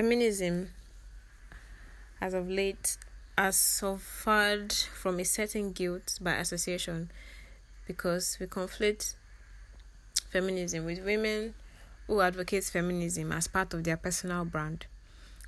Feminism, 0.00 0.70
as 2.22 2.32
of 2.32 2.48
late, 2.48 2.96
has 3.36 3.54
suffered 3.54 4.72
from 4.72 5.20
a 5.20 5.24
certain 5.26 5.72
guilt 5.72 6.18
by 6.22 6.36
association 6.36 7.10
because 7.86 8.38
we 8.40 8.46
conflate 8.46 9.12
feminism 10.30 10.86
with 10.86 11.04
women 11.04 11.52
who 12.06 12.22
advocate 12.22 12.64
feminism 12.64 13.30
as 13.30 13.46
part 13.46 13.74
of 13.74 13.84
their 13.84 13.98
personal 13.98 14.46
brand. 14.46 14.86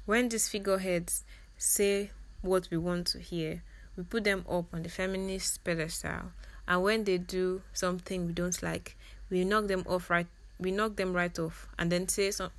When 0.05 0.29
these 0.29 0.51
figureheads 0.51 1.25
say 1.57 2.11
what 2.43 2.69
we 2.71 2.77
want 2.77 3.07
to 3.07 3.21
hear, 3.21 3.63
we 3.97 4.03
put 4.03 4.25
them 4.25 4.45
up 4.47 4.67
on 4.75 4.83
the 4.83 4.91
feminist 4.91 5.65
pedestal, 5.65 6.33
and 6.69 6.83
when 6.83 7.05
they 7.05 7.17
do 7.17 7.63
something 7.73 8.27
we 8.27 8.35
don't 8.35 8.63
like, 8.63 8.99
we 9.31 9.47
knock 9.47 9.69
them 9.69 9.85
off 9.89 10.11
right. 10.11 10.27
We 10.61 10.73
knock 10.73 10.97
them 10.97 11.15
right 11.15 11.39
off, 11.39 11.69
and 11.79 11.91
then 11.91 12.07
say 12.07 12.31
some, 12.33 12.51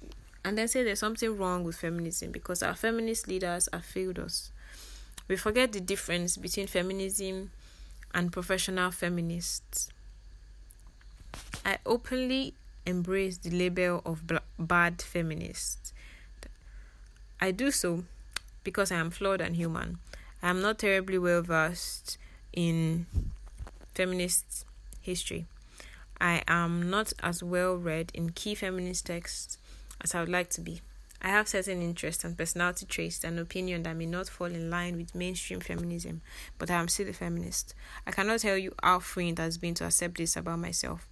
and 0.46 0.58
then 0.58 0.68
say 0.68 0.84
there's 0.84 1.00
something 1.00 1.38
wrong 1.38 1.64
with 1.64 1.76
feminism 1.76 2.32
because 2.32 2.62
our 2.62 2.76
feminist 2.76 3.28
leaders 3.28 3.70
have 3.72 3.86
failed 3.86 4.20
us. 4.20 4.52
We 5.28 5.38
forget 5.38 5.72
the 5.72 5.80
difference 5.80 6.36
between 6.36 6.68
feminism 6.68 7.52
and 8.14 8.32
professional 8.32 8.92
feminists. 8.92 9.90
I 11.66 11.78
openly 11.86 12.54
embrace 12.86 13.38
the 13.38 13.52
label 13.52 14.02
of 14.06 14.24
bad 14.60 15.02
feminist. 15.02 15.94
I 17.40 17.52
do 17.52 17.72
so 17.72 18.04
because 18.64 18.92
I 18.92 18.96
am 18.96 19.12
flawed 19.12 19.42
and 19.42 19.56
human. 19.56 20.00
I 20.42 20.50
am 20.50 20.62
not 20.62 20.80
terribly 20.80 21.18
well 21.18 21.42
versed 21.42 22.18
in 22.52 23.06
feminist 23.94 24.66
history. 25.02 25.46
I 26.20 26.44
am 26.48 26.90
not 26.90 27.14
as 27.22 27.42
well 27.42 27.76
read 27.76 28.12
in 28.14 28.32
key 28.32 28.56
feminist 28.56 29.06
texts 29.06 29.58
as 30.04 30.14
I 30.14 30.20
would 30.20 30.30
like 30.30 30.50
to 30.52 30.62
be. 30.62 30.82
I 31.26 31.30
have 31.30 31.48
certain 31.48 31.82
interests 31.82 32.26
and 32.26 32.38
personality 32.38 32.86
traits 32.86 33.24
and 33.24 33.40
opinion 33.40 33.84
that 33.84 33.96
may 33.96 34.06
not 34.06 34.28
fall 34.28 34.48
in 34.48 34.70
line 34.70 34.98
with 34.98 35.16
mainstream 35.16 35.62
feminism, 35.62 36.22
but 36.58 36.70
I 36.70 36.76
am 36.76 36.90
still 36.90 37.08
a 37.08 37.14
feminist. 37.14 37.74
I 38.06 38.12
cannot 38.12 38.40
tell 38.40 38.58
you 38.58 38.76
how 38.84 39.00
freeing 39.00 39.34
it 39.34 39.38
has 39.40 39.58
been 39.58 39.74
to 39.76 39.86
accept 39.86 40.18
this 40.18 40.36
about 40.36 40.60
myself. 40.60 41.08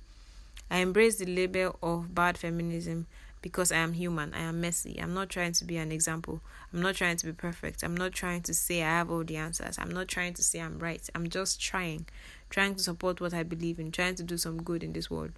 I 0.69 0.79
embrace 0.79 1.15
the 1.15 1.25
label 1.25 1.77
of 1.81 2.13
bad 2.13 2.37
feminism 2.37 3.07
because 3.41 3.71
I 3.71 3.77
am 3.77 3.93
human. 3.93 4.33
I 4.33 4.41
am 4.41 4.59
messy. 4.59 4.99
I'm 5.01 5.13
not 5.13 5.29
trying 5.29 5.53
to 5.53 5.65
be 5.65 5.77
an 5.77 5.93
example. 5.93 6.41
I'm 6.73 6.81
not 6.81 6.95
trying 6.95 7.15
to 7.17 7.25
be 7.25 7.31
perfect. 7.31 7.81
I'm 7.81 7.95
not 7.95 8.11
trying 8.11 8.41
to 8.43 8.53
say 8.53 8.83
I 8.83 8.89
have 8.89 9.09
all 9.09 9.23
the 9.23 9.37
answers. 9.37 9.79
I'm 9.79 9.91
not 9.91 10.09
trying 10.09 10.33
to 10.33 10.43
say 10.43 10.59
I'm 10.59 10.77
right. 10.77 11.09
I'm 11.15 11.29
just 11.29 11.61
trying, 11.61 12.05
trying 12.49 12.75
to 12.75 12.83
support 12.83 13.21
what 13.21 13.33
I 13.33 13.43
believe 13.43 13.79
in, 13.79 13.91
trying 13.91 14.15
to 14.15 14.23
do 14.23 14.37
some 14.37 14.61
good 14.61 14.83
in 14.83 14.91
this 14.91 15.09
world 15.09 15.31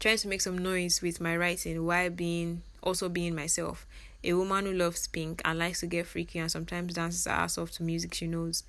trying 0.00 0.16
to 0.16 0.28
make 0.28 0.40
some 0.40 0.56
noise 0.58 1.02
with 1.02 1.20
my 1.20 1.36
writing 1.36 1.84
while 1.84 2.10
being 2.10 2.62
also 2.82 3.08
being 3.08 3.34
myself. 3.34 3.86
A 4.24 4.32
woman 4.32 4.64
who 4.64 4.72
loves 4.72 5.06
pink 5.06 5.40
and 5.44 5.58
likes 5.58 5.80
to 5.80 5.86
get 5.86 6.06
freaky 6.06 6.38
and 6.38 6.50
sometimes 6.50 6.94
dances 6.94 7.26
her 7.26 7.32
ass 7.32 7.58
off 7.58 7.70
to 7.72 7.82
music 7.82 8.14
she 8.14 8.26
knows. 8.26 8.64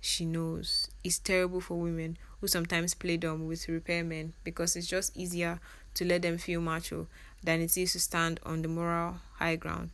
She 0.00 0.24
knows. 0.24 0.88
It's 1.04 1.18
terrible 1.18 1.60
for 1.60 1.78
women 1.78 2.16
who 2.40 2.46
sometimes 2.48 2.94
play 2.94 3.18
dumb 3.18 3.46
with 3.46 3.66
repairmen 3.66 4.32
because 4.42 4.74
it's 4.74 4.86
just 4.86 5.14
easier 5.16 5.60
to 5.94 6.04
let 6.06 6.22
them 6.22 6.38
feel 6.38 6.62
macho 6.62 7.06
than 7.42 7.60
it 7.60 7.76
is 7.76 7.92
to 7.92 8.00
stand 8.00 8.40
on 8.42 8.62
the 8.62 8.68
moral 8.68 9.16
high 9.34 9.56
ground. 9.56 9.90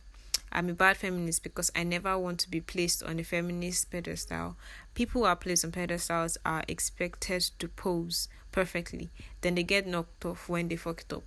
I'm 0.51 0.69
a 0.69 0.73
bad 0.73 0.97
feminist 0.97 1.43
because 1.43 1.71
I 1.75 1.83
never 1.83 2.17
want 2.17 2.39
to 2.39 2.49
be 2.49 2.61
placed 2.61 3.03
on 3.03 3.19
a 3.19 3.23
feminist 3.23 3.91
pedestal. 3.91 4.55
People 4.95 5.21
who 5.21 5.27
are 5.27 5.35
placed 5.35 5.65
on 5.65 5.71
pedestals 5.71 6.37
are 6.45 6.63
expected 6.67 7.41
to 7.59 7.67
pose 7.67 8.29
perfectly, 8.51 9.09
then 9.41 9.55
they 9.55 9.63
get 9.63 9.85
knocked 9.85 10.25
off 10.25 10.49
when 10.49 10.67
they 10.67 10.75
fuck 10.75 11.01
it 11.01 11.13
up. 11.13 11.23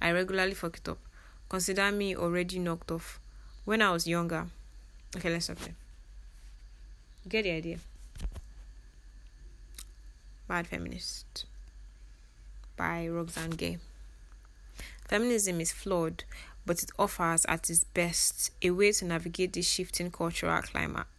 I 0.00 0.12
regularly 0.12 0.54
fuck 0.54 0.76
it 0.76 0.88
up. 0.88 0.98
Consider 1.48 1.90
me 1.90 2.14
already 2.14 2.58
knocked 2.58 2.90
off. 2.90 3.18
When 3.64 3.82
I 3.82 3.90
was 3.90 4.06
younger, 4.06 4.46
okay, 5.16 5.30
let's 5.30 5.46
stop 5.46 5.58
there. 5.58 5.74
Get 7.28 7.42
the 7.42 7.50
idea. 7.50 7.78
Bad 10.46 10.66
Feminist 10.66 11.44
by 12.76 13.06
Roxane 13.08 13.50
Gay. 13.50 13.78
Feminism 15.08 15.60
is 15.60 15.72
flawed 15.72 16.24
but 16.68 16.82
it 16.82 16.90
offers 16.98 17.46
at 17.46 17.70
its 17.70 17.82
best 17.82 18.52
a 18.60 18.68
way 18.70 18.92
to 18.92 19.06
navigate 19.06 19.54
this 19.54 19.66
shifting 19.66 20.10
cultural 20.10 20.60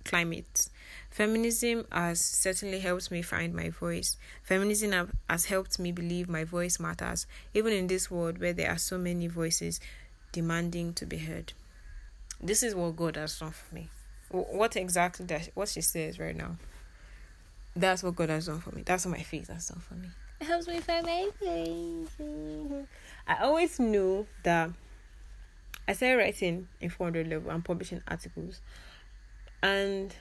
climate. 0.05 0.69
Feminism 1.09 1.87
has 1.91 2.21
certainly 2.21 2.79
helped 2.79 3.09
me 3.09 3.23
find 3.23 3.55
my 3.55 3.71
voice. 3.71 4.15
Feminism 4.43 5.11
has 5.27 5.45
helped 5.45 5.79
me 5.79 5.91
believe 5.91 6.29
my 6.29 6.43
voice 6.43 6.79
matters, 6.79 7.25
even 7.55 7.73
in 7.73 7.87
this 7.87 8.11
world 8.11 8.37
where 8.37 8.53
there 8.53 8.69
are 8.69 8.77
so 8.77 8.99
many 8.99 9.25
voices 9.25 9.79
demanding 10.31 10.93
to 10.93 11.07
be 11.07 11.17
heard. 11.17 11.51
This 12.39 12.61
is 12.61 12.75
what 12.75 12.95
God 12.95 13.15
has 13.15 13.39
done 13.39 13.49
for 13.49 13.73
me. 13.73 13.89
What 14.29 14.75
exactly 14.75 15.25
that 15.25 15.49
what 15.55 15.69
she 15.69 15.81
says 15.81 16.19
right 16.19 16.35
now? 16.35 16.57
That's 17.75 18.03
what 18.03 18.15
God 18.15 18.29
has 18.29 18.45
done 18.45 18.59
for 18.59 18.71
me. 18.75 18.83
That's 18.83 19.03
what 19.03 19.17
my 19.17 19.23
faith 19.23 19.47
has 19.47 19.69
done 19.69 19.79
for 19.79 19.95
me. 19.95 20.09
It 20.41 20.45
helps 20.45 20.67
me 20.67 20.79
find 20.79 21.07
my 21.07 21.27
voice. 21.41 22.85
I 23.27 23.43
always 23.43 23.79
knew 23.79 24.27
that 24.43 24.69
I 25.89 25.93
started 25.93 26.17
writing 26.17 26.67
in 26.79 26.91
400 26.91 27.27
level 27.27 27.49
and 27.49 27.65
publishing 27.65 28.03
articles. 28.07 28.61
And 29.63 30.15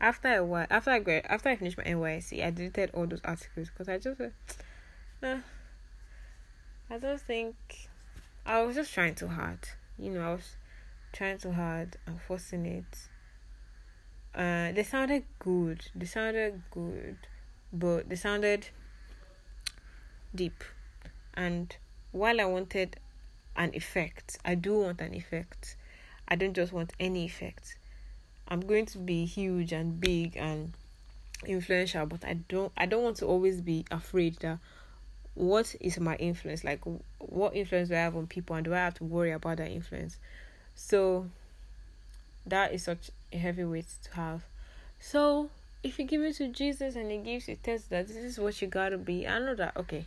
after 0.00 0.34
a 0.34 0.44
while, 0.44 0.66
after 0.68 0.90
I 0.90 0.98
grad, 0.98 1.26
after 1.28 1.50
I 1.50 1.54
finished 1.54 1.78
my 1.78 1.84
NYSC, 1.84 2.44
I 2.44 2.50
deleted 2.50 2.90
all 2.92 3.06
those 3.06 3.20
articles 3.24 3.68
because 3.68 3.88
I 3.88 3.98
just, 3.98 4.20
uh, 4.20 5.36
I 6.90 6.98
don't 6.98 7.20
think 7.20 7.54
I 8.44 8.60
was 8.62 8.74
just 8.74 8.92
trying 8.92 9.14
too 9.14 9.28
hard. 9.28 9.60
You 9.96 10.10
know, 10.10 10.22
I 10.28 10.32
was 10.32 10.56
trying 11.12 11.38
too 11.38 11.52
hard 11.52 11.96
and 12.04 12.20
forcing 12.20 12.66
it. 12.66 13.08
Uh, 14.34 14.72
they 14.72 14.82
sounded 14.82 15.22
good. 15.38 15.82
They 15.94 16.06
sounded 16.06 16.62
good, 16.72 17.16
but 17.72 18.08
they 18.08 18.16
sounded 18.16 18.70
deep. 20.34 20.64
And 21.34 21.76
while 22.10 22.40
I 22.40 22.44
wanted 22.44 22.98
an 23.58 23.74
effect. 23.74 24.38
I 24.44 24.54
do 24.54 24.78
want 24.78 25.00
an 25.00 25.12
effect. 25.12 25.76
I 26.26 26.36
don't 26.36 26.54
just 26.54 26.72
want 26.72 26.92
any 26.98 27.26
effect. 27.26 27.76
I'm 28.46 28.60
going 28.60 28.86
to 28.86 28.98
be 28.98 29.26
huge 29.26 29.72
and 29.72 30.00
big 30.00 30.36
and 30.36 30.72
influential, 31.46 32.06
but 32.06 32.24
I 32.24 32.34
don't 32.34 32.72
I 32.76 32.86
don't 32.86 33.02
want 33.02 33.16
to 33.18 33.26
always 33.26 33.60
be 33.60 33.84
afraid 33.90 34.36
that 34.38 34.58
what 35.34 35.74
is 35.80 36.00
my 36.00 36.16
influence? 36.16 36.64
Like 36.64 36.80
what 37.18 37.54
influence 37.54 37.90
do 37.90 37.94
I 37.94 37.98
have 37.98 38.16
on 38.16 38.26
people 38.26 38.56
and 38.56 38.64
do 38.64 38.72
I 38.72 38.78
have 38.78 38.94
to 38.94 39.04
worry 39.04 39.32
about 39.32 39.58
that 39.58 39.70
influence? 39.70 40.16
So 40.74 41.26
that 42.46 42.72
is 42.72 42.84
such 42.84 43.10
a 43.32 43.36
heavy 43.36 43.64
weight 43.64 43.86
to 44.04 44.14
have. 44.14 44.42
So 45.00 45.50
if 45.82 45.98
you 45.98 46.06
give 46.06 46.22
it 46.22 46.36
to 46.36 46.48
Jesus 46.48 46.96
and 46.96 47.10
he 47.10 47.18
gives 47.18 47.48
you 47.48 47.56
test 47.56 47.90
that 47.90 48.08
this 48.08 48.16
is 48.16 48.38
what 48.38 48.60
you 48.62 48.68
gotta 48.68 48.98
be, 48.98 49.26
I 49.26 49.38
know 49.38 49.54
that 49.54 49.76
okay, 49.76 50.06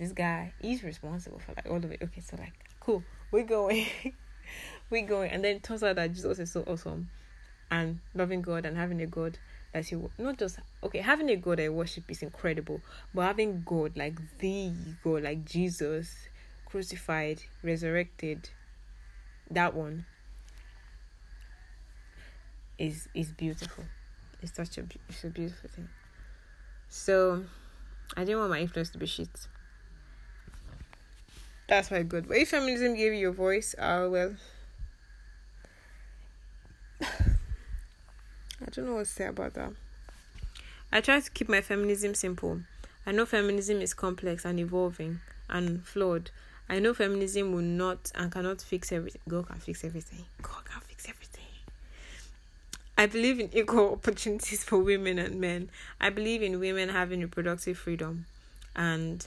this 0.00 0.12
guy 0.12 0.52
he's 0.60 0.82
responsible 0.82 1.38
for 1.38 1.52
like 1.54 1.68
all 1.68 1.76
of 1.76 1.92
it. 1.92 2.00
Okay, 2.02 2.22
so 2.22 2.36
like 2.36 2.54
cool, 2.80 3.04
we're 3.30 3.44
going, 3.44 3.86
we're 4.90 5.06
going, 5.06 5.30
and 5.30 5.44
then 5.44 5.56
it 5.56 5.62
turns 5.62 5.84
out 5.84 5.96
that 5.96 6.12
Jesus 6.12 6.38
is 6.38 6.50
so 6.50 6.62
awesome, 6.66 7.10
and 7.70 8.00
loving 8.14 8.40
God 8.40 8.64
and 8.64 8.76
having 8.76 9.00
a 9.02 9.06
God 9.06 9.38
that 9.72 9.90
you 9.92 10.10
not 10.18 10.38
just 10.38 10.58
okay 10.82 10.98
having 10.98 11.28
a 11.28 11.36
God 11.36 11.60
I 11.60 11.68
worship 11.68 12.04
is 12.08 12.22
incredible, 12.22 12.80
but 13.14 13.22
having 13.22 13.62
God 13.64 13.96
like 13.96 14.18
the 14.38 14.72
God 15.04 15.22
like 15.22 15.44
Jesus 15.44 16.16
crucified, 16.64 17.42
resurrected, 17.62 18.48
that 19.50 19.74
one 19.74 20.06
is 22.78 23.06
is 23.14 23.32
beautiful. 23.32 23.84
It's 24.40 24.56
such 24.56 24.78
a 24.78 24.84
it's 25.10 25.24
a 25.24 25.28
beautiful 25.28 25.68
thing. 25.68 25.90
So 26.88 27.44
I 28.16 28.24
didn't 28.24 28.38
want 28.38 28.50
my 28.50 28.60
influence 28.60 28.88
to 28.90 28.98
be 28.98 29.06
shit. 29.06 29.28
That's 31.70 31.88
my 31.92 32.02
good. 32.02 32.26
But 32.26 32.38
if 32.38 32.48
feminism 32.48 32.96
gave 32.96 33.14
you 33.14 33.28
a 33.28 33.32
voice, 33.32 33.76
uh, 33.78 34.08
well, 34.10 34.34
I 37.00 37.06
don't 38.72 38.86
know 38.86 38.94
what 38.94 39.04
to 39.04 39.12
say 39.12 39.26
about 39.26 39.54
that. 39.54 39.70
I 40.90 41.00
try 41.00 41.20
to 41.20 41.30
keep 41.30 41.48
my 41.48 41.60
feminism 41.60 42.14
simple. 42.14 42.62
I 43.06 43.12
know 43.12 43.24
feminism 43.24 43.80
is 43.80 43.94
complex 43.94 44.44
and 44.44 44.58
evolving 44.58 45.20
and 45.48 45.86
flawed. 45.86 46.32
I 46.68 46.80
know 46.80 46.92
feminism 46.92 47.52
will 47.52 47.62
not 47.62 48.10
and 48.16 48.32
cannot 48.32 48.60
fix 48.60 48.90
everything. 48.90 49.22
God 49.28 49.46
can 49.46 49.60
fix 49.60 49.84
everything. 49.84 50.24
God 50.42 50.64
can 50.64 50.80
fix 50.80 51.08
everything. 51.08 51.44
I 52.98 53.06
believe 53.06 53.38
in 53.38 53.48
equal 53.52 53.92
opportunities 53.92 54.64
for 54.64 54.78
women 54.78 55.20
and 55.20 55.40
men. 55.40 55.70
I 56.00 56.10
believe 56.10 56.42
in 56.42 56.58
women 56.58 56.88
having 56.88 57.20
reproductive 57.20 57.78
freedom 57.78 58.26
and 58.74 59.24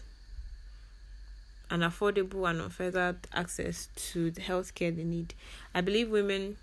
an 1.74 1.80
affordable 1.80 2.48
and 2.48 2.62
unfettered 2.62 3.18
access 3.34 3.88
to 3.96 4.30
the 4.30 4.42
healthcare 4.42 4.96
they 4.96 5.04
need. 5.04 5.34
I 5.74 5.82
believe 5.82 6.12
women 6.12 6.58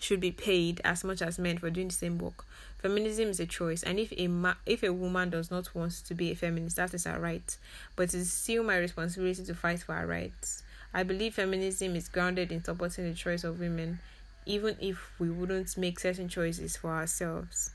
should 0.00 0.18
be 0.18 0.32
paid 0.32 0.80
as 0.82 1.04
much 1.04 1.20
as 1.20 1.38
men 1.38 1.58
for 1.58 1.68
doing 1.68 1.88
the 1.88 1.94
same 1.94 2.16
work. 2.16 2.46
Feminism 2.78 3.28
is 3.28 3.38
a 3.38 3.44
choice, 3.44 3.82
and 3.82 3.98
if 3.98 4.14
a 4.16 4.28
ma- 4.28 4.54
if 4.64 4.82
a 4.82 4.94
woman 4.94 5.28
does 5.28 5.50
not 5.50 5.74
want 5.74 5.92
to 5.92 6.14
be 6.14 6.30
a 6.30 6.34
feminist, 6.34 6.76
that 6.76 6.94
is 6.94 7.04
her 7.04 7.20
right. 7.20 7.58
But 7.96 8.14
it 8.14 8.14
is 8.14 8.32
still 8.32 8.64
my 8.64 8.78
responsibility 8.78 9.44
to 9.44 9.54
fight 9.54 9.80
for 9.80 9.94
our 9.94 10.06
rights. 10.06 10.62
I 10.94 11.02
believe 11.02 11.34
feminism 11.34 11.94
is 11.94 12.08
grounded 12.08 12.50
in 12.50 12.64
supporting 12.64 13.04
the 13.04 13.14
choice 13.14 13.44
of 13.44 13.60
women, 13.60 14.00
even 14.46 14.76
if 14.80 15.12
we 15.18 15.28
wouldn't 15.28 15.76
make 15.76 16.00
certain 16.00 16.30
choices 16.30 16.78
for 16.78 16.90
ourselves. 16.90 17.73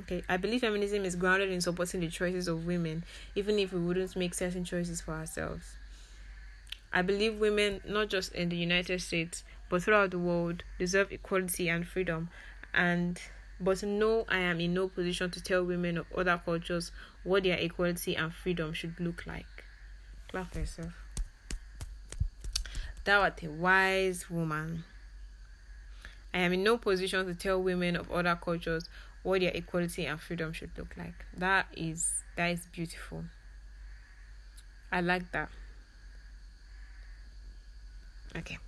Okay, 0.00 0.22
I 0.28 0.36
believe 0.36 0.60
feminism 0.60 1.04
is 1.04 1.16
grounded 1.16 1.50
in 1.50 1.60
supporting 1.60 2.00
the 2.00 2.08
choices 2.08 2.46
of 2.46 2.66
women, 2.66 3.04
even 3.34 3.58
if 3.58 3.72
we 3.72 3.80
wouldn't 3.80 4.14
make 4.16 4.32
certain 4.32 4.64
choices 4.64 5.00
for 5.00 5.12
ourselves. 5.12 5.74
I 6.92 7.02
believe 7.02 7.38
women, 7.38 7.80
not 7.86 8.08
just 8.08 8.32
in 8.32 8.48
the 8.48 8.56
United 8.56 9.00
States, 9.02 9.44
but 9.68 9.82
throughout 9.82 10.12
the 10.12 10.18
world, 10.18 10.62
deserve 10.78 11.12
equality 11.12 11.68
and 11.68 11.86
freedom. 11.86 12.30
And 12.72 13.20
but 13.60 13.82
no, 13.82 14.24
I 14.28 14.38
am 14.38 14.60
in 14.60 14.72
no 14.72 14.88
position 14.88 15.30
to 15.32 15.42
tell 15.42 15.64
women 15.64 15.98
of 15.98 16.06
other 16.16 16.40
cultures 16.42 16.92
what 17.24 17.42
their 17.42 17.58
equality 17.58 18.16
and 18.16 18.32
freedom 18.32 18.72
should 18.72 18.98
look 19.00 19.26
like. 19.26 19.64
Clap 20.30 20.52
for 20.52 20.60
yourself. 20.60 20.92
Thou 23.04 23.22
art 23.22 23.42
a 23.42 23.50
wise 23.50 24.30
woman. 24.30 24.84
I 26.32 26.38
am 26.38 26.52
in 26.52 26.62
no 26.62 26.78
position 26.78 27.26
to 27.26 27.34
tell 27.34 27.60
women 27.60 27.96
of 27.96 28.12
other 28.12 28.38
cultures 28.40 28.88
what 29.28 29.40
their 29.40 29.52
equality 29.54 30.06
and 30.06 30.18
freedom 30.18 30.52
should 30.52 30.70
look 30.76 30.96
like. 30.96 31.26
That 31.36 31.66
is 31.76 32.22
that 32.36 32.46
is 32.46 32.66
beautiful. 32.72 33.24
I 34.90 35.02
like 35.02 35.30
that. 35.32 35.50
Okay. 38.34 38.58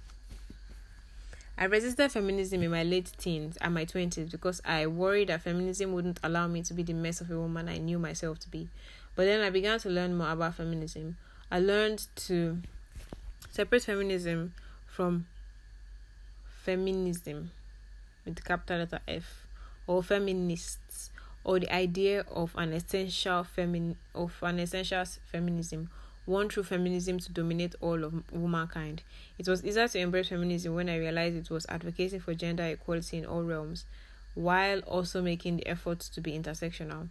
I 1.57 1.65
resisted 1.65 2.13
feminism 2.13 2.63
in 2.63 2.71
my 2.71 2.83
late 2.83 3.13
teens 3.19 3.59
and 3.61 3.75
my 3.75 3.85
20s 3.85 4.31
because 4.31 4.63
I 4.65 4.87
worried 4.87 5.29
that 5.29 5.43
feminism 5.43 5.93
wouldn't 5.93 6.19
allow 6.23 6.47
me 6.47 6.63
to 6.63 6.75
be 6.75 6.83
the 6.83 6.95
mess 6.95 7.21
of 7.21 7.31
a 7.31 7.39
woman 7.39 7.69
I 7.69 7.77
knew 7.79 7.99
myself 7.99 8.39
to 8.41 8.49
be. 8.49 8.69
But 9.15 9.25
then 9.25 9.41
I 9.41 9.51
began 9.51 9.79
to 9.81 9.91
learn 9.91 10.17
more 10.17 10.31
about 10.31 10.55
feminism. 10.55 11.17
I 11.51 11.59
learned 11.59 12.07
to 12.27 12.59
separate 13.51 13.85
feminism 13.85 14.55
from 14.87 15.27
feminism 16.65 17.51
with 18.25 18.43
capital 18.45 18.79
letter 18.79 19.01
F 19.07 19.47
or 19.91 20.05
feminists 20.05 21.11
or 21.43 21.59
the 21.59 21.75
idea 21.75 22.25
of 22.31 22.53
an 22.57 22.73
essential 22.73 23.45
femin 23.45 23.97
of 24.15 24.33
an 24.43 24.61
essential 24.61 25.05
feminism 25.33 25.91
one 26.27 26.49
true 26.49 26.63
feminism 26.63 27.19
to 27.19 27.33
dominate 27.33 27.75
all 27.81 28.05
of 28.05 28.23
womankind. 28.31 29.03
It 29.37 29.49
was 29.49 29.65
easier 29.65 29.89
to 29.89 29.99
embrace 29.99 30.29
feminism 30.29 30.77
when 30.77 30.89
I 30.89 30.99
realized 30.99 31.35
it 31.35 31.51
was 31.51 31.67
advocating 31.69 32.21
for 32.21 32.35
gender 32.35 32.63
equality 32.63 33.19
in 33.19 33.27
all 33.27 33.43
realms, 33.43 33.85
while 34.35 34.79
also 34.81 35.23
making 35.23 35.57
the 35.57 35.67
effort 35.67 35.99
to 35.99 36.21
be 36.21 36.39
intersectional. 36.39 37.09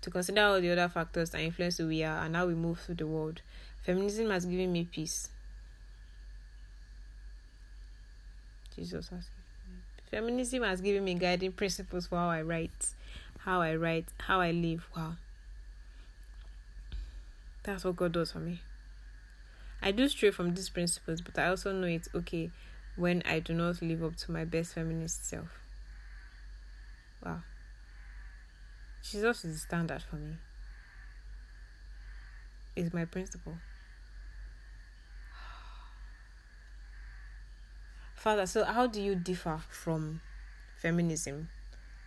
To 0.00 0.10
consider 0.10 0.42
all 0.42 0.60
the 0.60 0.70
other 0.70 0.88
factors 0.88 1.30
that 1.30 1.42
influence 1.42 1.76
who 1.76 1.88
we 1.88 2.02
are 2.02 2.24
and 2.24 2.34
how 2.34 2.46
we 2.46 2.54
move 2.54 2.80
through 2.80 2.94
the 2.94 3.06
world, 3.06 3.42
feminism 3.82 4.30
has 4.30 4.46
given 4.46 4.72
me 4.72 4.88
peace. 4.90 5.28
Jesus 8.74 9.08
has 9.08 9.28
Feminism 10.12 10.62
has 10.62 10.82
given 10.82 11.04
me 11.04 11.14
guiding 11.14 11.52
principles 11.52 12.06
for 12.06 12.16
how 12.16 12.28
I 12.28 12.42
write, 12.42 12.92
how 13.38 13.62
I 13.62 13.74
write, 13.76 14.04
how 14.18 14.42
I 14.42 14.50
live. 14.50 14.86
Wow. 14.94 15.14
That's 17.62 17.82
what 17.82 17.96
God 17.96 18.12
does 18.12 18.30
for 18.30 18.38
me. 18.40 18.60
I 19.80 19.90
do 19.90 20.06
stray 20.08 20.30
from 20.30 20.54
these 20.54 20.68
principles, 20.68 21.22
but 21.22 21.38
I 21.38 21.48
also 21.48 21.72
know 21.72 21.86
it's 21.86 22.10
okay 22.14 22.50
when 22.94 23.22
I 23.24 23.40
do 23.40 23.54
not 23.54 23.80
live 23.80 24.04
up 24.04 24.16
to 24.16 24.32
my 24.32 24.44
best 24.44 24.74
feminist 24.74 25.26
self. 25.26 25.48
Wow. 27.24 27.40
Jesus 29.02 29.46
is 29.46 29.54
the 29.54 29.60
standard 29.60 30.02
for 30.02 30.16
me. 30.16 30.34
Is 32.76 32.92
my 32.92 33.06
principle. 33.06 33.54
Father, 38.22 38.46
so 38.46 38.62
how 38.62 38.86
do 38.86 39.02
you 39.02 39.16
differ 39.16 39.60
from 39.68 40.20
feminism? 40.76 41.48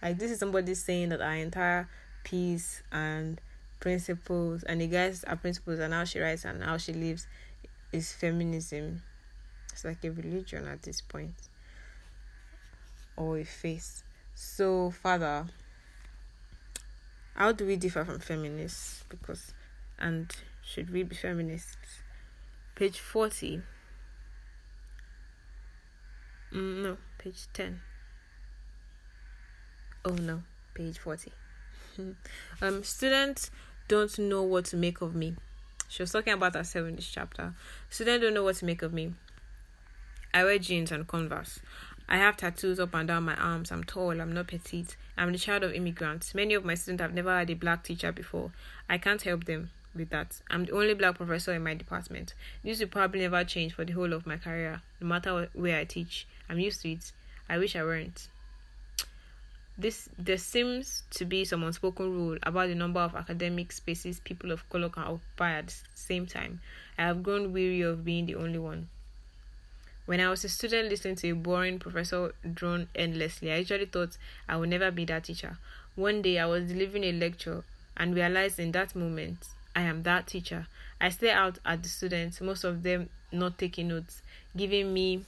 Like 0.02 0.18
this 0.18 0.32
is 0.32 0.40
somebody 0.40 0.74
saying 0.74 1.10
that 1.10 1.20
our 1.20 1.36
entire 1.36 1.90
peace 2.24 2.82
and 2.90 3.42
principles 3.82 4.64
and 4.64 4.80
the 4.80 4.88
guys 4.88 5.26
are 5.26 5.36
principles 5.36 5.80
and 5.80 5.94
how 5.94 6.06
she 6.06 6.22
writes 6.22 6.46
and 6.46 6.64
how 6.64 6.78
she 6.78 6.94
lives 6.94 7.28
is 7.92 8.14
feminism. 8.14 9.02
It's 9.74 9.84
like 9.84 10.06
a 10.06 10.10
religion 10.10 10.66
at 10.70 10.84
this 10.84 11.02
point. 11.02 11.34
Or 13.18 13.40
a 13.40 13.44
faith. 13.44 14.02
So 14.36 14.92
Father, 14.92 15.48
how 17.34 17.52
do 17.52 17.66
we 17.66 17.76
differ 17.76 18.06
from 18.06 18.20
feminists? 18.20 19.04
Because 19.10 19.54
and 20.00 20.34
should 20.64 20.92
we 20.92 21.04
be 21.04 21.14
feminists? 21.14 21.76
Page 22.74 23.02
forty. 23.02 23.64
Mm, 26.54 26.84
no, 26.84 26.98
page 27.18 27.48
ten. 27.54 27.82
Oh 30.04 30.14
no, 30.14 30.44
page 30.74 30.98
forty. 30.98 31.32
um, 32.62 32.84
students 32.84 33.52
don't 33.88 34.18
know 34.20 34.44
what 34.44 34.66
to 34.66 34.78
make 34.78 35.02
of 35.02 35.16
me. 35.16 35.36
She 35.88 36.04
was 36.04 36.12
talking 36.12 36.34
about 36.34 36.56
herself 36.56 36.88
in 36.88 36.96
this 36.96 37.08
chapter. 37.08 37.54
Students 37.90 38.24
don't 38.24 38.34
know 38.34 38.44
what 38.44 38.56
to 38.58 38.66
make 38.66 38.82
of 38.82 38.94
me. 38.94 39.14
I 40.34 40.44
wear 40.44 40.58
jeans 40.58 40.92
and 40.92 41.08
Converse. 41.08 41.60
I 42.08 42.18
have 42.18 42.38
tattoos 42.38 42.80
up 42.80 42.94
and 42.94 43.08
down 43.08 43.24
my 43.24 43.36
arms. 43.36 43.72
I'm 43.72 43.84
tall. 43.84 44.22
I'm 44.22 44.34
not 44.34 44.48
petite. 44.48 44.96
I'm 45.18 45.32
the 45.32 45.38
child 45.38 45.64
of 45.64 45.74
immigrants. 45.74 46.36
Many 46.36 46.54
of 46.54 46.66
my 46.66 46.76
students 46.76 47.02
have 47.02 47.14
never 47.14 47.36
had 47.36 47.50
a 47.50 47.56
black 47.56 47.84
teacher 47.84 48.12
before. 48.12 48.52
I 48.90 48.98
can't 48.98 49.22
help 49.22 49.46
them 49.46 49.72
with 49.96 50.10
that. 50.10 50.42
I'm 50.50 50.66
the 50.66 50.74
only 50.74 50.94
black 50.94 51.16
professor 51.16 51.54
in 51.54 51.64
my 51.64 51.74
department. 51.74 52.34
This 52.64 52.80
will 52.80 52.88
probably 52.88 53.22
never 53.22 53.44
change 53.44 53.74
for 53.74 53.86
the 53.86 53.94
whole 53.94 54.14
of 54.14 54.28
my 54.28 54.38
career, 54.38 54.82
no 55.00 55.08
matter 55.08 55.50
where 55.54 55.80
I 55.80 55.86
teach. 55.86 56.28
I'm 56.50 56.60
used 56.60 56.82
to 56.82 56.92
it. 56.92 57.12
I 57.50 57.58
wish 57.58 57.76
I 57.76 57.84
weren't 57.84 58.28
this 59.78 60.08
there 60.18 60.38
seems 60.38 61.04
to 61.10 61.26
be 61.26 61.44
some 61.44 61.64
unspoken 61.64 62.10
rule 62.12 62.38
about 62.44 62.68
the 62.70 62.76
number 62.76 63.00
of 63.00 63.14
academic 63.16 63.72
spaces 63.72 64.22
people 64.22 64.52
of 64.52 64.68
color 64.70 64.90
can 64.90 65.04
occupy 65.04 65.52
at 65.52 65.68
the 65.68 65.76
same 65.96 66.26
time. 66.26 66.62
I 66.98 67.04
have 67.04 67.24
grown 67.24 67.52
weary 67.52 67.82
of 67.82 68.06
being 68.06 68.26
the 68.26 68.36
only 68.36 68.60
one. 68.60 68.88
When 70.06 70.22
I 70.22 70.30
was 70.30 70.46
a 70.46 70.50
student 70.50 70.90
listening 70.90 71.16
to 71.18 71.30
a 71.32 71.36
boring 71.36 71.80
professor 71.80 72.34
drone 72.54 72.88
endlessly, 72.96 73.52
I 73.52 73.58
usually 73.58 73.86
thought 73.86 74.18
I 74.48 74.56
would 74.56 74.70
never 74.70 74.92
be 74.92 75.04
that 75.06 75.26
teacher. 75.26 75.58
One 75.96 76.22
day 76.22 76.40
I 76.40 76.46
was 76.46 76.72
delivering 76.72 77.04
a 77.04 77.12
lecture 77.12 77.64
and 77.98 78.16
realized 78.16 78.60
in 78.60 78.72
that 78.74 78.96
moment 78.96 79.40
I 79.76 79.82
am 79.82 80.04
that 80.04 80.28
teacher. 80.28 80.68
I 81.02 81.10
stare 81.10 81.36
out 81.36 81.60
at 81.66 81.84
the 81.84 81.90
students, 81.90 82.40
most 82.40 82.64
of 82.64 82.84
them 82.84 83.10
not 83.32 83.58
taking 83.58 83.90
notes, 83.90 84.22
giving 84.56 84.94
me 84.94 85.26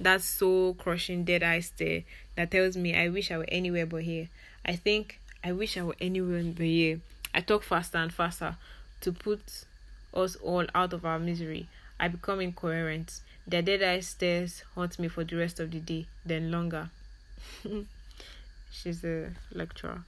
that 0.00 0.22
soul 0.22 0.74
crushing 0.74 1.24
dead 1.24 1.42
eye 1.42 1.60
stare 1.60 2.02
that 2.36 2.50
tells 2.50 2.76
me 2.76 2.96
I 2.96 3.08
wish 3.08 3.30
I 3.30 3.38
were 3.38 3.46
anywhere 3.48 3.86
but 3.86 4.02
here. 4.02 4.28
I 4.64 4.76
think 4.76 5.20
I 5.44 5.52
wish 5.52 5.76
I 5.76 5.82
were 5.82 5.96
anywhere 6.00 6.42
but 6.42 6.64
here. 6.64 7.00
I 7.34 7.40
talk 7.40 7.62
faster 7.62 7.98
and 7.98 8.12
faster 8.12 8.56
to 9.02 9.12
put 9.12 9.64
us 10.14 10.36
all 10.36 10.66
out 10.74 10.92
of 10.92 11.04
our 11.04 11.18
misery. 11.18 11.68
I 11.98 12.08
become 12.08 12.40
incoherent. 12.40 13.20
Their 13.46 13.62
dead 13.62 13.82
eye 13.82 14.00
stares 14.00 14.62
haunt 14.74 14.98
me 14.98 15.08
for 15.08 15.24
the 15.24 15.36
rest 15.36 15.60
of 15.60 15.70
the 15.70 15.80
day, 15.80 16.06
then 16.24 16.50
longer. 16.50 16.90
She's 18.70 19.04
a 19.04 19.30
lecturer. 19.52 20.02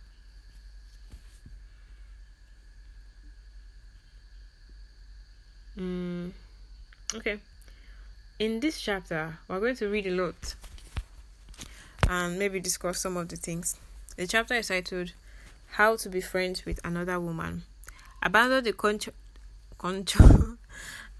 Mm, 5.78 6.32
okay 7.14 7.38
in 8.42 8.58
this 8.58 8.80
chapter, 8.80 9.38
we're 9.46 9.60
going 9.60 9.76
to 9.76 9.86
read 9.86 10.04
a 10.04 10.10
lot 10.10 10.56
and 12.08 12.40
maybe 12.40 12.58
discuss 12.58 12.98
some 12.98 13.16
of 13.16 13.28
the 13.28 13.36
things. 13.36 13.76
The 14.16 14.26
chapter 14.26 14.54
is 14.54 14.66
titled 14.66 15.12
How 15.70 15.94
to 15.94 16.08
Be 16.08 16.20
Friends 16.20 16.66
with 16.66 16.80
Another 16.84 17.20
Woman. 17.20 17.62
Abandon 18.20 18.64
the 18.64 18.72
con- 18.72 18.98
con- 19.78 20.04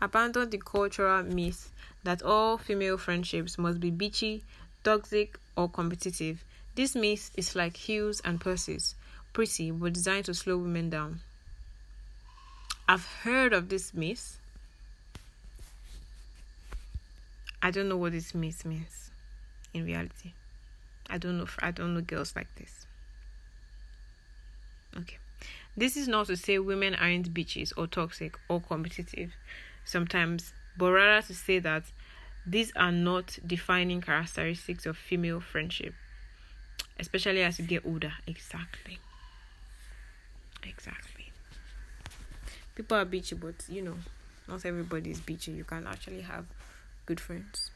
abandon 0.01 0.51
the 0.51 0.59
cultural 0.59 1.23
myth 1.23 1.71
that 2.03 2.23
all 2.23 2.59
female 2.59 2.99
friendships 2.99 3.57
must 3.57 3.79
be 3.79 3.93
bitchy, 3.93 4.43
toxic, 4.83 5.39
or 5.57 5.69
competitive. 5.69 6.43
This 6.75 6.97
myth 6.97 7.31
is 7.37 7.55
like 7.55 7.77
heels 7.77 8.21
and 8.25 8.41
purses, 8.41 8.97
pretty 9.33 9.71
but 9.71 9.93
designed 9.93 10.25
to 10.25 10.35
slow 10.35 10.59
women 10.59 10.91
down. 10.91 11.21
I've 12.89 13.07
heard 13.23 13.53
of 13.53 13.69
this 13.69 13.95
myth 13.95 14.41
I 17.63 17.71
don't 17.71 17.89
know 17.89 17.97
what 17.97 18.13
this 18.13 18.35
means 18.35 18.65
in 19.73 19.85
reality. 19.85 20.33
I 21.09 21.19
don't 21.19 21.39
know. 21.39 21.47
I 21.61 21.71
don't 21.71 21.95
know 21.95 22.01
girls 22.01 22.35
like 22.35 22.53
this. 22.57 22.87
Okay. 24.99 25.19
This 25.77 25.97
is 25.97 26.09
not 26.09 26.27
to 26.27 26.37
say 26.37 26.59
women 26.59 26.95
aren't 26.95 27.33
bitches 27.33 27.73
or 27.77 27.87
toxic 27.87 28.37
or 28.49 28.61
competitive 28.61 29.33
sometimes, 29.85 30.53
but 30.77 30.91
rather 30.91 31.27
to 31.27 31.35
say 31.35 31.59
that 31.61 31.85
these 32.45 32.73
are 32.77 32.93
not 32.93 33.39
defining 33.47 34.01
characteristics 34.01 34.85
of 34.85 34.97
female 34.99 35.41
friendship, 35.41 35.95
especially 36.99 37.43
as 37.43 37.59
you 37.59 37.65
get 37.67 37.87
older. 37.87 38.13
Exactly. 38.27 38.99
Exactly. 40.65 41.31
People 42.75 42.97
are 42.97 43.07
bitchy, 43.07 43.39
but 43.39 43.55
you 43.69 43.83
know, 43.83 43.97
Not 44.49 44.65
everybody 44.65 45.11
is 45.11 45.21
bitchy. 45.21 45.57
You 45.57 45.65
can 45.65 45.87
actually 45.87 46.21
have 46.23 46.45
good 47.07 47.21
friends. 47.21 47.71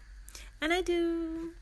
And 0.61 0.73
I 0.73 0.83
do. 0.83 1.52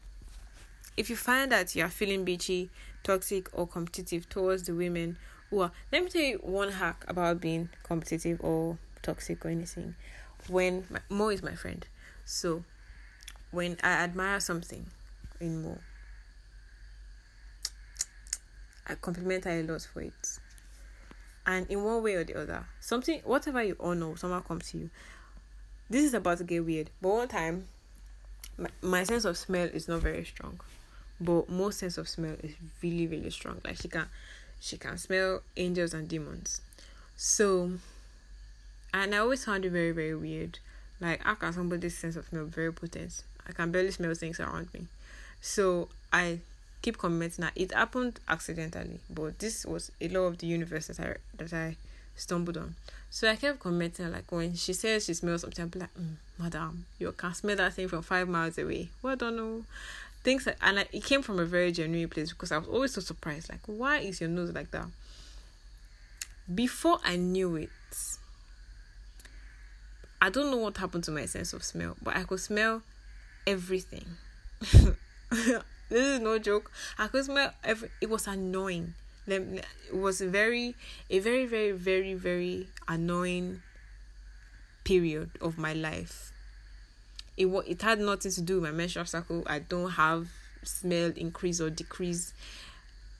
If 0.97 1.11
you 1.11 1.16
find 1.16 1.50
that 1.50 1.75
you 1.75 1.83
are 1.85 1.88
feeling 1.88 2.25
bitchy, 2.25 2.68
toxic, 3.02 3.49
or 3.52 3.66
competitive 3.66 4.28
towards 4.28 4.64
the 4.64 4.75
women 4.75 5.18
who 5.50 5.61
are, 5.61 5.73
let 5.90 6.04
me 6.04 6.11
tell 6.11 6.23
you 6.23 6.38
one 6.38 6.71
hack 6.71 7.04
about 7.09 7.40
being 7.40 7.68
competitive 7.83 8.40
or 8.42 8.78
toxic 9.02 9.44
or 9.44 9.49
anything. 9.49 9.97
When 10.49 10.85
my, 10.90 11.00
Mo 11.09 11.28
is 11.28 11.42
my 11.42 11.54
friend, 11.54 11.87
so 12.25 12.64
when 13.50 13.76
I 13.83 13.92
admire 14.04 14.40
something 14.40 14.87
in 15.40 15.62
Mo, 15.62 15.78
I 18.87 18.94
compliment 18.94 19.44
her 19.44 19.59
a 19.59 19.62
lot 19.62 19.83
for 19.83 20.02
it. 20.02 20.38
And 21.47 21.66
in 21.71 21.83
one 21.83 22.02
way 22.02 22.14
or 22.14 22.25
the 22.25 22.40
other, 22.40 22.64
something, 22.80 23.21
whatever 23.25 23.62
you 23.62 23.76
honor, 23.80 24.16
someone 24.16 24.42
comes 24.42 24.71
to 24.71 24.78
you. 24.78 24.90
This 25.90 26.04
is 26.04 26.14
about 26.14 26.38
to 26.38 26.44
get 26.44 26.64
weird, 26.64 26.90
but 27.00 27.08
one 27.08 27.28
time, 27.28 27.68
my, 28.56 28.70
my 28.82 29.04
sense 29.04 29.24
of 29.24 29.36
smell 29.36 29.66
is 29.66 29.86
not 29.88 30.00
very 30.00 30.24
strong, 30.24 30.60
but 31.20 31.48
most 31.48 31.78
sense 31.78 31.98
of 31.98 32.08
smell 32.08 32.36
is 32.42 32.54
really, 32.82 33.06
really 33.06 33.30
strong. 33.30 33.60
Like 33.64 33.76
she 33.80 33.88
can, 33.88 34.06
she 34.60 34.76
can 34.78 34.96
smell 34.98 35.42
angels 35.56 35.92
and 35.92 36.08
demons. 36.08 36.60
So, 37.16 37.72
and 38.92 39.14
I 39.14 39.18
always 39.18 39.44
found 39.44 39.64
it 39.64 39.70
very, 39.70 39.92
very 39.92 40.14
weird. 40.14 40.58
Like, 41.00 41.22
how 41.22 41.34
can 41.34 41.52
somebody's 41.52 41.96
sense 41.96 42.16
of 42.16 42.26
smell 42.26 42.44
very 42.44 42.72
potent? 42.72 43.22
I 43.46 43.52
can 43.52 43.70
barely 43.70 43.90
smell 43.90 44.14
things 44.14 44.40
around 44.40 44.72
me. 44.72 44.86
So 45.40 45.88
I 46.12 46.38
keep 46.80 46.98
commenting 46.98 47.44
that 47.44 47.52
it 47.56 47.72
happened 47.72 48.20
accidentally, 48.28 49.00
but 49.10 49.38
this 49.38 49.66
was 49.66 49.92
a 50.00 50.08
law 50.08 50.22
of 50.22 50.38
the 50.38 50.46
universe 50.46 50.86
that 50.86 51.00
I 51.00 51.16
that 51.36 51.52
I 51.52 51.76
stumbled 52.16 52.56
on. 52.56 52.74
So 53.14 53.30
I 53.30 53.37
kept 53.37 53.61
commenting 53.61 54.11
like 54.11 54.33
when 54.33 54.56
she 54.56 54.73
says 54.73 55.04
she 55.04 55.14
smells 55.14 55.42
something, 55.42 55.62
I'm 55.62 55.80
like, 55.80 55.94
mm, 55.94 56.16
madam, 56.37 56.85
you 56.99 57.12
can 57.12 57.33
smell 57.33 57.54
that 57.54 57.75
thing 57.75 57.87
from 57.87 58.02
five 58.02 58.28
miles 58.28 58.59
away. 58.59 58.88
Well 59.02 59.14
done, 59.14 59.37
no. 59.37 59.64
Things 60.25 60.47
like, 60.47 60.56
and 60.61 60.80
I, 60.80 60.87
it 60.92 61.04
came 61.04 61.23
from 61.23 61.38
a 61.38 61.44
very 61.44 61.71
genuine 61.71 62.09
place 62.09 62.30
because 62.30 62.50
I 62.50 62.59
was 62.59 62.66
always 62.66 62.92
so 62.92 63.00
surprised. 63.00 63.50
Like, 63.50 63.61
why 63.66 63.99
is 63.99 64.21
your 64.21 64.30
nose 64.30 64.50
like 64.52 64.73
that? 64.73 64.87
Before 66.52 66.99
I 67.04 67.14
knew 67.14 67.54
it, 67.54 67.71
I 70.21 70.28
don't 70.28 70.50
know 70.50 70.56
what 70.56 70.76
happened 70.78 71.04
to 71.04 71.12
my 71.12 71.26
sense 71.26 71.52
of 71.52 71.62
smell, 71.62 71.97
but 72.02 72.16
I 72.16 72.25
could 72.25 72.40
smell 72.40 72.83
everything. 73.47 74.06
this 74.61 75.61
is 75.88 76.18
no 76.18 76.40
joke. 76.40 76.68
I 76.99 77.06
could 77.06 77.26
smell 77.26 77.52
every. 77.62 77.90
It 78.00 78.11
was 78.11 78.26
annoying. 78.26 78.94
It 79.26 79.64
was 79.93 80.21
very, 80.21 80.75
a 81.11 81.19
very, 81.19 81.47
very, 81.47 81.73
very, 81.73 82.14
very 82.14 82.69
annoying 82.87 83.62
period 84.85 85.31
of 85.40 85.59
my 85.59 85.73
life. 85.73 86.31
It 87.37 87.47
it 87.66 87.83
had 87.83 87.99
nothing 87.99 88.31
to 88.33 88.43
do 88.43 88.61
with 88.61 88.64
my 88.64 88.71
menstrual 88.71 89.07
cycle. 89.07 89.43
I 89.47 89.59
don't 89.59 89.90
have 89.93 90.28
smell 90.62 91.12
increase 91.16 91.61
or 91.61 91.71
decrease. 91.71 92.33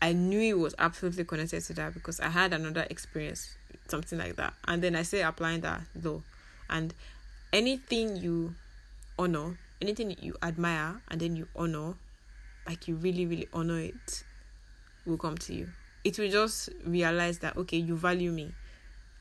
I 0.01 0.13
knew 0.13 0.41
it 0.41 0.59
was 0.59 0.75
absolutely 0.79 1.25
connected 1.25 1.63
to 1.63 1.73
that 1.75 1.95
because 1.95 2.21
I 2.21 2.29
had 2.29 2.53
another 2.53 2.87
experience, 2.91 3.57
something 3.89 4.19
like 4.19 4.37
that. 4.37 4.55
And 4.67 4.83
then 4.83 4.95
I 4.95 5.03
say 5.03 5.23
applying 5.23 5.63
that 5.63 5.81
though. 5.95 6.23
And 6.69 6.93
anything 7.53 8.17
you 8.17 8.55
honor, 9.19 9.59
anything 9.81 10.15
you 10.21 10.37
admire 10.43 11.01
and 11.09 11.21
then 11.21 11.37
you 11.37 11.49
honor, 11.57 11.95
like 12.67 12.87
you 12.87 12.97
really, 12.97 13.27
really 13.27 13.49
honor 13.53 13.79
it, 13.81 14.25
will 15.07 15.19
come 15.19 15.39
to 15.39 15.55
you. 15.55 15.69
It 16.05 16.19
will 16.19 16.31
just 16.31 16.69
realize 16.85 17.39
that 17.41 17.57
okay, 17.57 17.79
you 17.79 17.97
value 17.97 18.31
me. 18.31 18.53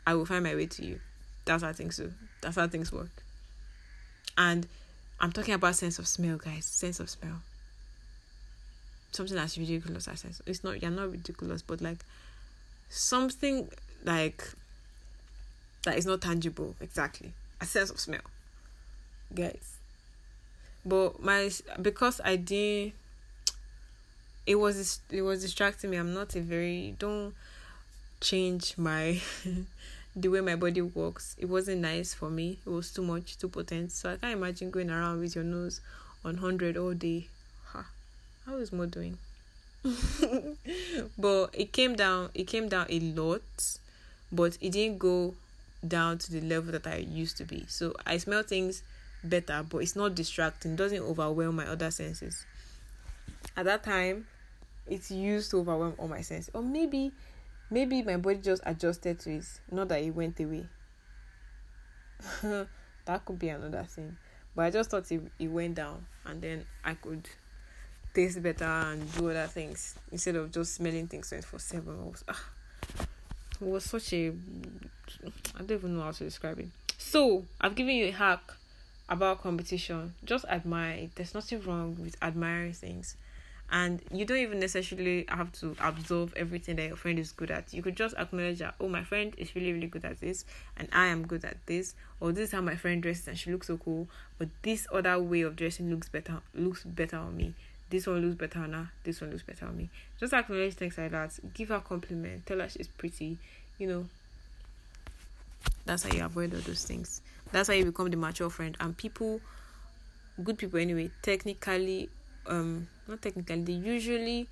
I 0.06 0.16
will 0.16 0.26
find 0.26 0.44
my 0.44 0.54
way 0.54 0.66
to 0.68 0.86
you. 0.86 1.00
That's 1.46 1.64
how 1.64 1.72
things 1.74 1.98
do. 1.98 2.12
That's 2.42 2.58
how 2.58 2.68
things 2.68 2.92
work. 2.92 3.10
And 4.38 4.68
I'm 5.20 5.32
talking 5.32 5.54
about 5.54 5.76
sense 5.76 6.00
of 6.00 6.08
smell, 6.08 6.38
guys. 6.38 6.66
Sense 6.66 7.00
of 7.00 7.10
smell. 7.10 7.42
Something 9.12 9.38
that's 9.38 9.58
ridiculous. 9.58 10.08
I 10.08 10.16
sense 10.16 10.42
it's 10.46 10.64
not. 10.64 10.82
You're 10.82 10.92
not 10.92 11.12
ridiculous, 11.12 11.62
but 11.62 11.82
like 11.82 12.00
something 12.90 13.70
like 14.04 14.44
that 15.84 15.98
is 15.98 16.06
not 16.06 16.22
tangible. 16.22 16.76
Exactly. 16.82 17.32
A 17.62 17.66
sense 17.66 17.92
of 17.92 18.00
smell, 18.00 18.22
guys. 19.34 19.78
But 20.86 21.22
my 21.22 21.50
because 21.82 22.20
I 22.24 22.36
didn't 22.36 22.94
it 24.46 24.56
was 24.56 25.00
it 25.10 25.22
was 25.22 25.42
distracting 25.42 25.90
me. 25.90 25.98
I'm 25.98 26.14
not 26.14 26.36
a 26.36 26.42
very 26.42 26.96
don't 27.00 27.34
change 28.20 28.78
my 28.78 29.20
the 30.16 30.28
way 30.28 30.42
my 30.42 30.56
body 30.56 30.82
works. 30.82 31.36
It 31.40 31.46
wasn't 31.46 31.82
nice 31.82 32.14
for 32.14 32.30
me. 32.30 32.60
It 32.66 32.70
was 32.70 32.92
too 32.92 33.04
much, 33.04 33.38
too 33.38 33.50
potent. 33.50 33.92
So 33.92 34.12
I 34.12 34.18
can't 34.18 34.34
imagine 34.34 34.72
going 34.72 34.90
around 34.90 35.20
with 35.20 35.36
your 35.36 35.44
nose 35.44 35.82
on 36.24 36.38
hundred 36.38 36.78
all 36.78 36.94
day. 36.94 37.28
Ha. 37.68 37.86
How 38.46 38.58
is 38.58 38.72
Mo 38.72 38.86
doing? 38.86 39.18
but 41.18 41.50
it 41.54 41.74
came 41.74 41.96
down 41.96 42.30
it 42.34 42.46
came 42.46 42.70
down 42.70 42.86
a 42.90 43.00
lot, 43.00 43.42
but 44.32 44.58
it 44.62 44.72
didn't 44.72 44.98
go 44.98 45.36
down 45.86 46.18
to 46.18 46.32
the 46.32 46.42
level 46.42 46.72
that 46.72 46.88
I 46.88 46.98
used 46.98 47.38
to 47.38 47.44
be. 47.46 47.66
So 47.68 47.94
I 48.06 48.18
smell 48.18 48.44
things 48.44 48.84
better, 49.24 49.66
but 49.70 49.80
it's 49.80 49.96
not 49.96 50.16
distracting, 50.16 50.76
doesn't 50.76 51.02
overwhelm 51.02 51.58
my 51.58 51.68
other 51.68 51.92
senses. 51.92 52.46
At 53.58 53.66
that 53.66 53.84
time, 53.84 54.26
it's 54.88 55.12
used 55.12 55.52
to 55.52 55.60
overwhelm 55.60 55.96
all 55.98 56.08
my 56.08 56.22
senses. 56.22 56.52
Or 56.54 56.62
maybe 56.62 57.12
maybe 57.70 58.02
my 58.04 58.18
body 58.18 58.38
just 58.38 58.62
adjusted 58.66 59.20
to 59.22 59.38
it, 59.38 59.46
not 59.72 59.88
that 59.90 60.02
it 60.02 60.12
went 60.12 60.40
away. 60.40 60.66
that 63.06 63.26
could 63.26 63.40
be 63.40 63.50
another 63.50 63.84
thing. 63.84 64.18
But 64.56 64.66
I 64.66 64.70
just 64.70 64.92
thought 64.92 65.12
it, 65.12 65.22
it 65.40 65.48
went 65.48 65.76
down 65.76 66.06
and 66.26 66.42
then 66.42 66.66
I 66.84 66.94
could 66.94 67.28
taste 68.14 68.42
better 68.44 68.66
and 68.66 69.12
do 69.14 69.30
other 69.30 69.48
things 69.48 69.96
instead 70.12 70.36
of 70.36 70.52
just 70.52 70.76
smelling 70.76 71.08
things 71.08 71.30
24 71.30 71.60
7. 71.60 71.94
It 71.94 72.12
was, 72.12 72.24
ah, 72.28 72.46
it 73.62 73.68
was 73.68 73.84
such 73.86 74.14
a. 74.14 74.30
I 75.56 75.60
don't 75.60 75.72
even 75.72 75.98
know 75.98 76.04
how 76.04 76.12
to 76.12 76.24
describe 76.24 76.60
it. 76.60 76.68
So, 76.98 77.46
I've 77.60 77.76
given 77.76 77.96
you 77.96 78.06
a 78.08 78.12
hack 78.12 78.54
about 79.10 79.42
competition. 79.42 80.14
Just 80.24 80.46
admire 80.46 80.96
it. 80.96 81.16
There's 81.16 81.34
nothing 81.34 81.62
wrong 81.64 81.98
with 82.00 82.16
admiring 82.22 82.74
things 82.74 83.18
and 83.72 84.02
you 84.12 84.26
don't 84.26 84.38
even 84.38 84.60
necessarily 84.60 85.26
have 85.30 85.52
to 85.54 85.76
absorb 85.82 86.32
everything 86.36 86.76
that 86.76 86.88
your 86.88 86.96
friend 86.96 87.18
is 87.18 87.32
good 87.32 87.50
at. 87.50 87.74
You 87.74 87.82
could 87.82 87.96
just 87.96 88.16
acknowledge 88.18 88.60
that 88.60 88.76
oh 88.80 88.88
my 88.88 89.04
friend 89.04 89.34
is 89.38 89.56
really 89.56 89.74
really 89.74 89.88
good 89.88 90.06
at 90.06 90.20
this 90.20 90.46
and 90.78 90.88
i 90.92 91.08
am 91.08 91.26
good 91.26 91.44
at 91.44 91.58
this 91.66 91.96
or 92.20 92.32
this 92.32 92.50
is 92.50 92.52
how 92.52 92.62
my 92.62 92.76
friend 92.76 93.02
dresses 93.02 93.28
and 93.28 93.38
she 93.38 93.52
looks 93.52 93.68
so 93.68 93.78
cool 93.78 94.08
but 94.38 94.48
this 94.62 94.88
other 94.94 95.20
way 95.20 95.42
of 95.42 95.56
dressing 95.56 95.90
looks 95.90 96.10
better 96.10 96.42
looks 96.54 96.84
better 96.84 97.18
on 97.18 97.36
me. 97.36 97.54
This 97.90 98.08
one 98.08 98.22
looks 98.22 98.36
better 98.36 98.60
on 98.60 98.74
her 98.74 98.90
this 99.04 99.22
one 99.22 99.32
looks 99.32 99.44
better 99.44 99.66
on 99.66 99.78
me. 99.78 99.90
Just 100.20 100.34
acknowledge 100.34 100.74
things 100.74 100.98
like 100.98 101.12
that. 101.12 101.38
Give 101.54 101.70
her 101.70 101.76
a 101.76 101.82
compliment. 101.82 102.46
Tell 102.46 102.60
her 102.60 102.70
she's 102.70 102.88
pretty 102.88 103.38
you 103.78 103.88
know. 103.88 104.06
That's 105.86 106.04
how 106.04 106.16
you 106.16 106.24
avoid 106.24 106.54
all 106.54 106.62
those 106.62 106.84
things. 106.86 107.22
That's 107.52 107.68
how 107.68 107.74
you 107.74 107.86
become 107.86 108.10
the 108.10 108.18
mature 108.18 108.50
friend. 108.50 108.76
And 108.80 108.96
people 108.96 109.42
good 110.44 110.58
people 110.58 110.80
anyway 110.80 111.12
technically 111.22 112.10
um 112.48 112.88
not 113.08 113.22
technically 113.22 113.64
they 113.64 113.74
usually 113.74 114.48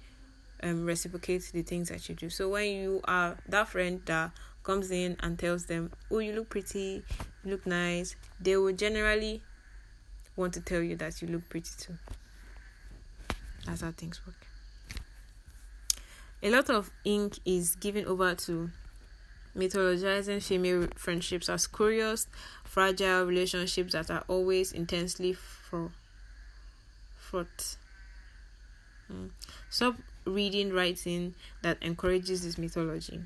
um 0.64 0.86
reciprocate 0.86 1.50
the 1.54 1.62
things 1.62 1.90
that 1.90 2.08
you 2.08 2.16
do. 2.16 2.30
So 2.30 2.50
when 2.50 2.70
you 2.70 3.02
are 3.06 3.38
that 3.50 3.68
friend 3.70 4.02
that 4.06 4.32
comes 4.64 4.92
in 4.92 5.18
and 5.22 5.38
tells 5.40 5.66
them 5.66 5.92
oh 6.12 6.20
you 6.20 6.34
look 6.34 6.50
pretty 6.50 7.04
you 7.44 7.52
look 7.52 7.66
nice 7.66 8.16
they 8.40 8.56
will 8.56 8.74
generally 8.74 9.42
want 10.36 10.54
to 10.54 10.62
tell 10.62 10.82
you 10.82 10.96
that 10.98 11.22
you 11.22 11.28
look 11.28 11.48
pretty 11.50 11.72
too. 11.78 11.98
That's 13.66 13.82
how 13.82 13.92
things 13.92 14.20
work. 14.26 14.36
A 16.44 16.50
lot 16.50 16.70
of 16.70 16.90
ink 17.04 17.38
is 17.46 17.76
given 17.76 18.06
over 18.06 18.34
to 18.34 18.72
mythologizing 19.56 20.42
female 20.42 20.88
friendships 20.96 21.50
as 21.50 21.68
curious 21.68 22.28
fragile 22.64 23.26
relationships 23.26 23.94
that 23.94 24.10
are 24.10 24.24
always 24.28 24.72
intensely 24.72 25.34
fraught 25.34 25.92
Mm. 29.12 29.30
Stop 29.70 29.96
reading 30.26 30.72
writing 30.72 31.34
that 31.62 31.78
encourages 31.82 32.44
this 32.44 32.58
mythology. 32.58 33.20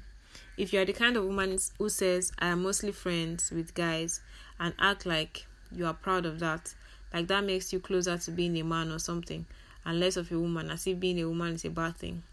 If 0.58 0.72
you 0.72 0.80
are 0.80 0.86
the 0.86 0.94
kind 0.94 1.18
of 1.18 1.26
woman 1.26 1.58
who 1.78 1.90
says, 1.90 2.32
I 2.40 2.48
am 2.48 2.64
mostly 2.64 2.92
friends 2.92 3.52
with 3.52 3.74
guys, 3.74 4.22
and 4.60 4.74
act 4.80 5.06
like 5.06 5.46
you 5.72 5.86
are 5.86 5.94
proud 5.94 6.26
of 6.26 6.40
that, 6.40 6.74
like 7.14 7.28
that 7.28 7.44
makes 7.44 7.74
you 7.74 7.80
closer 7.80 8.18
to 8.18 8.32
being 8.32 8.58
a 8.58 8.64
man 8.64 8.92
or 8.92 9.00
something, 9.00 9.46
and 9.84 10.00
less 10.00 10.18
of 10.18 10.32
a 10.32 10.40
woman, 10.40 10.72
as 10.72 10.88
if 10.88 11.00
being 11.00 11.20
a 11.20 11.28
woman 11.28 11.54
is 11.54 11.66
a 11.66 11.70
bad 11.70 11.98
thing. 11.98 12.24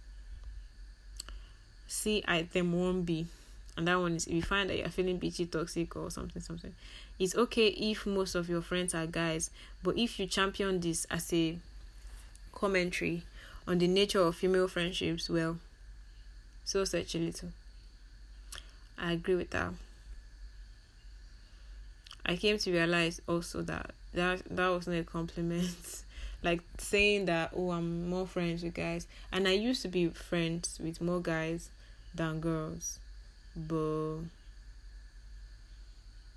See 1.89 2.23
item 2.27 2.73
1b, 2.73 3.27
and 3.77 3.89
that 3.89 4.01
one 4.01 4.15
is 4.15 4.27
if 4.27 4.35
you 4.35 4.43
find 4.43 4.71
that 4.71 4.79
you're 4.79 4.89
feeling 4.89 5.19
bitchy, 5.19 5.51
toxic, 5.51 5.97
or 5.97 6.11
something, 6.11 6.41
something. 6.41 6.75
It's 7.19 7.35
okay 7.35 7.69
if 7.69 8.07
most 8.07 8.35
of 8.37 8.49
your 8.49 8.63
friends 8.63 8.95
are 8.95 9.07
guys, 9.07 9.51
but 9.83 9.99
if 9.99 10.19
you 10.21 10.27
champion 10.27 10.79
this 10.81 11.07
as 11.11 11.33
a 11.33 11.59
commentary 12.53 13.25
on 13.67 13.79
the 13.79 13.87
nature 13.87 14.21
of 14.21 14.37
female 14.37 14.69
friendships, 14.69 15.29
well, 15.31 15.59
so 16.65 16.85
such 16.85 17.15
a 17.15 17.19
little. 17.19 17.51
I 18.99 19.13
agree 19.13 19.35
with 19.35 19.51
that. 19.51 19.73
I 22.25 22.37
came 22.37 22.59
to 22.59 22.73
realize 22.73 23.21
also 23.27 23.63
that 23.63 23.91
that 24.15 24.43
that 24.51 24.69
was 24.69 24.87
not 24.87 24.97
a 24.97 25.05
compliment. 25.05 26.03
like 26.43 26.61
saying 26.79 27.27
that 27.27 27.51
oh 27.55 27.71
I'm 27.71 28.09
more 28.09 28.27
friends 28.27 28.63
with 28.63 28.75
guys, 28.75 29.07
and 29.31 29.47
I 29.47 29.53
used 29.53 29.83
to 29.83 29.89
be 29.89 30.09
friends 30.09 30.79
with 30.83 31.01
more 31.01 31.21
guys 31.21 31.71
than 32.15 32.41
girls, 32.41 32.99
but 33.57 34.19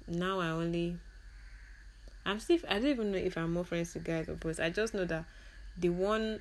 now 0.07 0.39
I 0.39 0.49
only. 0.49 0.97
I'm 2.25 2.39
still. 2.39 2.59
I 2.69 2.75
don't 2.75 2.87
even 2.87 3.11
know 3.11 3.17
if 3.17 3.37
I'm 3.37 3.53
more 3.53 3.65
friends 3.65 3.93
with 3.93 4.03
guys 4.03 4.27
or 4.27 4.33
boys. 4.33 4.59
I 4.59 4.69
just 4.69 4.93
know 4.93 5.05
that 5.05 5.25
the 5.77 5.89
one 5.89 6.39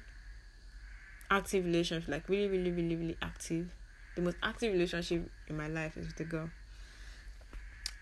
active 1.35 1.65
relationship, 1.65 2.09
like 2.09 2.29
really, 2.29 2.49
really, 2.49 2.71
really, 2.71 2.95
really 2.95 3.17
active, 3.21 3.75
the 4.15 4.23
most 4.23 4.37
active 4.43 4.73
relationship 4.73 5.29
in 5.49 5.57
my 5.57 5.67
life 5.67 5.97
is 5.97 6.07
with 6.07 6.21
a 6.21 6.25
girl. 6.25 6.49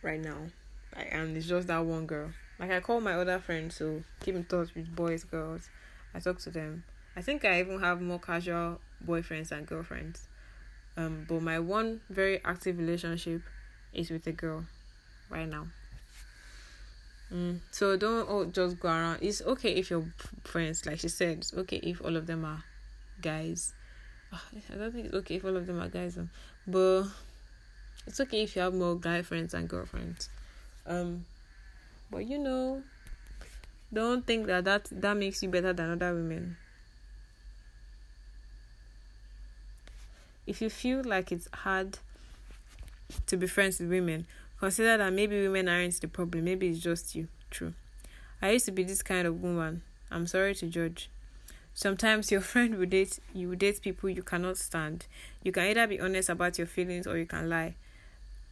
Right 0.02 0.20
now, 0.20 0.36
like, 0.94 1.08
and 1.10 1.36
it's 1.36 1.46
just 1.46 1.68
that 1.68 1.84
one 1.84 2.06
girl. 2.06 2.30
Like 2.58 2.70
I 2.70 2.80
call 2.80 3.00
my 3.00 3.14
other 3.14 3.38
friends, 3.38 3.78
to 3.78 4.04
keep 4.20 4.34
in 4.34 4.44
touch 4.44 4.74
with 4.74 4.94
boys, 4.94 5.24
girls. 5.24 5.70
I 6.14 6.20
talk 6.20 6.38
to 6.40 6.50
them. 6.50 6.84
I 7.16 7.22
think 7.22 7.44
I 7.44 7.60
even 7.60 7.80
have 7.80 8.02
more 8.02 8.18
casual 8.18 8.80
boyfriends 9.06 9.48
than 9.48 9.64
girlfriends. 9.64 10.28
Um, 10.96 11.24
but 11.26 11.40
my 11.40 11.58
one 11.58 12.02
very 12.10 12.44
active 12.44 12.78
relationship 12.78 13.40
is 13.94 14.10
with 14.10 14.26
a 14.26 14.32
girl 14.32 14.64
right 15.30 15.48
now. 15.48 15.68
Mm. 17.32 17.60
So 17.70 17.96
don't 17.96 18.52
just 18.52 18.78
go 18.78 18.88
around. 18.88 19.20
It's 19.22 19.40
okay 19.40 19.72
if 19.72 19.90
your 19.90 20.04
friends, 20.44 20.84
like 20.84 21.00
she 21.00 21.08
said, 21.08 21.38
it's 21.38 21.54
okay 21.54 21.78
if 21.78 22.04
all 22.04 22.16
of 22.16 22.26
them 22.26 22.44
are 22.44 22.62
guys. 23.22 23.72
Ah, 24.32 24.44
I 24.72 24.76
don't 24.76 24.92
think 24.92 25.06
it's 25.06 25.14
okay 25.14 25.36
if 25.36 25.44
all 25.44 25.56
of 25.56 25.66
them 25.66 25.80
are 25.80 25.88
guys, 25.88 26.18
but 26.66 27.04
it's 28.06 28.20
okay 28.20 28.42
if 28.42 28.56
you 28.56 28.62
have 28.62 28.74
more 28.74 28.96
guy 28.96 29.22
friends 29.22 29.54
and 29.54 29.68
girlfriends. 29.68 30.28
Um, 30.86 31.24
but 32.10 32.26
you 32.26 32.38
know, 32.38 32.82
don't 33.92 34.26
think 34.26 34.46
that 34.46 34.64
that, 34.64 34.88
that 34.90 35.16
makes 35.16 35.42
you 35.42 35.48
better 35.48 35.72
than 35.72 35.90
other 35.90 36.14
women. 36.14 36.56
If 40.46 40.60
you 40.60 40.70
feel 40.70 41.02
like 41.04 41.30
it's 41.30 41.48
hard 41.52 41.98
to 43.26 43.36
be 43.36 43.46
friends 43.46 43.78
with 43.78 43.90
women, 43.90 44.26
consider 44.58 44.96
that 44.96 45.12
maybe 45.12 45.40
women 45.42 45.68
aren't 45.68 46.00
the 46.00 46.08
problem. 46.08 46.44
Maybe 46.44 46.68
it's 46.68 46.80
just 46.80 47.14
you. 47.14 47.28
True. 47.50 47.74
I 48.40 48.50
used 48.50 48.64
to 48.64 48.72
be 48.72 48.82
this 48.82 49.02
kind 49.02 49.26
of 49.26 49.40
woman. 49.40 49.82
I'm 50.10 50.26
sorry 50.26 50.54
to 50.56 50.66
judge. 50.66 51.10
Sometimes 51.74 52.30
your 52.30 52.40
friend 52.52 52.76
will 52.76 52.86
date 52.86 53.18
you 53.34 53.48
will 53.48 53.56
date 53.56 53.82
people 53.82 54.10
you 54.10 54.22
cannot 54.22 54.58
stand. 54.58 55.06
You 55.42 55.52
can 55.52 55.64
either 55.64 55.86
be 55.86 56.00
honest 56.00 56.28
about 56.28 56.58
your 56.58 56.66
feelings 56.66 57.06
or 57.06 57.18
you 57.18 57.26
can 57.26 57.48
lie. 57.48 57.74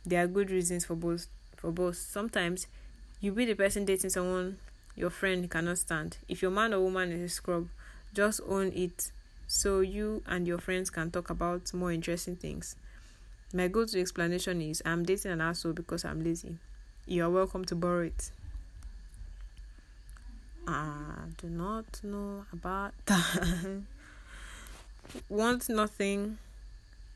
There 0.05 0.23
are 0.23 0.27
good 0.27 0.50
reasons 0.50 0.85
for 0.85 0.95
both 0.95 1.27
for 1.57 1.71
both. 1.71 1.97
Sometimes 1.97 2.67
you 3.21 3.33
be 3.33 3.45
the 3.45 3.55
person 3.55 3.85
dating 3.85 4.11
someone 4.11 4.59
your 4.97 5.11
friend 5.11 5.50
cannot 5.50 5.79
stand. 5.79 6.19
If 6.29 6.43
your 6.43 6.50
man 6.50 6.75
or 6.75 6.81
woman 6.81 7.12
is 7.12 7.21
a 7.21 7.35
scrub, 7.35 7.69
just 8.15 8.41
own 8.49 8.73
it 8.75 9.12
so 9.47 9.81
you 9.81 10.23
and 10.27 10.47
your 10.47 10.59
friends 10.59 10.91
can 10.91 11.11
talk 11.11 11.31
about 11.31 11.73
more 11.75 11.93
interesting 11.93 12.37
things. 12.37 12.77
My 13.53 13.69
go 13.69 13.85
to 13.85 14.00
explanation 14.00 14.61
is 14.61 14.83
I'm 14.85 15.05
dating 15.05 15.33
an 15.33 15.41
asshole 15.41 15.73
because 15.73 16.05
I'm 16.05 16.23
lazy. 16.23 16.57
You 17.07 17.25
are 17.25 17.31
welcome 17.31 17.65
to 17.67 17.75
borrow 17.75 18.03
it. 18.07 18.31
I 20.67 21.26
do 21.38 21.49
not 21.49 22.02
know 22.02 22.45
about 22.52 22.93
that. 23.07 23.83
want 25.29 25.69
nothing 25.69 26.38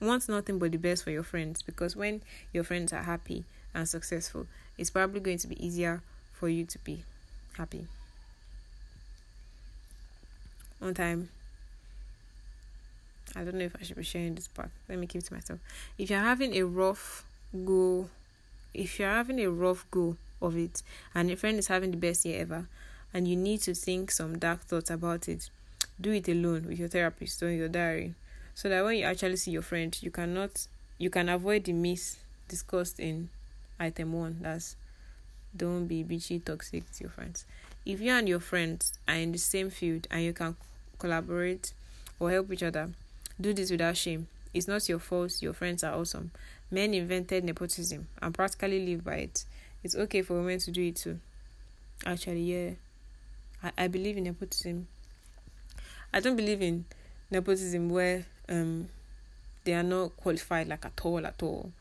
want 0.00 0.28
nothing 0.28 0.58
but 0.58 0.72
the 0.72 0.78
best 0.78 1.04
for 1.04 1.10
your 1.10 1.22
friends 1.22 1.62
because 1.62 1.96
when 1.96 2.20
your 2.52 2.64
friends 2.64 2.92
are 2.92 3.02
happy 3.02 3.44
and 3.74 3.88
successful, 3.88 4.46
it's 4.76 4.90
probably 4.90 5.20
going 5.20 5.38
to 5.38 5.46
be 5.46 5.64
easier 5.64 6.02
for 6.32 6.48
you 6.48 6.64
to 6.64 6.78
be 6.80 7.04
happy. 7.56 7.86
One 10.78 10.94
time, 10.94 11.30
I 13.34 13.42
don't 13.42 13.54
know 13.54 13.64
if 13.64 13.76
I 13.78 13.84
should 13.84 13.96
be 13.96 14.02
sharing 14.02 14.34
this 14.34 14.48
part. 14.48 14.70
Let 14.88 14.98
me 14.98 15.06
keep 15.06 15.22
it 15.22 15.26
to 15.26 15.34
myself. 15.34 15.60
If 15.96 16.10
you're 16.10 16.20
having 16.20 16.54
a 16.54 16.62
rough 16.64 17.24
go, 17.64 18.10
if 18.74 18.98
you're 18.98 19.08
having 19.08 19.40
a 19.40 19.50
rough 19.50 19.86
go 19.90 20.16
of 20.42 20.56
it, 20.56 20.82
and 21.14 21.28
your 21.28 21.38
friend 21.38 21.58
is 21.58 21.68
having 21.68 21.90
the 21.90 21.96
best 21.96 22.24
year 22.24 22.42
ever, 22.42 22.66
and 23.14 23.26
you 23.28 23.36
need 23.36 23.62
to 23.62 23.74
think 23.74 24.10
some 24.10 24.38
dark 24.38 24.60
thoughts 24.62 24.90
about 24.90 25.28
it, 25.28 25.48
do 26.00 26.10
it 26.10 26.28
alone 26.28 26.66
with 26.66 26.78
your 26.78 26.88
therapist 26.88 27.42
or 27.42 27.50
your 27.50 27.68
diary, 27.68 28.14
so 28.54 28.68
that 28.68 28.84
when 28.84 28.96
you 28.96 29.04
actually 29.04 29.36
see 29.36 29.52
your 29.52 29.62
friend, 29.62 29.96
you 30.02 30.10
cannot, 30.10 30.66
you 30.98 31.08
can 31.08 31.28
avoid 31.28 31.64
the 31.64 31.72
myths 31.72 32.18
discussed 32.48 32.98
in 32.98 33.30
item 33.78 34.12
one. 34.12 34.38
That's 34.40 34.76
don't 35.56 35.86
be 35.86 36.02
bitchy 36.02 36.44
toxic 36.44 36.90
to 36.94 37.04
your 37.04 37.10
friends. 37.10 37.46
If 37.86 38.00
you 38.00 38.10
and 38.10 38.28
your 38.28 38.40
friends 38.40 38.92
are 39.06 39.14
in 39.14 39.30
the 39.30 39.38
same 39.38 39.70
field 39.70 40.08
and 40.10 40.22
you 40.22 40.32
can 40.32 40.56
collaborate 40.98 41.72
or 42.18 42.30
help 42.30 42.52
each 42.52 42.62
other, 42.62 42.90
do 43.40 43.52
this 43.52 43.70
without 43.70 43.96
shame. 43.96 44.26
It's 44.52 44.66
not 44.68 44.88
your 44.88 44.98
fault, 44.98 45.40
your 45.42 45.52
friends 45.52 45.84
are 45.84 45.94
awesome. 45.94 46.32
Men 46.70 46.94
invented 46.94 47.44
nepotism 47.44 48.08
and 48.20 48.34
practically 48.34 48.84
live 48.84 49.04
by 49.04 49.16
it. 49.16 49.44
It's 49.82 49.94
okay 49.94 50.22
for 50.22 50.34
women 50.34 50.58
to 50.60 50.70
do 50.70 50.82
it 50.82 50.96
too. 50.96 51.20
Actually, 52.06 52.42
yeah. 52.42 52.70
I, 53.64 53.72
I 53.84 53.88
believe 53.88 54.16
in 54.16 54.24
nepotism. 54.24 54.86
I 56.12 56.20
don't 56.20 56.36
believe 56.36 56.62
in 56.62 56.84
nepotism 57.30 57.90
where 57.90 58.26
um 58.48 58.88
they 59.64 59.74
are 59.74 59.82
not 59.82 60.16
qualified 60.16 60.68
like 60.68 60.84
at 60.84 61.00
all 61.02 61.26
at 61.26 61.42
all. 61.42 61.72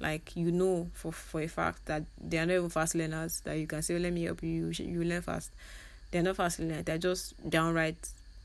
Like 0.00 0.36
you 0.36 0.52
know 0.52 0.88
for 0.94 1.12
for 1.12 1.40
a 1.40 1.48
fact 1.48 1.86
that 1.86 2.04
they 2.20 2.38
are 2.38 2.46
not 2.46 2.54
even 2.54 2.70
fast 2.70 2.94
learners 2.94 3.40
that 3.40 3.58
you 3.58 3.66
can 3.66 3.82
say 3.82 3.98
let 3.98 4.12
me 4.12 4.24
help 4.24 4.42
you 4.42 4.68
you, 4.68 5.04
learn 5.04 5.22
fast. 5.22 5.50
They're 6.10 6.22
not 6.22 6.36
fast 6.36 6.60
learners. 6.60 6.84
They're 6.84 6.98
just 6.98 7.34
downright 7.50 7.96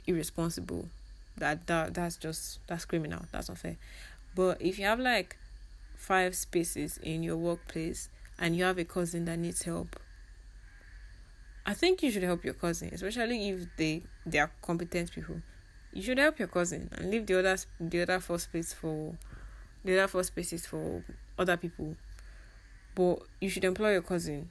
irresponsible. 0.08 0.88
That 1.38 1.68
that 1.68 1.94
that's 1.94 2.18
just 2.18 2.60
that's 2.68 2.86
criminal. 2.86 3.22
That's 3.32 3.50
unfair 3.50 3.78
but 4.36 4.62
if 4.62 4.80
you 4.80 4.86
have 4.86 5.00
like 5.00 5.38
five 5.96 6.36
spaces 6.36 6.98
in 7.04 7.24
your 7.24 7.38
workplace 7.38 8.10
and 8.40 8.56
you 8.56 8.64
have 8.64 8.78
a 8.78 8.86
cousin 8.86 9.26
that 9.26 9.38
needs 9.38 9.64
help 9.64 10.00
i 11.66 11.74
think 11.74 12.02
you 12.04 12.12
should 12.12 12.24
help 12.24 12.44
your 12.44 12.54
cousin 12.54 12.90
especially 12.94 13.50
if 13.50 13.68
they 13.78 14.02
they 14.26 14.40
are 14.40 14.52
competent 14.62 15.12
people 15.12 15.42
you 15.94 16.02
should 16.02 16.18
help 16.18 16.40
your 16.40 16.48
cousin 16.48 16.90
and 16.94 17.12
leave 17.12 17.26
the 17.26 17.38
other 17.38 17.58
the 17.80 18.02
other 18.02 18.20
four 18.20 18.40
space 18.40 18.74
for 18.74 19.16
the 19.84 19.98
other 19.98 20.08
four 20.08 20.24
spaces 20.24 20.66
for 20.66 21.04
other 21.38 21.58
people. 21.58 21.96
But 22.96 23.20
you 23.40 23.50
should 23.50 23.66
employ 23.66 23.94
your 23.94 24.02
cousin. 24.02 24.50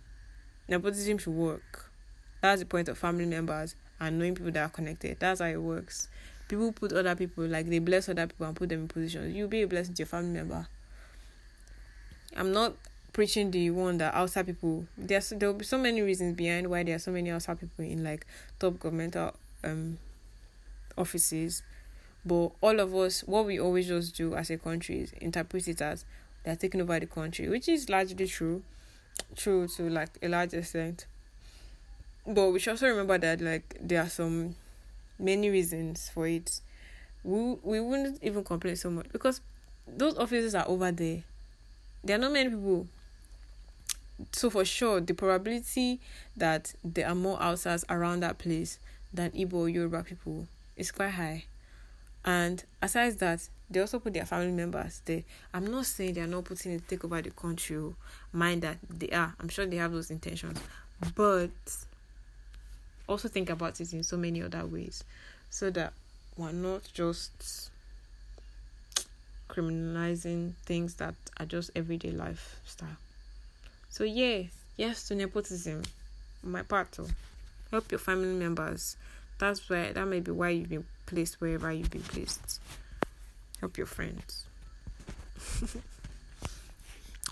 Nepotism 0.68 1.18
should 1.18 1.34
work. 1.34 1.90
That's 2.40 2.60
the 2.60 2.66
point 2.66 2.88
of 2.88 2.98
family 2.98 3.26
members 3.26 3.74
and 4.00 4.18
knowing 4.18 4.34
people 4.34 4.52
that 4.52 4.62
are 4.62 4.68
connected. 4.70 5.18
That's 5.20 5.40
how 5.40 5.46
it 5.46 5.60
works. 5.60 6.08
People 6.48 6.72
put 6.72 6.92
other 6.92 7.14
people 7.14 7.46
like 7.46 7.68
they 7.68 7.78
bless 7.78 8.08
other 8.08 8.26
people 8.26 8.46
and 8.46 8.56
put 8.56 8.70
them 8.70 8.80
in 8.80 8.88
positions. 8.88 9.34
You'll 9.34 9.48
be 9.48 9.62
a 9.62 9.66
blessing 9.68 9.94
to 9.94 10.00
your 10.00 10.06
family 10.06 10.30
member. 10.32 10.66
I'm 12.36 12.52
not 12.52 12.74
preaching 13.12 13.50
the 13.50 13.70
one 13.70 13.98
that 13.98 14.14
outside 14.14 14.46
people 14.46 14.86
there's 14.96 15.30
there 15.30 15.48
will 15.48 15.58
be 15.58 15.64
so 15.64 15.78
many 15.78 16.00
reasons 16.00 16.36
behind 16.36 16.68
why 16.68 16.82
there 16.82 16.94
are 16.96 17.00
so 17.00 17.10
many 17.10 17.30
outside 17.30 17.58
people 17.58 17.84
in 17.84 18.04
like 18.04 18.26
top 18.58 18.78
governmental 18.78 19.34
um 19.64 19.98
offices 20.96 21.62
but 22.24 22.50
all 22.60 22.78
of 22.80 22.94
us 22.94 23.22
what 23.24 23.46
we 23.46 23.58
always 23.58 23.88
just 23.88 24.14
do 24.16 24.34
as 24.34 24.50
a 24.50 24.58
country 24.58 25.00
is 25.00 25.12
interpret 25.20 25.66
it 25.66 25.80
as 25.80 26.04
they're 26.44 26.56
taking 26.56 26.80
over 26.80 26.98
the 26.98 27.06
country, 27.06 27.48
which 27.48 27.68
is 27.68 27.88
largely 27.88 28.26
true, 28.26 28.62
true 29.36 29.68
to 29.68 29.88
like 29.90 30.10
a 30.22 30.28
large 30.28 30.54
extent. 30.54 31.06
But 32.26 32.50
we 32.50 32.58
should 32.58 32.72
also 32.72 32.88
remember 32.88 33.18
that 33.18 33.40
like 33.40 33.76
there 33.80 34.02
are 34.02 34.08
some 34.08 34.56
many 35.18 35.50
reasons 35.50 36.10
for 36.12 36.26
it. 36.26 36.60
We 37.24 37.56
we 37.62 37.80
wouldn't 37.80 38.22
even 38.22 38.44
complain 38.44 38.76
so 38.76 38.90
much 38.90 39.06
because 39.12 39.40
those 39.86 40.16
offices 40.16 40.54
are 40.54 40.68
over 40.68 40.92
there. 40.92 41.22
There 42.04 42.16
are 42.16 42.20
not 42.20 42.32
many 42.32 42.50
people. 42.50 42.86
So 44.32 44.50
for 44.50 44.64
sure, 44.64 45.00
the 45.00 45.14
probability 45.14 46.00
that 46.36 46.74
there 46.84 47.08
are 47.08 47.14
more 47.14 47.40
outsiders 47.40 47.84
around 47.88 48.20
that 48.20 48.38
place 48.38 48.78
than 49.12 49.30
Igbo 49.32 49.54
or 49.54 49.68
Yoruba 49.68 50.02
people 50.04 50.46
is 50.76 50.90
quite 50.90 51.10
high. 51.10 51.44
And 52.24 52.62
aside 52.82 53.18
that, 53.20 53.48
they 53.70 53.80
also 53.80 53.98
put 53.98 54.14
their 54.14 54.26
family 54.26 54.50
members 54.50 55.00
there. 55.04 55.22
I'm 55.54 55.70
not 55.70 55.86
saying 55.86 56.14
they 56.14 56.20
are 56.20 56.26
not 56.26 56.44
putting 56.44 56.72
it 56.72 56.82
to 56.82 56.96
take 56.96 57.04
over 57.04 57.22
the 57.22 57.30
country. 57.30 57.76
Oh. 57.76 57.94
Mind 58.32 58.62
that 58.62 58.78
they 58.88 59.08
are. 59.10 59.34
I'm 59.40 59.48
sure 59.48 59.64
they 59.66 59.76
have 59.76 59.92
those 59.92 60.10
intentions. 60.10 60.58
But 61.14 61.50
also 63.08 63.28
think 63.28 63.48
about 63.48 63.80
it 63.80 63.92
in 63.92 64.02
so 64.02 64.16
many 64.16 64.42
other 64.42 64.66
ways. 64.66 65.04
So 65.50 65.70
that 65.70 65.92
we're 66.36 66.52
not 66.52 66.82
just 66.92 67.70
criminalizing 69.48 70.52
things 70.64 70.94
that 70.94 71.14
are 71.38 71.46
just 71.46 71.70
everyday 71.74 72.10
lifestyle. 72.10 72.96
So 73.90 74.04
yeah, 74.04 74.44
yes 74.76 75.08
to 75.08 75.14
nepotism. 75.14 75.82
My 76.42 76.62
part 76.62 76.92
too. 76.92 77.08
Help 77.70 77.90
your 77.90 77.98
family 77.98 78.34
members. 78.34 78.96
That's 79.38 79.68
why 79.68 79.92
that 79.92 80.06
may 80.06 80.20
be 80.20 80.30
why 80.30 80.50
you've 80.50 80.68
been 80.68 80.86
placed 81.06 81.40
wherever 81.40 81.72
you've 81.72 81.90
been 81.90 82.02
placed. 82.02 82.60
Help 83.58 83.76
your 83.76 83.86
friends. 83.86 84.46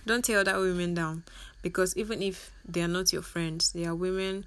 Don't 0.07 0.25
tear 0.25 0.41
other 0.41 0.59
women 0.59 0.95
down 0.95 1.23
because 1.63 1.97
even 1.97 2.23
if 2.23 2.51
they 2.67 2.83
are 2.83 2.89
not 2.89 3.13
your 3.13 3.23
friends, 3.23 3.73
they 3.73 3.85
are 3.85 3.95
women 3.95 4.45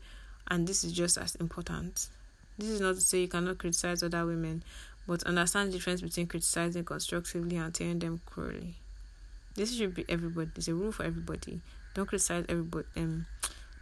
and 0.49 0.67
this 0.67 0.83
is 0.83 0.91
just 0.91 1.17
as 1.17 1.35
important. 1.35 2.09
This 2.57 2.69
is 2.69 2.81
not 2.81 2.95
to 2.95 3.01
say 3.01 3.21
you 3.21 3.27
cannot 3.27 3.57
criticize 3.57 4.03
other 4.03 4.25
women, 4.25 4.63
but 5.07 5.23
understand 5.23 5.69
the 5.69 5.77
difference 5.77 6.01
between 6.01 6.27
criticizing 6.27 6.83
constructively 6.83 7.57
and 7.57 7.73
tearing 7.73 7.99
them 7.99 8.21
cruelly. 8.25 8.75
This 9.55 9.75
should 9.75 9.93
be 9.93 10.05
everybody. 10.09 10.51
It's 10.55 10.67
a 10.67 10.73
rule 10.73 10.91
for 10.91 11.03
everybody. 11.03 11.61
Don't 11.93 12.05
criticize 12.05 12.45
everybody. 12.47 12.87
Um, 12.95 13.25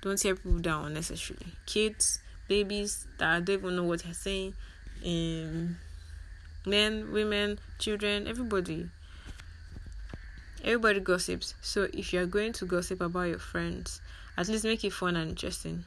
don't 0.01 0.17
tear 0.17 0.35
people 0.35 0.59
down 0.59 0.85
unnecessarily. 0.85 1.53
Kids, 1.65 2.19
babies 2.47 3.05
that 3.17 3.45
don't 3.45 3.59
even 3.59 3.75
know 3.75 3.83
what 3.83 4.03
they're 4.03 4.13
saying. 4.13 4.53
Um, 5.05 5.77
men, 6.65 7.11
women, 7.11 7.59
children, 7.77 8.27
everybody. 8.27 8.89
Everybody 10.63 10.99
gossips. 10.99 11.53
So 11.61 11.87
if 11.93 12.11
you're 12.11 12.25
going 12.25 12.53
to 12.53 12.65
gossip 12.65 13.01
about 13.01 13.29
your 13.29 13.39
friends, 13.39 14.01
at 14.37 14.47
least 14.47 14.63
make 14.63 14.83
it 14.83 14.93
fun 14.93 15.15
and 15.15 15.31
interesting. 15.31 15.85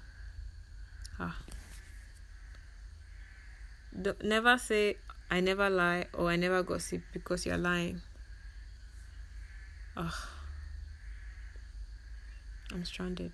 Ah. 1.18 1.36
Don't, 4.00 4.22
never 4.24 4.56
say 4.56 4.96
I 5.30 5.40
never 5.40 5.68
lie 5.68 6.06
or 6.14 6.30
I 6.30 6.36
never 6.36 6.62
gossip 6.62 7.02
because 7.12 7.44
you're 7.44 7.58
lying. 7.58 8.00
Ugh. 9.96 10.12
I'm 12.72 12.84
stranded. 12.84 13.32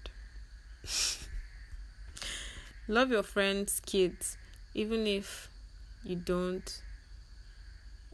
Love 2.88 3.10
your 3.10 3.22
friends, 3.22 3.80
kids, 3.84 4.36
even 4.74 5.06
if 5.06 5.48
you 6.04 6.16
don't. 6.16 6.82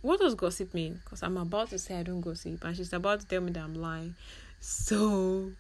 What 0.03 0.21
does 0.21 0.35
gossip 0.35 0.75
mean? 0.75 1.01
Because 1.05 1.23
I'm 1.23 1.37
about 1.37 1.71
to 1.71 1.79
say 1.79 1.99
I 1.99 2.03
don't 2.03 2.21
gossip, 2.21 2.63
and 2.65 2.77
she's 2.77 2.93
about 2.93 3.21
to 3.21 3.27
tell 3.27 3.41
me 3.41 3.53
that 3.53 3.63
I'm 3.63 3.75
lying. 3.75 4.17
So, 4.61 5.53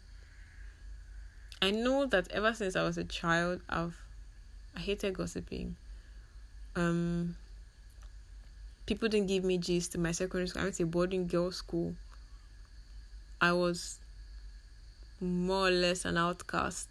I 1.63 1.71
know 1.71 2.07
that 2.07 2.31
ever 2.33 2.53
since 2.53 2.77
I 2.77 2.83
was 2.83 2.99
a 2.99 3.05
child, 3.05 3.61
I've 3.69 3.97
I 4.77 4.81
hated 4.81 5.15
gossiping. 5.15 5.77
Um, 6.75 7.37
people 8.87 9.09
didn't 9.09 9.29
give 9.29 9.45
me 9.45 9.59
gist 9.59 9.95
in 9.95 10.03
my 10.03 10.13
secondary 10.13 10.49
school. 10.49 10.63
I 10.63 10.65
went 10.65 10.77
to 10.77 10.87
boarding 10.87 11.27
girls 11.27 11.57
school. 11.57 11.95
I 13.41 13.53
was 13.53 13.99
more 15.21 15.69
or 15.69 15.71
less 15.71 16.05
an 16.05 16.17
outcast. 16.17 16.89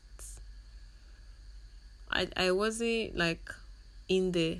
I 2.11 2.27
I 2.37 2.51
wasn't 2.51 3.17
like 3.17 3.53
in 4.07 4.31
there. 4.31 4.57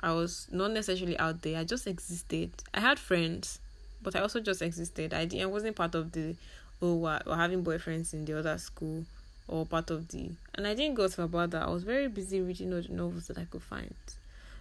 I 0.00 0.12
was 0.12 0.46
not 0.52 0.70
necessarily 0.70 1.18
out 1.18 1.42
there. 1.42 1.58
I 1.58 1.64
just 1.64 1.86
existed. 1.86 2.50
I 2.72 2.80
had 2.80 2.98
friends, 2.98 3.58
but 4.02 4.14
I 4.14 4.20
also 4.20 4.40
just 4.40 4.62
existed. 4.62 5.12
I 5.12 5.28
I 5.40 5.46
wasn't 5.46 5.76
part 5.76 5.94
of 5.94 6.12
the 6.12 6.36
oh 6.80 7.04
having 7.34 7.64
boyfriends 7.64 8.12
in 8.12 8.24
the 8.24 8.38
other 8.38 8.56
school 8.58 9.04
or 9.48 9.66
part 9.66 9.90
of 9.90 10.08
the 10.08 10.30
and 10.54 10.66
I 10.66 10.74
didn't 10.74 10.94
go 10.94 11.08
to 11.08 11.22
about 11.22 11.50
that. 11.50 11.62
I 11.62 11.70
was 11.70 11.82
very 11.82 12.08
busy 12.08 12.40
reading 12.40 12.72
all 12.72 12.82
the 12.82 12.92
novels 12.92 13.26
that 13.28 13.38
I 13.38 13.44
could 13.44 13.62
find. 13.62 13.94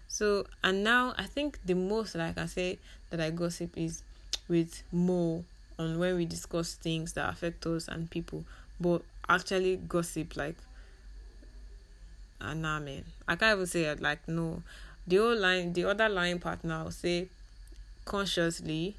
So 0.07 0.47
and 0.63 0.83
now 0.83 1.13
I 1.17 1.25
think 1.25 1.59
the 1.65 1.75
most 1.75 2.13
that 2.13 2.21
I 2.21 2.31
can 2.33 2.47
say 2.47 2.79
that 3.09 3.19
I 3.19 3.29
gossip 3.29 3.77
is 3.77 4.01
with 4.47 4.81
more 4.91 5.43
on 5.79 5.99
when 5.99 6.15
we 6.15 6.25
discuss 6.25 6.75
things 6.75 7.13
that 7.13 7.29
affect 7.29 7.65
us 7.65 7.87
and 7.87 8.09
people, 8.09 8.43
but 8.79 9.01
actually 9.29 9.77
gossip 9.77 10.35
like 10.35 10.55
ah 12.41 12.53
nah 12.53 12.79
man. 12.79 13.03
I 13.27 13.35
can't 13.35 13.57
even 13.57 13.67
say 13.67 13.83
it 13.83 14.01
like 14.01 14.27
no. 14.27 14.63
The 15.07 15.19
old 15.19 15.39
line 15.39 15.73
the 15.73 15.85
other 15.85 16.09
line 16.09 16.39
partner 16.39 16.83
will 16.83 16.91
say 16.91 17.27
consciously 18.05 18.95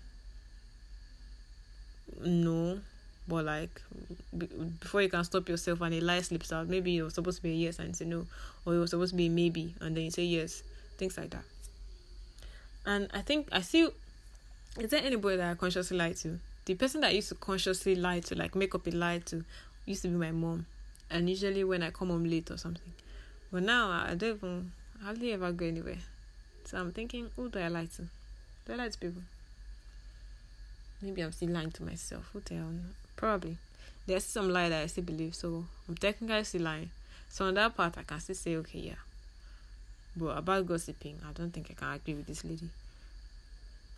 no 2.25 2.81
but 3.27 3.45
like 3.45 3.83
before 4.81 5.03
you 5.03 5.09
can 5.09 5.25
stop 5.25 5.49
yourself 5.49 5.81
and 5.83 5.95
a 5.95 6.01
lie 6.01 6.21
slips 6.21 6.53
out 6.53 6.69
maybe 6.69 6.93
you're 6.93 7.11
supposed 7.11 7.39
to 7.39 7.43
be 7.43 7.51
a 7.51 7.55
yes 7.55 7.79
and 7.79 7.95
say 7.95 8.05
no 8.05 8.27
or 8.65 8.75
you're 8.75 8.87
supposed 8.87 9.13
to 9.13 9.17
be 9.17 9.29
maybe 9.29 9.75
and 9.81 9.97
then 9.97 10.05
you 10.05 10.11
say 10.11 10.25
yes 10.25 10.63
things 10.97 11.17
like 11.17 11.31
that 11.31 11.45
and 12.87 13.09
i 13.13 13.21
think 13.21 13.49
i 13.53 13.61
see 13.61 13.89
is 14.79 14.91
there 14.91 15.03
anybody 15.05 15.37
that 15.37 15.51
i 15.51 15.55
consciously 15.55 15.97
lie 15.97 16.13
to 16.13 16.39
the 16.69 16.75
person 16.75 17.01
that 17.01 17.15
used 17.15 17.31
to 17.31 17.35
consciously 17.35 17.97
lie 17.97 18.21
to, 18.21 18.35
like 18.35 18.55
make 18.55 18.75
up 18.75 18.87
a 18.87 18.91
lie 18.91 19.21
to, 19.25 19.43
used 19.87 20.03
to 20.03 20.09
be 20.09 20.15
my 20.17 20.33
mom. 20.33 20.67
And 21.11 21.29
usually 21.29 21.65
when 21.65 21.83
I 21.83 21.91
come 21.91 22.09
home 22.09 22.25
late 22.25 22.51
or 22.51 22.59
something. 22.59 22.93
But 23.51 23.63
now 23.63 23.91
I 23.91 24.15
don't 24.15 24.37
even 24.37 24.73
hardly 25.03 25.33
ever 25.33 25.51
go 25.51 25.65
anywhere. 25.65 25.97
So 26.67 26.77
I'm 26.77 26.93
thinking, 26.93 27.31
who 27.37 27.49
do 27.49 27.59
I 27.59 27.69
lie 27.69 27.89
to? 27.97 28.03
Do 28.67 28.75
I 28.75 28.77
lie 28.77 28.89
to 28.91 28.99
people? 28.99 29.23
Maybe 31.01 31.23
I'm 31.23 31.33
still 31.33 31.49
lying 31.49 31.71
to 31.71 31.83
myself. 31.83 32.29
Who 32.35 32.41
the 32.41 32.57
hell? 32.57 32.67
Probably. 33.17 33.57
There's 34.07 34.25
some 34.25 34.51
lie 34.51 34.69
that 34.69 34.83
I 34.83 34.87
still 34.89 35.05
believe, 35.05 35.35
so 35.35 35.65
I'm 35.89 35.95
technically 35.95 36.45
still 36.45 36.63
lying. 36.63 36.91
So 37.31 37.47
on 37.47 37.55
that 37.55 37.75
part, 37.75 37.97
I 37.97 38.03
can 38.03 38.21
still 38.21 38.35
say, 38.35 38.57
okay, 38.57 38.81
yeah. 38.81 39.01
But 40.15 40.37
about 40.37 40.67
gossiping, 40.67 41.19
I 41.27 41.33
don't 41.33 41.51
think 41.51 41.69
I 41.71 41.75
can 41.75 41.95
agree 41.95 42.15
with 42.15 42.27
this 42.27 42.45
lady. 42.45 42.69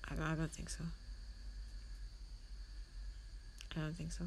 I 0.08 0.14
don't 0.14 0.52
think 0.52 0.70
so. 0.70 0.84
I 3.76 3.80
don't 3.80 3.94
think 3.94 4.12
so. 4.12 4.24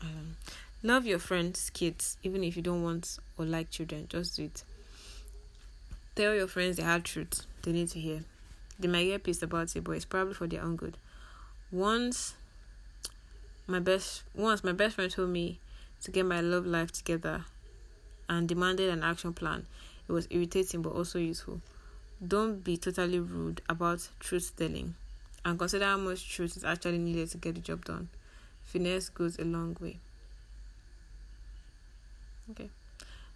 Um, 0.00 0.36
love 0.82 1.06
your 1.06 1.18
friends, 1.18 1.70
kids, 1.70 2.16
even 2.22 2.44
if 2.44 2.56
you 2.56 2.62
don't 2.62 2.82
want 2.82 3.18
or 3.36 3.44
like 3.44 3.70
children, 3.70 4.06
just 4.08 4.36
do 4.36 4.44
it. 4.44 4.62
Tell 6.14 6.34
your 6.34 6.48
friends 6.48 6.76
the 6.76 6.84
hard 6.84 7.04
truth 7.04 7.46
they 7.62 7.72
need 7.72 7.88
to 7.90 8.00
hear. 8.00 8.24
They 8.78 8.88
might 8.88 9.04
get 9.04 9.24
pissed 9.24 9.42
about 9.42 9.74
it, 9.74 9.82
but 9.82 9.92
it's 9.92 10.04
probably 10.04 10.34
for 10.34 10.46
their 10.46 10.62
own 10.62 10.76
good. 10.76 10.96
Once 11.70 12.34
my 13.66 13.78
best 13.78 14.22
once 14.34 14.64
my 14.64 14.72
best 14.72 14.94
friend 14.94 15.10
told 15.10 15.28
me 15.30 15.58
to 16.02 16.10
get 16.10 16.24
my 16.24 16.40
love 16.40 16.64
life 16.64 16.90
together 16.90 17.44
and 18.28 18.48
demanded 18.48 18.88
an 18.88 19.02
action 19.02 19.32
plan. 19.32 19.66
It 20.08 20.12
was 20.12 20.26
irritating 20.30 20.82
but 20.82 20.92
also 20.92 21.18
useful. 21.18 21.60
Don't 22.26 22.64
be 22.64 22.76
totally 22.76 23.20
rude 23.20 23.62
about 23.68 24.08
truth 24.18 24.52
telling 24.56 24.94
and 25.44 25.58
consider 25.58 25.84
how 25.84 25.96
much 25.96 26.28
truth 26.28 26.56
is 26.56 26.64
actually 26.64 26.98
needed 26.98 27.30
to 27.30 27.38
get 27.38 27.54
the 27.54 27.60
job 27.60 27.84
done. 27.84 28.08
Finesse 28.64 29.08
goes 29.08 29.38
a 29.38 29.44
long 29.44 29.76
way. 29.80 29.98
Okay. 32.50 32.68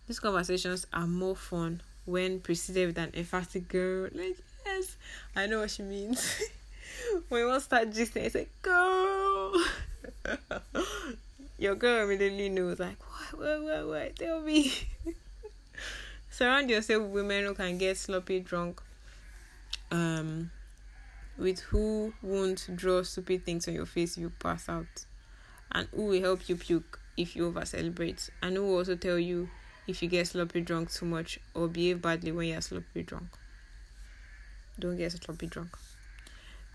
These 0.09 0.19
conversations 0.19 0.87
are 0.93 1.07
more 1.07 1.37
fun 1.37 1.81
when 2.07 2.41
preceded 2.41 2.89
with 2.89 2.99
an 2.99 3.13
emphatic 3.15 3.69
girl. 3.69 4.09
Like, 4.13 4.37
yes, 4.67 4.97
I 5.37 5.47
know 5.47 5.61
what 5.61 5.71
she 5.71 5.83
means. 5.83 6.43
when 7.29 7.49
to 7.49 7.61
start 7.61 7.91
gisting, 7.91 8.25
it's 8.25 8.35
like, 8.35 8.51
girl. 8.63 9.55
Your 11.59 11.77
girl 11.77 12.05
immediately 12.05 12.49
knows, 12.49 12.81
like, 12.81 12.97
what, 13.01 13.39
what, 13.41 13.63
what, 13.63 13.87
what? 13.87 14.17
Tell 14.17 14.41
me. 14.41 14.73
Surround 16.33 16.71
yourself 16.71 17.03
with 17.03 17.13
women 17.13 17.45
who 17.45 17.53
can 17.53 17.77
get 17.77 17.95
sloppy 17.99 18.41
drunk. 18.41 18.81
Um, 19.91 20.51
with 21.37 21.61
who 21.61 22.15
won't 22.23 22.71
draw 22.75 23.03
stupid 23.03 23.45
things 23.45 23.69
on 23.69 23.75
your 23.75 23.85
face 23.85 24.17
if 24.17 24.23
you 24.23 24.33
pass 24.39 24.67
out, 24.67 25.05
and 25.73 25.89
who 25.95 26.07
will 26.07 26.21
help 26.23 26.49
you 26.49 26.57
puke 26.57 26.99
if 27.19 27.37
you 27.37 27.47
over 27.47 27.67
celebrate, 27.67 28.31
and 28.43 28.57
who 28.57 28.65
will 28.65 28.79
also 28.79 28.97
tell 28.97 29.19
you 29.19 29.51
if 29.87 30.03
you 30.03 30.09
get 30.09 30.27
sloppy 30.27 30.63
drunk 30.63 30.91
too 30.91 31.05
much 31.05 31.39
or 31.55 31.69
behave 31.69 32.01
badly 32.01 32.33
when 32.33 32.49
you're 32.49 32.63
sloppy 32.63 33.03
drunk. 33.03 33.29
Don't 34.79 34.97
get 34.97 35.13
sloppy 35.13 35.49
drunk. 35.49 35.77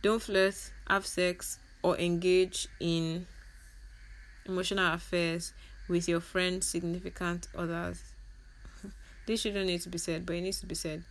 Don't 0.03 0.21
flirt, 0.21 0.71
have 0.87 1.07
sex, 1.07 1.57
or 1.81 1.97
engage 1.97 2.67
in 2.79 3.25
emotional 4.45 4.93
affairs 4.93 5.53
with 5.89 6.07
your 6.07 6.19
friends, 6.19 6.67
significant 6.67 7.47
others 7.57 8.03
this 9.27 9.41
shouldn't 9.41 9.67
need 9.67 9.81
to 9.81 9.89
be 9.89 9.97
said, 9.97 10.25
but 10.25 10.35
it 10.35 10.41
needs 10.41 10.59
to 10.61 10.65
be 10.65 10.75
said. 10.75 11.03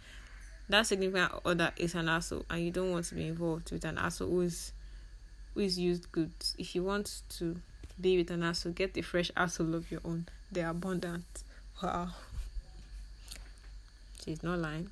That 0.68 0.86
significant 0.86 1.32
other 1.44 1.72
is 1.76 1.94
an 1.94 2.08
asshole, 2.08 2.44
and 2.50 2.64
you 2.64 2.72
don't 2.72 2.90
want 2.90 3.04
to 3.06 3.14
be 3.14 3.28
involved 3.28 3.70
with 3.70 3.84
an 3.84 3.98
asshole 3.98 4.28
who 4.28 4.40
is 4.40 4.72
who 5.54 5.60
is 5.60 5.78
used 5.78 6.10
goods. 6.10 6.54
If 6.58 6.74
you 6.74 6.82
want 6.82 7.22
to 7.38 7.56
be 8.00 8.18
with 8.18 8.30
an 8.30 8.42
asshole, 8.42 8.72
get 8.72 8.96
a 8.96 9.02
fresh 9.02 9.30
asshole 9.36 9.74
of 9.74 9.90
your 9.90 10.00
own. 10.04 10.26
They're 10.50 10.70
abundant. 10.70 11.24
Wow. 11.82 12.08
She's 14.24 14.42
not 14.42 14.58
lying. 14.58 14.90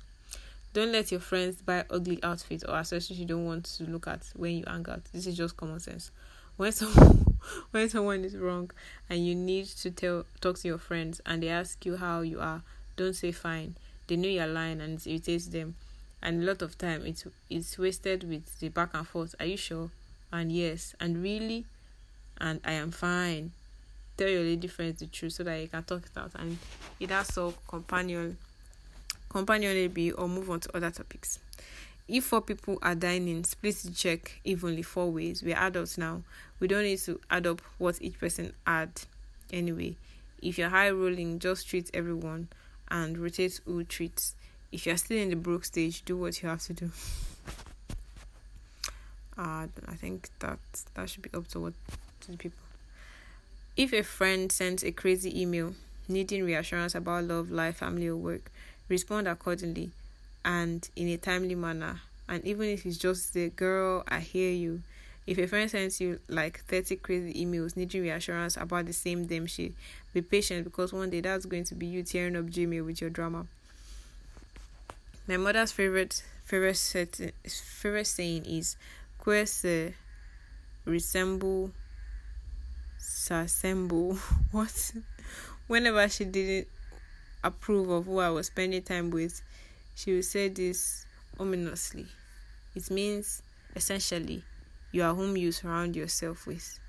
Don't 0.73 0.91
let 0.91 1.11
your 1.11 1.19
friends 1.19 1.61
buy 1.61 1.85
ugly 1.89 2.19
outfits 2.23 2.63
or 2.63 2.75
accessories 2.75 3.19
you 3.19 3.25
don't 3.25 3.45
want 3.45 3.65
to 3.65 3.83
look 3.85 4.07
at 4.07 4.23
when 4.35 4.57
you 4.57 4.63
hang 4.67 4.85
out. 4.89 5.03
This 5.13 5.27
is 5.27 5.37
just 5.37 5.57
common 5.57 5.79
sense. 5.79 6.11
When 6.57 6.71
someone 6.71 7.37
when 7.71 7.89
someone 7.89 8.23
is 8.23 8.35
wrong 8.37 8.71
and 9.09 9.25
you 9.25 9.35
need 9.35 9.65
to 9.65 9.91
tell 9.91 10.25
talk 10.41 10.57
to 10.59 10.67
your 10.67 10.77
friends 10.77 11.21
and 11.25 11.43
they 11.43 11.49
ask 11.49 11.85
you 11.85 11.97
how 11.97 12.21
you 12.21 12.39
are, 12.39 12.63
don't 12.95 13.13
say 13.15 13.31
fine. 13.31 13.75
They 14.07 14.15
know 14.15 14.27
you're 14.27 14.47
lying 14.47 14.81
and 14.81 14.99
it 14.99 15.07
irritates 15.07 15.47
them. 15.47 15.75
And 16.21 16.43
a 16.43 16.45
lot 16.45 16.61
of 16.61 16.77
time 16.77 17.05
it's 17.05 17.25
it's 17.49 17.77
wasted 17.77 18.23
with 18.23 18.59
the 18.59 18.69
back 18.69 18.89
and 18.93 19.07
forth. 19.07 19.35
Are 19.39 19.45
you 19.45 19.57
sure? 19.57 19.89
And 20.31 20.51
yes. 20.51 20.95
And 20.99 21.21
really? 21.21 21.65
And 22.39 22.59
I 22.65 22.73
am 22.73 22.91
fine. 22.91 23.51
Tell 24.17 24.27
your 24.27 24.43
lady 24.43 24.67
friends 24.67 24.99
the 24.99 25.07
truth 25.07 25.33
so 25.33 25.43
that 25.43 25.57
you 25.61 25.67
can 25.67 25.83
talk 25.83 26.03
it 26.05 26.17
out 26.17 26.31
and 26.35 26.57
either 26.99 27.23
solve 27.23 27.57
companion 27.67 28.37
companionably 29.29 30.11
or 30.11 30.29
move 30.29 30.49
on 30.49 30.61
to 30.61 30.75
other 30.75 30.91
topics. 30.91 31.39
if 32.07 32.23
four 32.23 32.41
people 32.41 32.77
are 32.81 32.95
dining, 32.95 33.43
split 33.43 33.75
the 33.77 33.91
check 33.91 34.39
evenly 34.43 34.81
four 34.83 35.11
ways. 35.11 35.43
We're 35.43 35.57
adults 35.57 35.97
now. 35.97 36.21
We 36.59 36.67
don't 36.67 36.83
need 36.83 36.99
to 36.99 37.19
add 37.29 37.47
up 37.47 37.61
what 37.77 38.01
each 38.01 38.17
person 38.19 38.53
had 38.65 38.89
anyway. 39.51 39.95
If 40.41 40.57
you're 40.57 40.69
high 40.69 40.91
rolling, 40.91 41.39
just 41.39 41.67
treat 41.67 41.89
everyone 41.93 42.47
and 42.89 43.17
rotate 43.17 43.59
who 43.65 43.83
treats. 43.83 44.35
If 44.71 44.85
you're 44.85 44.97
still 44.97 45.17
in 45.17 45.29
the 45.29 45.35
broke 45.35 45.65
stage, 45.65 46.03
do 46.05 46.17
what 46.17 46.41
you 46.41 46.49
have 46.49 46.61
to 46.63 46.73
do. 46.73 46.91
Uh, 49.37 49.67
I 49.89 49.95
think 49.95 50.29
that 50.39 50.59
that 50.93 51.09
should 51.09 51.23
be 51.23 51.29
up 51.33 51.45
to 51.49 51.59
what 51.59 51.73
to 52.21 52.31
the 52.31 52.37
people. 52.37 52.57
If 53.75 53.91
a 53.91 54.01
friend 54.01 54.49
sends 54.49 54.81
a 54.81 54.93
crazy 54.93 55.41
email 55.41 55.73
needing 56.07 56.45
reassurance 56.45 56.95
about 56.95 57.25
love, 57.25 57.51
life, 57.51 57.77
family, 57.77 58.07
or 58.07 58.15
work, 58.15 58.51
respond 58.87 59.27
accordingly 59.27 59.91
and 60.43 60.87
in 60.95 61.07
a 61.09 61.17
timely 61.17 61.55
manner. 61.55 62.01
And 62.29 62.43
even 62.45 62.69
if 62.69 62.85
it's 62.85 62.97
just 62.97 63.33
the 63.33 63.49
girl, 63.49 64.03
I 64.07 64.19
hear 64.19 64.51
you. 64.51 64.81
If 65.27 65.39
a 65.39 65.47
friend 65.47 65.69
sends 65.69 65.99
you 65.99 66.19
like 66.27 66.61
30 66.61 66.97
crazy 66.97 67.45
emails 67.45 67.75
needing 67.75 68.03
reassurance 68.03 68.57
about 68.57 68.85
the 68.85 68.93
same 68.93 69.25
damn 69.25 69.47
shit, 69.47 69.73
be 70.15 70.21
patient 70.21 70.63
because 70.63 70.93
one 70.93 71.09
day 71.09 71.19
that's 71.19 71.45
going 71.45 71.65
to 71.65 71.75
be 71.75 71.85
you 71.85 72.01
tearing 72.01 72.37
up 72.37 72.45
Gmail 72.45 72.85
with 72.85 73.01
your 73.01 73.09
drama. 73.09 73.47
My 75.27 75.35
mother's 75.35 75.73
favorite 75.73 76.23
favorite 76.45 76.77
set, 76.77 77.19
favorite 77.45 78.07
saying 78.07 78.45
is 78.45 78.77
"Qui 79.19 79.45
se 79.45 79.93
resemble 80.85 81.71
s'assemble." 82.97 84.17
What? 84.51 84.93
Whenever 85.67 86.07
she 86.07 86.23
didn't 86.23 86.69
approve 87.43 87.89
of 87.89 88.05
who 88.05 88.19
I 88.19 88.29
was 88.29 88.47
spending 88.47 88.83
time 88.83 89.09
with, 89.09 89.41
she 89.95 90.13
would 90.13 90.23
say 90.25 90.47
this 90.47 91.05
ominously. 91.37 92.05
It 92.73 92.89
means 92.89 93.41
essentially 93.75 94.43
you 94.93 95.03
are 95.03 95.13
whom 95.13 95.35
you 95.35 95.51
surround 95.51 95.93
yourself 95.93 96.47
with. 96.47 96.79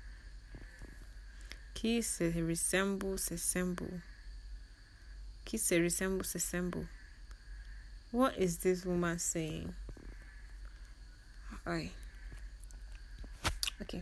Qui 1.77 2.01
se 2.01 2.23
resemble 2.23 3.19
s'assemble. 3.19 4.01
Qui 5.45 5.59
se 5.59 5.75
resemble 5.75 6.25
s'assemble. 6.25 6.87
What 8.11 8.35
is 8.35 8.57
this 8.57 8.83
woman 8.83 9.19
saying? 9.19 9.75
Alright. 11.67 11.91
Okay. 13.83 14.01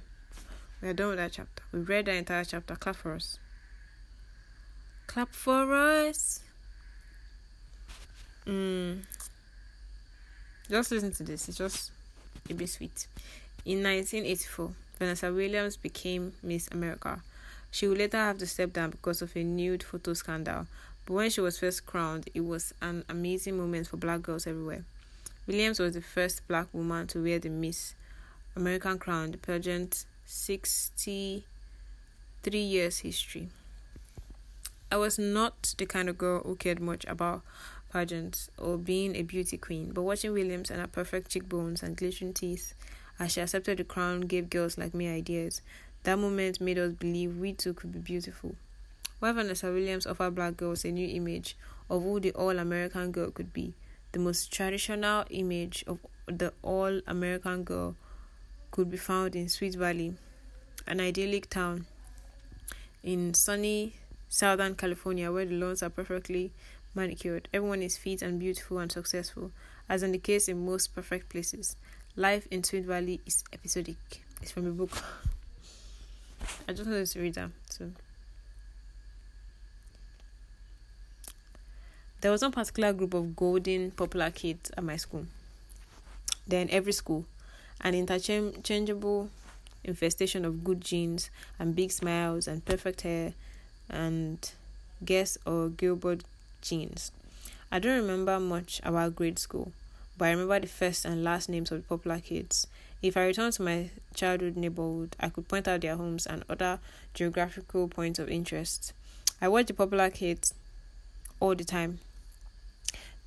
We 0.82 0.88
are 0.88 0.94
done 0.94 1.10
with 1.10 1.18
that 1.18 1.34
chapter. 1.34 1.64
We 1.74 1.82
read 1.82 2.06
the 2.06 2.14
entire 2.14 2.46
chapter. 2.46 2.78
Clap 2.78 2.96
for 2.96 3.14
us. 3.14 3.40
Clap 5.08 5.34
for 5.34 5.74
us. 5.74 6.40
Mm. 8.48 9.00
Just 10.70 10.92
listen 10.92 11.12
to 11.12 11.24
this. 11.24 11.50
It's 11.50 11.58
just 11.58 11.92
a 12.50 12.54
bit 12.54 12.70
sweet. 12.70 13.08
In 13.66 13.84
1984, 13.84 14.72
Vanessa 14.98 15.34
Williams 15.34 15.76
became 15.76 16.32
Miss 16.42 16.70
America. 16.72 17.22
She 17.76 17.90
would 17.90 17.98
later 17.98 18.16
have 18.16 18.38
to 18.38 18.48
step 18.48 18.72
down 18.72 18.92
because 18.92 19.22
of 19.22 19.36
a 19.36 19.44
nude 19.44 19.84
photo 19.84 20.14
scandal. 20.14 20.66
But 21.06 21.14
when 21.14 21.30
she 21.30 21.42
was 21.42 21.60
first 21.60 21.86
crowned, 21.86 22.30
it 22.34 22.46
was 22.46 22.74
an 22.82 23.04
amazing 23.10 23.58
moment 23.58 23.90
for 23.90 23.98
black 23.98 24.22
girls 24.22 24.48
everywhere. 24.48 24.86
Williams 25.46 25.80
was 25.80 25.94
the 25.94 26.02
first 26.02 26.48
black 26.48 26.68
woman 26.72 27.06
to 27.08 27.22
wear 27.22 27.38
the 27.38 27.50
Miss 27.50 27.94
American 28.56 28.98
crown, 28.98 29.32
the 29.32 29.38
pageant 29.38 30.06
63 30.26 31.44
years 32.58 33.00
history. 33.00 33.50
I 34.90 34.96
was 34.96 35.20
not 35.20 35.76
the 35.78 35.86
kind 35.86 36.08
of 36.08 36.18
girl 36.18 36.44
who 36.44 36.56
cared 36.56 36.80
much 36.80 37.04
about 37.10 37.42
pageants 37.92 38.50
or 38.58 38.78
being 38.78 39.18
a 39.18 39.24
beauty 39.24 39.58
queen, 39.58 39.92
but 39.92 40.04
watching 40.04 40.32
Williams 40.32 40.72
and 40.72 40.80
her 40.80 40.88
perfect 40.88 41.30
cheekbones 41.30 41.84
and 41.84 41.98
glittering 41.98 42.34
teeth 42.34 42.74
as 43.20 43.34
she 43.34 43.42
accepted 43.42 43.80
the 43.80 43.84
crown 43.84 44.22
gave 44.22 44.50
girls 44.50 44.78
like 44.78 44.94
me 44.94 45.10
ideas. 45.10 45.62
That 46.06 46.20
moment 46.20 46.62
made 46.62 46.78
us 46.78 46.94
believe 46.94 47.36
we 47.36 47.54
too 47.54 47.74
could 47.74 47.92
be 47.92 47.98
beautiful. 47.98 48.54
Why 49.18 49.32
Vanessa 49.32 49.72
Williams 49.72 50.06
offered 50.06 50.36
black 50.36 50.56
girls 50.56 50.86
a 50.86 50.92
new 50.92 51.08
image 51.08 51.58
of 51.90 52.04
who 52.04 52.20
the 52.20 52.32
all 52.34 52.60
American 52.60 53.12
girl 53.12 53.32
could 53.32 53.52
be, 53.52 53.74
the 54.12 54.20
most 54.20 54.54
traditional 54.54 55.26
image 55.32 55.84
of 55.88 55.98
the 56.28 56.54
all 56.62 57.02
American 57.08 57.64
girl 57.64 57.96
could 58.70 58.92
be 58.92 58.98
found 58.98 59.36
in 59.36 59.50
Sweet 59.50 59.74
Valley, 59.74 60.14
an 60.86 61.00
idyllic 61.00 61.50
town 61.50 61.88
in 63.02 63.34
sunny 63.34 63.96
Southern 64.30 64.76
California 64.76 65.32
where 65.32 65.46
the 65.46 65.56
lawns 65.56 65.82
are 65.82 65.90
perfectly 65.90 66.52
manicured. 66.94 67.50
Everyone 67.52 67.82
is 67.82 67.98
fit 67.98 68.22
and 68.22 68.40
beautiful 68.40 68.78
and 68.78 68.92
successful, 68.92 69.50
as 69.90 70.04
in 70.04 70.12
the 70.12 70.20
case 70.20 70.48
in 70.50 70.68
most 70.68 70.94
perfect 70.94 71.30
places. 71.30 71.78
Life 72.16 72.48
in 72.52 72.64
Sweet 72.64 72.86
Valley 72.86 73.22
is 73.26 73.44
episodic. 73.52 74.22
It's 74.40 74.52
from 74.52 74.68
a 74.68 74.72
book. 74.72 74.92
I 76.68 76.74
just 76.74 76.90
wanted 76.90 77.08
to 77.08 77.20
read 77.20 77.34
that. 77.36 77.52
So 77.70 77.92
There 82.20 82.30
was 82.32 82.42
one 82.42 82.52
particular 82.52 82.92
group 82.92 83.14
of 83.14 83.38
golden 83.38 83.92
popular 83.92 84.30
kids 84.30 84.70
at 84.76 84.84
my 84.84 84.98
school. 84.98 85.28
Then 86.48 86.70
every 86.72 86.92
school, 86.94 87.26
an 87.82 87.94
interchangeable 87.94 89.30
infestation 89.84 90.44
of 90.46 90.64
good 90.64 90.82
genes 90.82 91.30
and 91.60 91.76
big 91.76 91.92
smiles 91.92 92.48
and 92.48 92.66
perfect 92.66 93.02
hair 93.02 93.34
and 93.90 94.52
Guess 95.04 95.38
or 95.46 95.70
Gilbert 95.70 96.24
jeans. 96.62 97.12
I 97.72 97.80
don't 97.80 98.02
remember 98.02 98.40
much 98.40 98.82
about 98.84 99.16
grade 99.16 99.40
school, 99.40 99.72
but 100.18 100.26
I 100.26 100.32
remember 100.32 100.60
the 100.60 100.68
first 100.68 101.06
and 101.06 101.24
last 101.24 101.50
names 101.50 101.72
of 101.72 101.80
the 101.84 101.88
popular 101.88 102.20
kids. 102.20 102.68
If 103.06 103.18
I 103.18 103.26
return 103.26 103.52
to 103.52 103.62
my 103.62 103.92
childhood 104.16 104.58
neighborhood, 104.58 105.16
I 105.20 105.30
could 105.30 105.48
point 105.48 105.68
out 105.68 105.82
their 105.82 105.96
homes 105.96 106.26
and 106.26 106.44
other 106.50 106.80
geographical 107.14 107.88
points 107.88 108.18
of 108.18 108.30
interest. 108.30 108.94
I 109.40 109.48
watched 109.48 109.68
the 109.68 109.76
popular 109.76 110.10
kids 110.10 110.56
all 111.40 111.54
the 111.54 111.64
time 111.64 112.00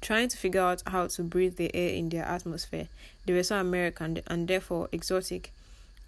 trying 0.01 0.31
to 0.31 0.37
figure 0.37 0.63
out 0.63 0.83
how 0.85 1.07
to 1.07 1.23
breathe 1.23 1.59
the 1.59 1.73
air 1.77 1.91
in 1.91 2.09
their 2.09 2.25
atmosphere. 2.25 2.89
They 3.25 3.35
were 3.35 3.45
so 3.45 3.61
American 3.61 4.21
and 4.27 4.49
therefore 4.49 4.89
exotic 4.91 5.53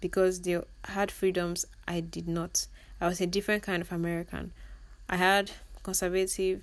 because 0.01 0.41
they 0.41 0.59
had 0.83 1.09
freedoms 1.09 1.65
I 1.87 2.01
did 2.01 2.27
not. 2.27 2.67
I 2.99 3.07
was 3.07 3.21
a 3.21 3.25
different 3.25 3.63
kind 3.63 3.81
of 3.81 3.93
American. 3.93 4.51
I 5.07 5.15
had 5.15 5.51
conservative 5.81 6.61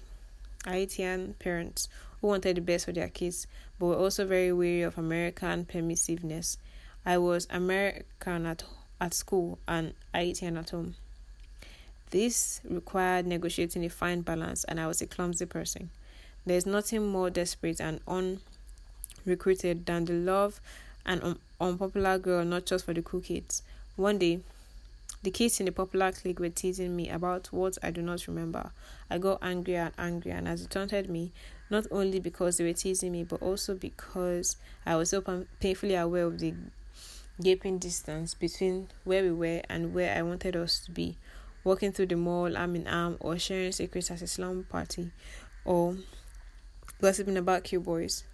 Haitian 0.66 1.37
parents 1.38 1.88
who 2.21 2.27
wanted 2.27 2.59
the 2.59 2.61
best 2.61 2.85
for 2.85 2.92
their 2.92 3.09
kids 3.09 3.47
but 3.79 3.87
were 3.87 3.97
also 3.97 4.27
very 4.27 4.53
wary 4.53 4.83
of 4.83 4.99
American 4.99 5.64
permissiveness. 5.64 6.59
I 7.05 7.19
was 7.19 7.47
American 7.51 8.47
at, 8.47 8.65
at 9.01 9.15
school 9.15 9.59
and 9.67 9.95
Haitian 10.15 10.57
at 10.57 10.71
home. 10.71 10.95
This 12.11 12.61
required 12.65 13.27
negotiating 13.27 13.85
a 13.85 13.91
fine 13.91 14.23
balance, 14.23 14.65
and 14.65 14.81
I 14.81 14.87
was 14.87 15.03
a 15.03 15.07
clumsy 15.07 15.47
person. 15.47 15.91
There's 16.47 16.67
nothing 16.67 17.07
more 17.07 17.29
desperate 17.29 17.81
and 17.81 18.01
unrecruited 19.27 19.85
than 19.85 20.07
the 20.07 20.15
love 20.15 20.61
and 21.05 21.23
un- 21.23 21.39
unpopular 21.61 22.19
girl, 22.19 22.45
not 22.45 22.65
just 22.65 22.87
for 22.87 22.95
the 22.95 23.03
cool 23.03 23.21
kids. 23.21 23.63
One 23.97 24.19
day, 24.19 24.41
the 25.23 25.31
kids 25.31 25.61
in 25.61 25.67
the 25.67 25.73
popular 25.73 26.13
clique 26.13 26.39
were 26.39 26.49
teasing 26.49 26.95
me 26.95 27.11
about 27.11 27.49
what 27.53 27.77
I 27.83 27.91
do 27.91 28.01
not 28.01 28.27
remember. 28.27 28.71
I 29.11 29.19
got 29.19 29.43
angrier 29.43 29.93
and 29.97 30.15
angrier, 30.15 30.37
and 30.37 30.49
as 30.49 30.63
it 30.63 30.71
taunted 30.71 31.11
me, 31.11 31.33
not 31.69 31.87
only 31.91 32.21
because 32.21 32.57
they 32.57 32.65
were 32.65 32.73
teasing 32.73 33.13
me, 33.13 33.25
but 33.25 33.43
also 33.43 33.75
because 33.75 34.57
I 34.87 34.97
was 34.97 35.11
so 35.11 35.45
painfully 35.61 35.97
aware 35.97 36.25
of 36.25 36.39
the 36.39 36.55
gaping 37.40 37.79
distance 37.79 38.35
between 38.35 38.88
where 39.05 39.22
we 39.22 39.31
were 39.31 39.62
and 39.68 39.94
where 39.94 40.16
I 40.16 40.22
wanted 40.22 40.57
us 40.57 40.81
to 40.81 40.90
be. 40.90 41.16
Walking 41.64 41.92
through 41.92 42.07
the 42.07 42.16
mall 42.16 42.57
arm 42.57 42.77
in 42.77 42.87
arm, 42.87 43.16
or 43.20 43.38
sharing 43.38 43.72
secrets 43.72 44.11
at 44.11 44.22
a 44.22 44.27
slum 44.27 44.64
party, 44.68 45.11
or 45.64 45.96
gossiping 47.01 47.37
about 47.37 47.64
cute 47.64 47.85
boys. 47.85 48.24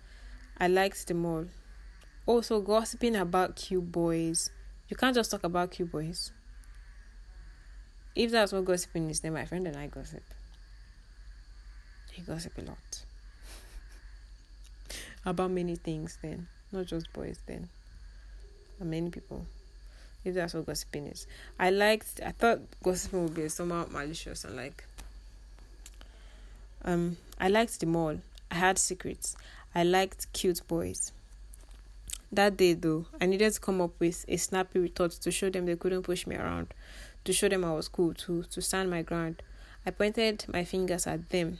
I 0.58 0.68
liked 0.68 1.06
them 1.08 1.24
all. 1.24 1.46
Also, 2.26 2.60
gossiping 2.60 3.16
about 3.16 3.56
cute 3.56 3.90
boys. 3.90 4.50
You 4.88 4.96
can't 4.96 5.14
just 5.14 5.30
talk 5.30 5.44
about 5.44 5.72
cute 5.72 5.90
boys. 5.90 6.32
If 8.14 8.30
that's 8.30 8.52
what 8.52 8.64
gossiping 8.64 9.10
is, 9.10 9.20
then 9.20 9.32
my 9.32 9.44
friend 9.44 9.66
and 9.66 9.76
I 9.76 9.88
gossip. 9.88 10.22
He 12.12 12.22
gossip 12.22 12.56
a 12.58 12.62
lot. 12.62 13.04
about 15.26 15.50
many 15.50 15.74
things, 15.74 16.18
then. 16.22 16.46
Not 16.70 16.86
just 16.86 17.12
boys, 17.12 17.38
then. 17.46 17.68
And 18.80 18.90
many 18.90 19.10
people. 19.10 19.46
If 20.24 20.34
that's 20.34 20.54
what 20.54 20.66
gossiping 20.66 21.06
is. 21.06 21.26
I 21.58 21.70
liked, 21.70 22.20
I 22.24 22.30
thought 22.32 22.60
gossiping 22.82 23.24
would 23.24 23.34
be 23.34 23.48
somehow 23.48 23.86
malicious 23.90 24.44
and 24.44 24.56
like. 24.56 24.84
Um, 26.84 27.16
I 27.38 27.48
liked 27.48 27.80
them 27.80 27.96
all. 27.96 28.18
I 28.50 28.54
had 28.54 28.78
secrets. 28.78 29.36
I 29.74 29.84
liked 29.84 30.32
cute 30.32 30.66
boys. 30.68 31.12
That 32.32 32.56
day, 32.56 32.72
though, 32.72 33.06
I 33.20 33.26
needed 33.26 33.52
to 33.52 33.60
come 33.60 33.80
up 33.80 33.92
with 34.00 34.24
a 34.28 34.36
snappy 34.36 34.80
retort 34.80 35.12
to 35.12 35.30
show 35.30 35.50
them 35.50 35.66
they 35.66 35.76
couldn't 35.76 36.02
push 36.02 36.26
me 36.26 36.36
around, 36.36 36.74
to 37.24 37.32
show 37.32 37.48
them 37.48 37.64
I 37.64 37.72
was 37.72 37.88
cool, 37.88 38.12
to, 38.14 38.42
to 38.42 38.60
stand 38.60 38.90
my 38.90 39.02
ground. 39.02 39.42
I 39.86 39.90
pointed 39.90 40.44
my 40.48 40.64
fingers 40.64 41.06
at 41.06 41.28
them. 41.30 41.58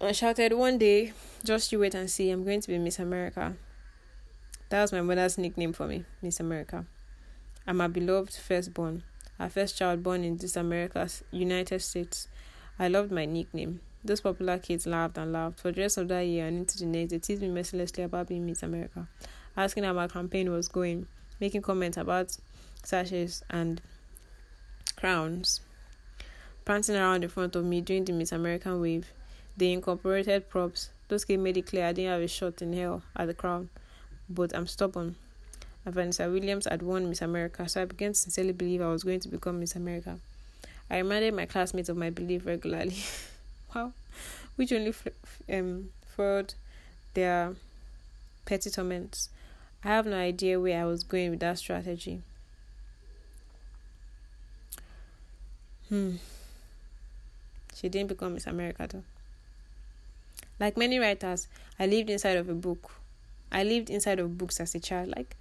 I 0.00 0.12
shouted, 0.12 0.52
One 0.52 0.78
day, 0.78 1.12
just 1.44 1.70
you 1.70 1.80
wait 1.80 1.94
and 1.94 2.10
see, 2.10 2.30
I'm 2.30 2.44
going 2.44 2.60
to 2.62 2.68
be 2.68 2.78
Miss 2.78 2.98
America. 2.98 3.54
That 4.70 4.82
was 4.82 4.92
my 4.92 5.00
mother's 5.00 5.38
nickname 5.38 5.72
for 5.72 5.86
me, 5.86 6.04
Miss 6.20 6.40
America. 6.40 6.84
I'm 7.66 7.80
a 7.80 7.88
beloved 7.88 8.34
firstborn, 8.34 9.02
our 9.40 9.48
first 9.48 9.78
child 9.78 10.02
born 10.02 10.24
in 10.24 10.36
this 10.36 10.56
America's 10.56 11.24
United 11.30 11.80
States. 11.80 12.28
I 12.78 12.88
loved 12.88 13.10
my 13.10 13.24
nickname. 13.24 13.80
Those 14.04 14.20
popular 14.20 14.58
kids 14.58 14.86
laughed 14.86 15.16
and 15.16 15.32
laughed. 15.32 15.60
For 15.60 15.72
the 15.72 15.80
rest 15.80 15.96
of 15.96 16.08
that 16.08 16.20
year 16.20 16.46
and 16.46 16.58
into 16.58 16.76
the 16.76 16.84
next, 16.84 17.12
they 17.12 17.18
teased 17.18 17.40
me 17.40 17.48
mercilessly 17.48 18.04
about 18.04 18.28
being 18.28 18.44
Miss 18.44 18.62
America, 18.62 19.08
asking 19.56 19.84
how 19.84 19.94
my 19.94 20.06
campaign 20.06 20.52
was 20.52 20.68
going, 20.68 21.06
making 21.40 21.62
comments 21.62 21.96
about 21.96 22.36
sashes 22.84 23.42
and 23.48 23.80
crowns, 24.96 25.62
prancing 26.66 26.96
around 26.96 27.24
in 27.24 27.30
front 27.30 27.56
of 27.56 27.64
me 27.64 27.80
during 27.80 28.04
the 28.04 28.12
Miss 28.12 28.32
American 28.32 28.82
wave. 28.82 29.12
They 29.56 29.72
incorporated 29.72 30.50
props. 30.50 30.90
Those 31.08 31.24
kids 31.24 31.42
made 31.42 31.56
it 31.56 31.66
clear 31.66 31.86
I 31.86 31.92
didn't 31.94 32.12
have 32.12 32.20
a 32.20 32.28
shot 32.28 32.60
in 32.60 32.74
hell 32.74 33.02
at 33.16 33.28
the 33.28 33.34
crown, 33.34 33.70
but 34.28 34.54
I'm 34.54 34.66
stubborn. 34.66 35.16
Vanessa 35.86 36.28
Williams 36.28 36.66
had 36.66 36.82
won 36.82 37.08
Miss 37.08 37.22
America, 37.22 37.68
so 37.68 37.82
I 37.82 37.84
began 37.86 38.12
to 38.12 38.18
sincerely 38.18 38.52
believe 38.52 38.82
I 38.82 38.88
was 38.88 39.04
going 39.04 39.20
to 39.20 39.28
become 39.28 39.60
Miss 39.60 39.74
America. 39.74 40.18
I 40.90 40.98
reminded 40.98 41.34
my 41.34 41.46
classmates 41.46 41.88
of 41.88 41.96
my 41.96 42.10
belief 42.10 42.46
regularly. 42.46 42.96
wow, 43.74 43.92
which 44.56 44.72
only 44.72 44.94
um 45.50 45.90
furthered 46.06 46.54
their 47.14 47.54
petty 48.44 48.70
torments. 48.70 49.30
I 49.84 49.88
have 49.88 50.06
no 50.06 50.16
idea 50.16 50.58
where 50.58 50.80
I 50.80 50.84
was 50.84 51.04
going 51.04 51.30
with 51.30 51.40
that 51.40 51.58
strategy. 51.58 52.22
Hmm. 55.88 56.16
She 57.74 57.88
didn't 57.88 58.08
become 58.08 58.34
Miss 58.34 58.46
America 58.46 58.86
though. 58.90 59.04
Like 60.58 60.76
many 60.76 60.98
writers, 60.98 61.46
I 61.78 61.86
lived 61.86 62.10
inside 62.10 62.36
of 62.36 62.48
a 62.48 62.54
book. 62.54 62.97
I 63.50 63.64
lived 63.64 63.90
inside 63.90 64.18
of 64.18 64.36
books 64.38 64.60
as 64.60 64.74
a 64.74 64.80
child. 64.80 65.08
Like 65.16 65.36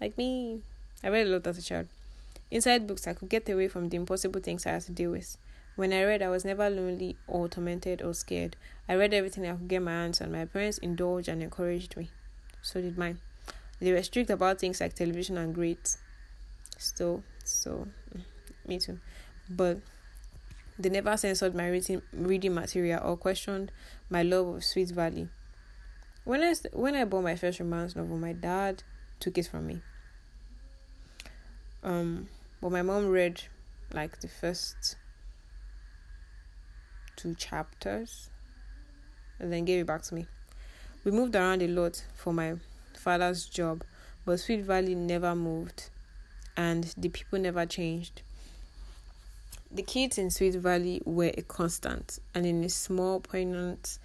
like 0.00 0.18
me. 0.18 0.60
I 1.02 1.08
read 1.08 1.26
a 1.26 1.30
lot 1.30 1.46
as 1.46 1.58
a 1.58 1.62
child. 1.62 1.88
Inside 2.50 2.86
books 2.86 3.06
I 3.06 3.14
could 3.14 3.28
get 3.28 3.48
away 3.48 3.68
from 3.68 3.88
the 3.88 3.96
impossible 3.96 4.40
things 4.40 4.66
I 4.66 4.70
had 4.70 4.82
to 4.82 4.92
deal 4.92 5.10
with. 5.10 5.36
When 5.76 5.92
I 5.92 6.04
read, 6.04 6.22
I 6.22 6.28
was 6.28 6.44
never 6.44 6.70
lonely 6.70 7.16
or 7.26 7.48
tormented 7.48 8.00
or 8.00 8.14
scared. 8.14 8.56
I 8.88 8.94
read 8.94 9.12
everything 9.12 9.46
I 9.46 9.52
could 9.52 9.68
get 9.68 9.82
my 9.82 9.90
hands 9.90 10.20
on. 10.20 10.30
My 10.30 10.44
parents 10.44 10.78
indulged 10.78 11.28
and 11.28 11.42
encouraged 11.42 11.96
me. 11.96 12.10
So 12.62 12.80
did 12.80 12.96
mine. 12.96 13.18
They 13.80 13.92
were 13.92 14.02
strict 14.02 14.30
about 14.30 14.60
things 14.60 14.80
like 14.80 14.94
television 14.94 15.36
and 15.36 15.54
grades. 15.54 15.98
Still, 16.78 17.24
so 17.44 17.88
mm, 18.16 18.22
me 18.68 18.78
too. 18.78 19.00
But 19.50 19.78
they 20.78 20.90
never 20.90 21.16
censored 21.16 21.54
my 21.54 21.68
reading, 21.68 22.02
reading 22.12 22.54
material 22.54 23.00
or 23.04 23.16
questioned 23.16 23.72
my 24.08 24.22
love 24.22 24.46
of 24.46 24.64
Sweet 24.64 24.90
Valley. 24.90 25.28
When 26.24 26.42
I 26.42 26.54
when 26.72 26.94
I 26.94 27.04
bought 27.04 27.22
my 27.22 27.36
first 27.36 27.60
romance 27.60 27.94
novel, 27.94 28.16
my 28.16 28.32
dad 28.32 28.82
took 29.20 29.36
it 29.38 29.46
from 29.46 29.66
me. 29.66 29.82
Um, 31.82 32.28
but 32.62 32.72
my 32.72 32.82
mom 32.82 33.10
read 33.10 33.42
like 33.92 34.20
the 34.20 34.28
first 34.28 34.96
two 37.16 37.34
chapters 37.34 38.30
and 39.38 39.52
then 39.52 39.64
gave 39.64 39.82
it 39.82 39.86
back 39.86 40.02
to 40.02 40.14
me. 40.14 40.26
We 41.04 41.10
moved 41.10 41.36
around 41.36 41.62
a 41.62 41.68
lot 41.68 42.02
for 42.14 42.32
my 42.32 42.54
father's 42.96 43.44
job, 43.44 43.84
but 44.24 44.40
Sweet 44.40 44.62
Valley 44.62 44.94
never 44.94 45.34
moved 45.34 45.90
and 46.56 46.84
the 46.96 47.10
people 47.10 47.38
never 47.38 47.66
changed. 47.66 48.22
The 49.70 49.82
kids 49.82 50.18
in 50.18 50.30
Sweet 50.30 50.54
Valley 50.54 51.02
were 51.04 51.32
a 51.36 51.42
constant, 51.42 52.20
and 52.32 52.46
in 52.46 52.62
a 52.62 52.68
small, 52.68 53.18
poignant 53.18 53.98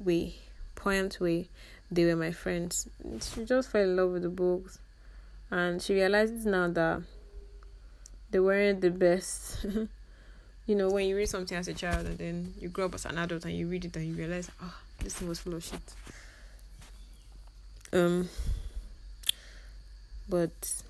way, 0.00 0.34
poignant 0.82 1.20
way, 1.20 1.48
they 1.90 2.04
were 2.04 2.16
my 2.16 2.32
friends. 2.32 2.88
She 3.20 3.44
just 3.44 3.70
fell 3.70 3.82
in 3.82 3.96
love 3.96 4.10
with 4.10 4.22
the 4.22 4.28
books, 4.28 4.78
and 5.50 5.80
she 5.80 5.94
realizes 5.94 6.44
now 6.44 6.68
that 6.68 7.02
they 8.30 8.40
weren't 8.40 8.80
the 8.80 8.90
best. 8.90 9.64
you 10.66 10.74
know, 10.74 10.88
when 10.90 11.06
you 11.06 11.16
read 11.16 11.28
something 11.28 11.56
as 11.56 11.68
a 11.68 11.74
child 11.74 12.06
and 12.06 12.18
then 12.18 12.54
you 12.58 12.68
grow 12.68 12.86
up 12.86 12.94
as 12.94 13.04
an 13.04 13.18
adult 13.18 13.44
and 13.44 13.54
you 13.54 13.68
read 13.68 13.84
it 13.84 13.96
and 13.96 14.06
you 14.06 14.14
realize, 14.14 14.50
oh, 14.62 14.74
this 15.00 15.14
thing 15.14 15.28
was 15.28 15.38
full 15.38 15.54
of 15.54 15.62
shit. 15.62 15.94
Um, 17.92 18.28
but 20.28 20.82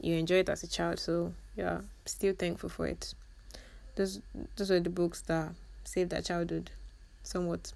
you 0.00 0.16
enjoy 0.16 0.36
it 0.36 0.48
as 0.48 0.64
a 0.64 0.68
child, 0.68 0.98
so 0.98 1.32
yeah, 1.56 1.80
still 2.04 2.34
thankful 2.34 2.68
for 2.68 2.86
it. 2.88 3.14
Those 3.94 4.20
those 4.56 4.70
were 4.70 4.80
the 4.80 4.90
books 4.90 5.20
that 5.22 5.52
saved 5.84 6.10
that 6.10 6.24
childhood, 6.24 6.70
somewhat. 7.22 7.72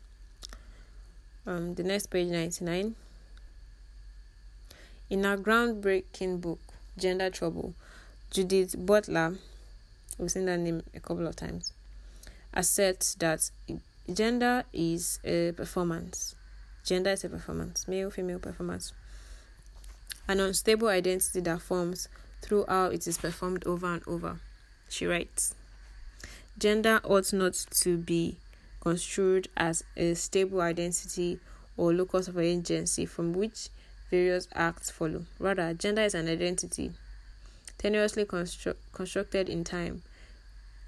Um, 1.48 1.76
the 1.76 1.82
next 1.82 2.08
page 2.08 2.28
ninety 2.28 2.62
nine. 2.62 2.94
In 5.08 5.24
our 5.24 5.38
groundbreaking 5.38 6.42
book, 6.42 6.58
Gender 6.98 7.30
Trouble, 7.30 7.72
Judith 8.30 8.76
Butler 8.78 9.38
we've 10.18 10.30
seen 10.30 10.44
that 10.44 10.58
name 10.58 10.82
a 10.94 11.00
couple 11.00 11.26
of 11.26 11.36
times, 11.36 11.72
asserts 12.52 13.14
that 13.14 13.50
gender 14.12 14.64
is 14.74 15.20
a 15.24 15.52
performance. 15.52 16.36
Gender 16.84 17.12
is 17.12 17.24
a 17.24 17.30
performance, 17.30 17.88
male, 17.88 18.10
female 18.10 18.40
performance. 18.40 18.92
An 20.28 20.40
unstable 20.40 20.88
identity 20.88 21.40
that 21.40 21.62
forms 21.62 22.08
through 22.42 22.66
how 22.68 22.86
it 22.90 23.06
is 23.06 23.16
performed 23.16 23.64
over 23.64 23.86
and 23.86 24.02
over. 24.06 24.40
She 24.90 25.06
writes 25.06 25.54
Gender 26.58 27.00
ought 27.04 27.32
not 27.32 27.54
to 27.54 27.96
be 27.96 28.36
construed 28.80 29.48
as 29.56 29.84
a 29.96 30.14
stable 30.14 30.60
identity 30.60 31.38
or 31.76 31.92
locus 31.92 32.28
of 32.28 32.38
agency 32.38 33.06
from 33.06 33.32
which 33.32 33.68
various 34.10 34.48
acts 34.54 34.90
follow. 34.90 35.24
Rather, 35.38 35.74
gender 35.74 36.02
is 36.02 36.14
an 36.14 36.28
identity 36.28 36.92
tenuously 37.78 38.26
constru- 38.26 38.76
constructed 38.92 39.48
in 39.48 39.64
time, 39.64 40.02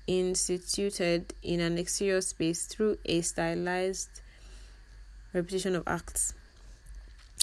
instituted 0.07 1.33
in 1.43 1.61
an 1.61 1.79
exterior 1.79 2.21
space 2.21 2.67
through 2.67 2.99
a 3.05 3.21
stylized 3.21 4.21
repetition 5.33 5.77
of 5.77 5.85
acts. 5.87 6.35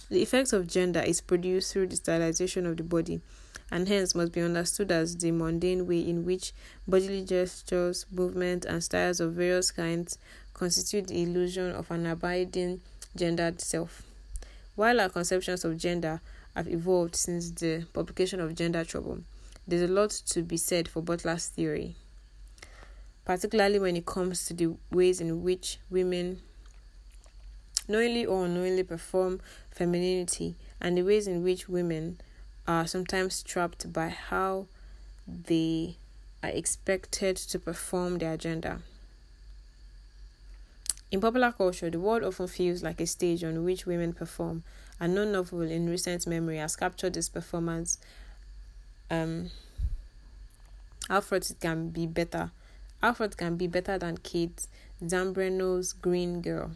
The 0.09 0.21
effect 0.21 0.53
of 0.53 0.67
gender 0.67 1.01
is 1.01 1.21
produced 1.21 1.73
through 1.73 1.87
the 1.87 1.95
stylization 1.95 2.65
of 2.65 2.77
the 2.77 2.83
body, 2.83 3.21
and 3.71 3.87
hence 3.87 4.15
must 4.15 4.31
be 4.31 4.41
understood 4.41 4.91
as 4.91 5.17
the 5.17 5.31
mundane 5.31 5.85
way 5.87 5.99
in 5.99 6.25
which 6.25 6.53
bodily 6.87 7.23
gestures, 7.23 8.05
movements, 8.11 8.65
and 8.65 8.83
styles 8.83 9.19
of 9.19 9.33
various 9.33 9.71
kinds 9.71 10.17
constitute 10.53 11.07
the 11.07 11.21
illusion 11.21 11.71
of 11.71 11.91
an 11.91 12.05
abiding 12.05 12.81
gendered 13.15 13.61
self. 13.61 14.03
While 14.75 15.01
our 15.01 15.09
conceptions 15.09 15.65
of 15.65 15.77
gender 15.77 16.21
have 16.55 16.67
evolved 16.67 17.15
since 17.15 17.51
the 17.51 17.85
publication 17.93 18.39
of 18.39 18.55
Gender 18.55 18.83
Trouble, 18.83 19.19
there's 19.67 19.89
a 19.89 19.93
lot 19.93 20.11
to 20.11 20.41
be 20.43 20.57
said 20.57 20.87
for 20.87 21.01
Butler's 21.01 21.47
theory, 21.47 21.95
particularly 23.25 23.79
when 23.79 23.95
it 23.95 24.05
comes 24.05 24.45
to 24.45 24.53
the 24.53 24.75
ways 24.91 25.19
in 25.19 25.43
which 25.43 25.79
women 25.89 26.41
knowingly 27.87 28.25
or 28.25 28.45
unknowingly 28.45 28.83
perform 28.83 29.39
femininity 29.71 30.55
and 30.81 30.97
the 30.97 31.01
ways 31.01 31.27
in 31.27 31.43
which 31.43 31.67
women 31.67 32.19
are 32.67 32.85
sometimes 32.85 33.41
trapped 33.43 33.91
by 33.93 34.09
how 34.09 34.67
they 35.27 35.95
are 36.43 36.49
expected 36.49 37.35
to 37.37 37.59
perform 37.59 38.17
their 38.17 38.37
gender. 38.37 38.81
In 41.09 41.21
popular 41.21 41.51
culture, 41.51 41.89
the 41.89 41.99
world 41.99 42.23
often 42.23 42.47
feels 42.47 42.83
like 42.83 42.99
a 42.99 43.07
stage 43.07 43.43
on 43.43 43.63
which 43.63 43.85
women 43.85 44.11
perform, 44.11 44.63
and 44.99 45.15
no 45.15 45.23
novel 45.23 45.61
in 45.61 45.89
recent 45.89 46.27
memory 46.27 46.57
has 46.57 46.75
captured 46.75 47.13
this 47.13 47.29
performance 47.29 47.97
um 49.09 49.49
Alfred 51.09 51.47
can 51.61 51.89
be 51.89 52.05
better. 52.05 52.51
Alfred 53.01 53.37
can 53.37 53.55
be 53.55 53.67
better 53.67 53.97
than 53.97 54.17
Kate 54.17 54.67
Zambreno's 55.01 55.93
Green 55.93 56.41
Girl. 56.41 56.71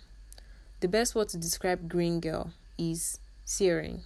The 0.80 0.88
best 0.88 1.16
word 1.16 1.28
to 1.30 1.38
describe 1.38 1.90
Green 1.90 2.22
Girl 2.22 2.54
is 2.78 3.20
searing. 3.44 4.04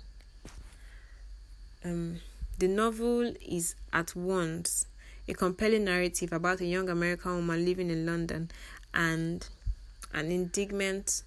Um, 1.86 2.20
the 2.58 2.68
novel 2.68 3.34
is 3.48 3.76
at 3.94 4.16
once 4.16 4.88
a 5.28 5.34
compelling 5.34 5.86
narrative 5.86 6.34
about 6.34 6.60
a 6.60 6.66
young 6.66 6.90
American 6.90 7.36
woman 7.36 7.64
living 7.64 7.92
in 7.92 8.06
London 8.08 8.50
and 8.94 9.48
an 10.12 10.32
indignant 10.32 11.22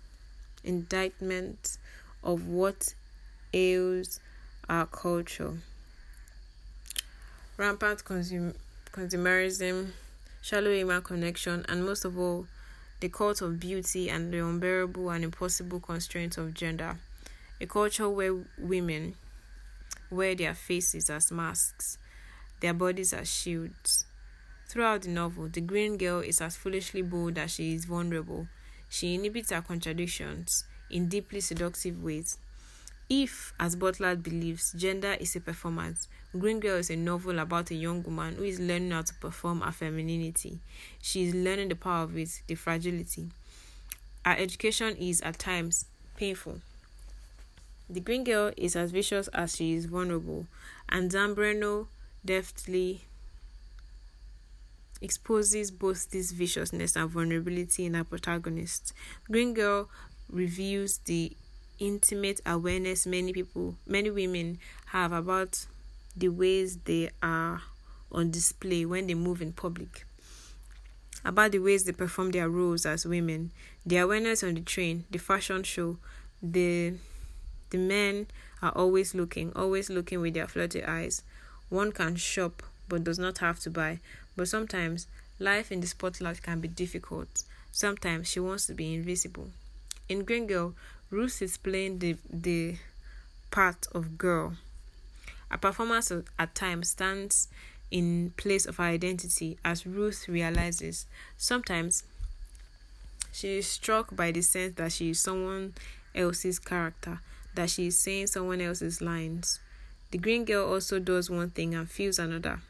indictment 0.65 1.79
of 2.25 2.49
what 2.49 2.95
ails 3.55 4.19
our 4.69 4.87
culture 4.87 5.55
rampant 7.59 8.05
consum- 8.05 8.55
consumerism, 8.93 9.91
shallow 10.41 10.73
human 10.73 11.03
connection, 11.03 11.67
and 11.69 11.85
most 11.85 12.05
of 12.05 12.17
all, 12.17 12.47
the 13.01 13.09
cult 13.09 13.43
of 13.43 13.61
beauty 13.61 14.09
and 14.09 14.33
the 14.33 14.39
unbearable 14.39 15.11
and 15.11 15.25
impossible 15.25 15.81
constraints 15.81 16.39
of 16.39 16.55
gender. 16.55 16.97
A 17.61 17.67
culture 17.67 18.09
where 18.09 18.37
women 18.57 19.15
wear 20.11 20.35
their 20.35 20.55
faces 20.55 21.11
as 21.11 21.31
masks, 21.31 21.99
their 22.61 22.75
bodies 22.75 23.13
as 23.13 23.31
shields. 23.31 24.07
Throughout 24.69 25.03
the 25.03 25.09
novel, 25.09 25.49
the 25.49 25.61
green 25.61 25.97
girl 25.97 26.21
is 26.21 26.41
as 26.41 26.57
foolishly 26.57 27.03
bold 27.03 27.39
as 27.39 27.53
she 27.53 27.75
is 27.75 27.87
vulnerable. 27.87 28.49
She 28.91 29.15
inhibits 29.15 29.51
her 29.51 29.63
contradictions 29.63 30.65
in 30.91 31.09
deeply 31.09 31.41
seductive 31.41 32.03
ways. 32.03 32.39
If, 33.11 33.55
as 33.59 33.75
Butler 33.75 34.17
believes, 34.17 34.73
gender 34.73 35.17
is 35.19 35.35
a 35.35 35.41
performance, 35.41 36.09
Green 36.39 36.61
Girl 36.61 36.77
is 36.77 36.91
a 36.91 36.97
novel 36.97 37.39
about 37.39 37.71
a 37.71 37.75
young 37.75 38.03
woman 38.03 38.35
who 38.35 38.43
is 38.43 38.61
learning 38.61 38.91
how 38.91 39.01
to 39.01 39.15
perform 39.15 39.63
her 39.63 39.73
femininity. 39.73 40.61
She 41.01 41.25
is 41.25 41.35
learning 41.35 41.71
the 41.71 41.75
power 41.75 42.03
of 42.03 42.19
it, 42.19 42.43
the 42.47 42.55
fragility. 42.55 43.31
Her 44.27 44.37
education 44.37 44.95
is, 44.97 45.23
at 45.23 45.39
times, 45.39 45.87
painful. 46.19 46.61
The 47.91 48.01
Green 48.01 48.23
Girl 48.25 48.53
is 48.57 48.77
as 48.77 48.91
vicious 48.91 49.29
as 49.29 49.57
she 49.57 49.73
is 49.73 49.87
vulnerable, 49.87 50.47
and 50.91 51.11
Zambreno 51.11 51.87
deftly 52.23 53.05
exposes 55.01 55.71
both 55.71 56.11
this 56.11 56.33
viciousness 56.33 56.97
and 56.97 57.09
vulnerability 57.09 57.87
in 57.87 57.95
her 57.95 58.05
protagonist. 58.05 58.93
Green 59.31 59.55
Girl 59.55 59.89
reveals 60.29 60.99
the 61.07 61.33
intimate 61.79 62.41
awareness 62.45 63.07
many 63.07 63.33
people, 63.33 63.77
many 63.87 64.11
women 64.11 64.59
have 64.87 65.13
about 65.13 65.65
the 66.15 66.29
ways 66.29 66.77
they 66.85 67.09
are 67.23 67.63
on 68.13 68.31
display 68.31 68.85
when 68.85 69.07
they 69.07 69.15
move 69.15 69.41
in 69.41 69.53
public, 69.53 70.05
about 71.25 71.53
the 71.53 71.59
ways 71.59 71.85
they 71.85 71.93
perform 71.93 72.33
their 72.33 72.51
roles 72.51 72.85
as 72.85 73.07
women, 73.07 73.51
the 73.87 73.97
awareness 73.97 74.43
on 74.43 74.55
the 74.55 74.61
train, 74.61 75.05
the 75.11 75.19
fashion 75.19 75.63
show, 75.63 75.97
the 76.43 76.95
the 77.71 77.79
men 77.79 78.27
are 78.63 78.73
always 78.73 79.15
looking, 79.15 79.53
always 79.55 79.91
looking 79.91 80.21
with 80.21 80.35
their 80.35 80.49
flirty 80.49 80.83
eyes. 80.83 81.23
One 81.69 81.93
can 81.93 82.17
shop 82.17 82.63
but 82.89 83.05
does 83.05 83.19
not 83.19 83.39
have 83.39 83.61
to 83.61 83.71
buy. 83.71 84.01
But 84.37 84.49
sometimes 84.49 85.07
life 85.39 85.71
in 85.71 85.81
the 85.81 85.87
spotlight 85.87 86.43
can 86.43 86.61
be 86.61 86.69
difficult. 86.69 87.45
Sometimes 87.71 88.29
she 88.29 88.41
wants 88.41 88.67
to 88.67 88.75
be 88.75 88.95
invisible. 88.95 89.49
In 90.09 90.25
Green 90.25 90.47
Girl, 90.47 90.75
Ruth 91.11 91.43
is 91.43 91.57
playing 91.57 91.99
the 91.99 92.17
the 92.31 92.77
part 93.51 93.87
of 93.93 94.19
girl. 94.19 94.55
A 95.51 95.59
performance 95.59 96.13
at 96.39 96.55
times 96.55 96.91
stands 96.91 97.49
in 97.91 98.33
place 98.37 98.67
of 98.67 98.77
her 98.77 98.85
identity 98.85 99.59
as 99.65 99.87
Ruth 99.87 100.29
realizes. 100.29 101.07
Sometimes 101.37 102.05
she 103.33 103.59
is 103.59 103.67
struck 103.67 104.15
by 104.15 104.31
the 104.31 104.43
sense 104.43 104.75
that 104.77 104.93
she 104.93 105.11
is 105.11 105.21
someone 105.21 105.75
else's 106.15 106.59
character, 106.59 107.21
that 107.59 107.69
she 107.69 107.89
is 107.89 107.99
saying 107.99 108.29
someone 108.29 108.61
else's 108.61 109.03
lines. 109.03 109.59
The 110.13 110.19
green 110.19 110.45
girl 110.45 110.73
also 110.73 111.01
does 111.01 111.29
one 111.29 111.51
thing 111.51 111.75
and 111.75 111.91
feels 111.91 112.21
another. 112.21 112.61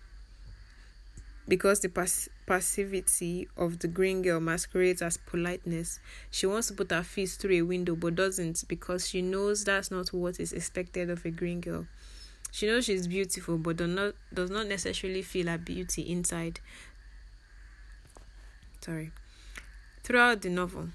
Because 1.46 1.80
the 1.80 1.90
pass- 1.90 2.30
passivity 2.46 3.48
of 3.54 3.80
the 3.80 3.88
green 3.88 4.22
girl 4.22 4.40
masquerades 4.40 5.02
as 5.02 5.18
politeness, 5.18 6.00
she 6.30 6.46
wants 6.46 6.68
to 6.68 6.74
put 6.74 6.90
her 6.90 7.02
feet 7.02 7.28
through 7.28 7.56
a 7.56 7.62
window 7.62 7.96
but 7.96 8.14
doesn't 8.14 8.64
because 8.66 9.06
she 9.06 9.20
knows 9.20 9.62
that's 9.62 9.90
not 9.90 10.10
what 10.10 10.40
is 10.40 10.54
expected 10.54 11.10
of 11.10 11.22
a 11.26 11.30
green 11.30 11.60
girl. 11.60 11.86
She 12.50 12.66
knows 12.66 12.86
she's 12.86 13.06
beautiful 13.06 13.58
but 13.58 13.76
does 13.76 13.90
not 13.90 14.14
does 14.32 14.48
not 14.48 14.68
necessarily 14.68 15.20
feel 15.20 15.48
her 15.48 15.58
beauty 15.58 16.00
inside. 16.00 16.60
Sorry. 18.80 19.12
Throughout 20.02 20.40
the 20.40 20.48
novel, 20.48 20.88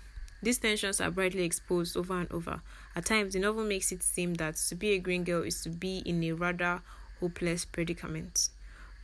these 0.43 0.57
tensions 0.57 0.99
are 0.99 1.09
brightly 1.09 1.43
exposed 1.43 1.95
over 1.95 2.19
and 2.19 2.31
over. 2.31 2.61
At 2.95 3.05
times, 3.05 3.33
the 3.33 3.39
novel 3.39 3.63
makes 3.63 3.91
it 3.91 4.03
seem 4.03 4.33
that 4.35 4.55
to 4.57 4.75
be 4.75 4.91
a 4.91 4.99
green 4.99 5.23
girl 5.23 5.41
is 5.41 5.61
to 5.63 5.69
be 5.69 5.99
in 5.99 6.23
a 6.23 6.33
rather 6.33 6.81
hopeless 7.21 7.63
predicament. 7.63 8.49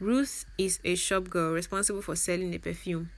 Ruth 0.01 0.45
is 0.57 0.79
a 0.83 0.95
shop 0.95 1.29
girl 1.29 1.53
responsible 1.53 2.01
for 2.01 2.15
selling 2.15 2.53
a 2.53 2.57
perfume, 2.57 3.09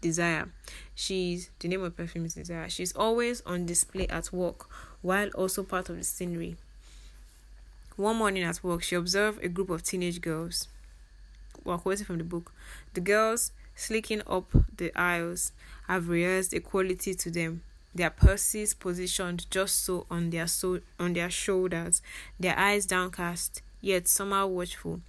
Desire. 0.00 0.48
She's 0.94 1.50
the 1.58 1.68
name 1.68 1.82
of 1.82 1.96
perfume 1.96 2.24
is 2.24 2.34
Desire. 2.34 2.68
She's 2.70 2.94
always 2.96 3.42
on 3.42 3.66
display 3.66 4.06
at 4.08 4.32
work 4.32 4.68
while 5.02 5.28
also 5.28 5.62
part 5.62 5.88
of 5.90 5.96
the 5.96 6.04
scenery. 6.04 6.56
One 7.96 8.16
morning 8.16 8.42
at 8.42 8.62
work, 8.62 8.82
she 8.82 8.94
observed 8.94 9.42
a 9.44 9.48
group 9.48 9.70
of 9.70 9.82
teenage 9.82 10.20
girls. 10.20 10.68
Well, 11.64 11.78
quoting 11.78 12.06
from 12.06 12.18
the 12.18 12.24
book, 12.24 12.52
the 12.94 13.00
girls 13.00 13.52
slicking 13.76 14.22
up 14.26 14.50
the 14.76 14.90
aisles 14.98 15.52
have 15.86 16.08
rehearsed 16.08 16.52
equality 16.52 17.14
to 17.14 17.30
them. 17.30 17.62
Their 17.94 18.10
purses 18.10 18.74
positioned 18.74 19.48
just 19.50 19.84
so 19.84 20.06
on 20.10 20.30
their 20.30 20.46
so 20.48 20.80
on 20.98 21.12
their 21.12 21.30
shoulders, 21.30 22.02
their 22.38 22.58
eyes 22.58 22.84
downcast, 22.86 23.62
yet 23.80 24.08
somehow 24.08 24.48
watchful. 24.48 25.00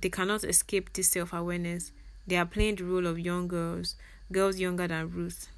They 0.00 0.10
cannot 0.10 0.44
escape 0.44 0.92
this 0.92 1.10
self 1.10 1.32
awareness. 1.32 1.92
They 2.26 2.36
are 2.36 2.46
playing 2.46 2.76
the 2.76 2.84
role 2.84 3.06
of 3.06 3.18
young 3.18 3.48
girls, 3.48 3.96
girls 4.32 4.58
younger 4.58 4.88
than 4.88 5.10
Ruth. 5.10 5.48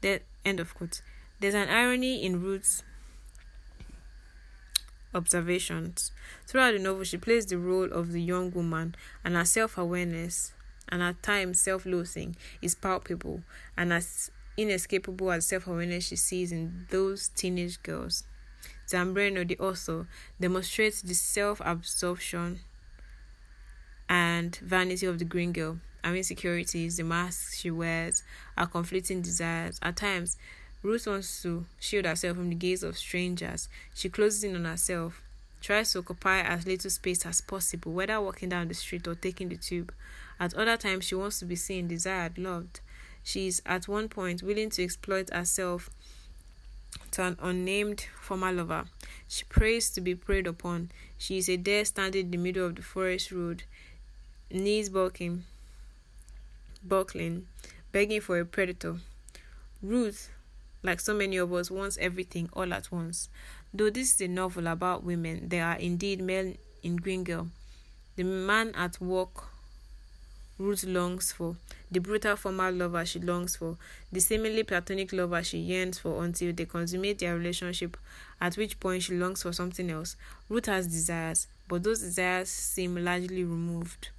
The 0.00 0.22
end 0.44 0.58
of 0.60 0.74
quote. 0.74 1.02
There's 1.38 1.54
an 1.54 1.68
irony 1.68 2.24
in 2.24 2.42
Ruth's 2.42 2.82
observations. 5.14 6.12
Throughout 6.46 6.72
the 6.72 6.78
novel, 6.78 7.04
she 7.04 7.18
plays 7.18 7.46
the 7.46 7.58
role 7.58 7.90
of 7.92 8.12
the 8.12 8.22
young 8.22 8.50
woman, 8.50 8.94
and 9.24 9.34
her 9.34 9.44
self 9.44 9.78
awareness 9.78 10.52
and 10.88 11.02
at 11.02 11.22
times 11.22 11.60
self 11.60 11.86
loathing 11.86 12.36
is 12.60 12.74
palpable 12.74 13.42
and 13.76 13.92
as 13.92 14.30
inescapable 14.56 15.32
as 15.32 15.46
self 15.46 15.66
awareness 15.66 16.08
she 16.08 16.16
sees 16.16 16.52
in 16.52 16.86
those 16.90 17.28
teenage 17.28 17.82
girls. 17.82 18.24
Zambreno, 18.86 19.46
the 19.46 19.58
author, 19.58 20.06
demonstrates 20.40 21.00
the 21.02 21.14
self 21.14 21.60
absorption 21.64 22.60
and 24.08 24.56
vanity 24.56 25.06
of 25.06 25.18
the 25.18 25.24
green 25.24 25.52
girl, 25.52 25.78
her 26.04 26.14
insecurities, 26.14 26.98
the 26.98 27.04
masks 27.04 27.58
she 27.58 27.70
wears, 27.70 28.22
her 28.58 28.66
conflicting 28.66 29.22
desires. 29.22 29.78
At 29.80 29.96
times, 29.96 30.36
Ruth 30.82 31.06
wants 31.06 31.42
to 31.42 31.64
shield 31.78 32.06
herself 32.06 32.36
from 32.36 32.48
the 32.48 32.56
gaze 32.56 32.82
of 32.82 32.98
strangers. 32.98 33.68
She 33.94 34.08
closes 34.08 34.42
in 34.42 34.56
on 34.56 34.64
herself, 34.64 35.22
tries 35.60 35.92
to 35.92 36.00
occupy 36.00 36.40
as 36.40 36.66
little 36.66 36.90
space 36.90 37.24
as 37.24 37.40
possible, 37.40 37.92
whether 37.92 38.20
walking 38.20 38.48
down 38.48 38.66
the 38.66 38.74
street 38.74 39.06
or 39.06 39.14
taking 39.14 39.48
the 39.48 39.56
tube. 39.56 39.92
At 40.40 40.54
other 40.54 40.76
times, 40.76 41.04
she 41.04 41.14
wants 41.14 41.38
to 41.38 41.44
be 41.44 41.54
seen, 41.54 41.86
desired, 41.86 42.36
loved. 42.36 42.80
She 43.22 43.46
is 43.46 43.62
at 43.64 43.86
one 43.86 44.08
point 44.08 44.42
willing 44.42 44.70
to 44.70 44.82
exploit 44.82 45.30
herself 45.32 45.88
to 47.12 47.22
an 47.22 47.36
unnamed 47.40 48.06
former 48.20 48.52
lover. 48.52 48.86
She 49.28 49.44
prays 49.44 49.90
to 49.90 50.00
be 50.00 50.16
preyed 50.16 50.48
upon. 50.48 50.90
She 51.16 51.38
is 51.38 51.48
a 51.48 51.56
dare 51.56 51.84
standing 51.84 52.26
in 52.26 52.30
the 52.32 52.36
middle 52.38 52.66
of 52.66 52.74
the 52.74 52.82
forest 52.82 53.30
road, 53.30 53.62
knees 54.50 54.88
bulking, 54.88 55.44
buckling, 56.82 57.46
begging 57.92 58.20
for 58.20 58.40
a 58.40 58.44
predator. 58.44 58.96
Ruth, 59.80 60.30
like 60.82 61.00
so 61.00 61.14
many 61.14 61.36
of 61.36 61.52
us, 61.52 61.70
wants 61.70 61.98
everything 62.00 62.48
all 62.52 62.72
at 62.72 62.90
once. 62.90 63.28
Though 63.72 63.90
this 63.90 64.14
is 64.14 64.20
a 64.20 64.28
novel 64.28 64.66
about 64.66 65.04
women, 65.04 65.48
there 65.48 65.64
are 65.66 65.76
indeed 65.76 66.20
men 66.20 66.58
in 66.82 66.96
Green 66.96 67.24
Girl. 67.24 67.48
The 68.16 68.24
man 68.24 68.72
at 68.74 69.00
work 69.00 69.44
Ruth 70.58 70.84
longs 70.84 71.32
for, 71.32 71.56
the 71.90 71.98
brutal 71.98 72.36
former 72.36 72.70
lover 72.70 73.04
she 73.04 73.18
longs 73.18 73.56
for, 73.56 73.76
the 74.12 74.20
seemingly 74.20 74.62
platonic 74.62 75.12
lover 75.12 75.42
she 75.42 75.58
yearns 75.58 75.98
for 75.98 76.22
until 76.24 76.52
they 76.52 76.66
consummate 76.66 77.18
their 77.18 77.36
relationship, 77.36 77.96
at 78.40 78.56
which 78.56 78.78
point 78.78 79.02
she 79.02 79.14
longs 79.14 79.42
for 79.42 79.52
something 79.52 79.90
else. 79.90 80.14
Ruth 80.48 80.66
has 80.66 80.86
desires, 80.86 81.48
but 81.68 81.82
those 81.82 82.00
desires 82.00 82.48
seem 82.48 83.02
largely 83.02 83.42
removed, 83.42 84.10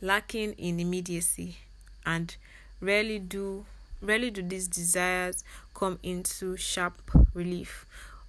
lacking 0.00 0.52
in 0.54 0.80
immediacy, 0.80 1.58
and 2.04 2.34
rarely 2.80 3.18
do 3.18 3.66
rarely 4.00 4.30
do 4.30 4.42
these 4.42 4.68
desires 4.68 5.44
come 5.74 5.98
into 6.02 6.56
sharp 6.56 6.94
relief. 7.34 7.86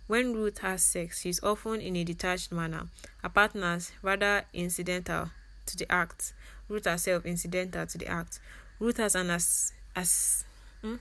When 0.07 0.33
Ruth 0.33 0.59
has 0.59 0.83
sex, 0.83 1.21
she 1.21 1.29
is 1.29 1.39
often 1.41 1.79
in 1.79 1.95
a 1.95 2.03
detached 2.03 2.51
manner. 2.51 2.87
Her 3.23 3.29
partners 3.29 3.91
rather 4.01 4.43
incidental 4.53 5.29
to 5.67 5.77
the 5.77 5.89
act. 5.91 6.33
Ruth 6.67 6.85
herself 6.85 7.25
incidental 7.25 7.85
to 7.85 7.97
the 7.97 8.07
act. 8.07 8.39
Ruth 8.79 8.97
has 8.97 9.15
an 9.15 9.29
as 9.29 9.73
as 9.95 10.43
hmm? 10.81 10.95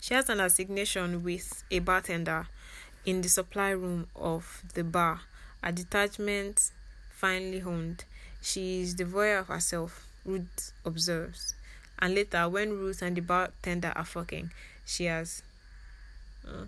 she 0.00 0.14
has 0.14 0.28
an 0.28 0.40
assignation 0.40 1.22
with 1.24 1.64
a 1.70 1.80
bartender 1.80 2.46
in 3.04 3.22
the 3.22 3.28
supply 3.28 3.70
room 3.70 4.06
of 4.14 4.62
the 4.74 4.84
bar. 4.84 5.20
A 5.62 5.72
detachment 5.72 6.70
finely 7.10 7.60
honed. 7.60 8.04
She 8.42 8.82
is 8.82 8.94
devoid 8.94 9.38
of 9.38 9.48
herself, 9.48 10.06
Ruth 10.24 10.72
observes. 10.84 11.54
And 11.98 12.14
later, 12.14 12.48
when 12.48 12.70
Ruth 12.70 13.02
and 13.02 13.16
the 13.16 13.22
bartender 13.22 13.92
are 13.96 14.04
fucking, 14.04 14.50
she 14.84 15.04
has. 15.04 15.42
Uh, 16.46 16.66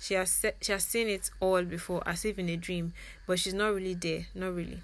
she 0.00 0.14
has 0.14 0.30
se- 0.30 0.54
she 0.60 0.72
has 0.72 0.84
seen 0.84 1.08
it 1.08 1.30
all 1.40 1.62
before, 1.62 2.02
as 2.06 2.24
if 2.24 2.38
in 2.38 2.48
a 2.48 2.56
dream, 2.56 2.92
but 3.26 3.38
she's 3.38 3.54
not 3.54 3.74
really 3.74 3.94
there. 3.94 4.26
Not 4.34 4.54
really. 4.54 4.80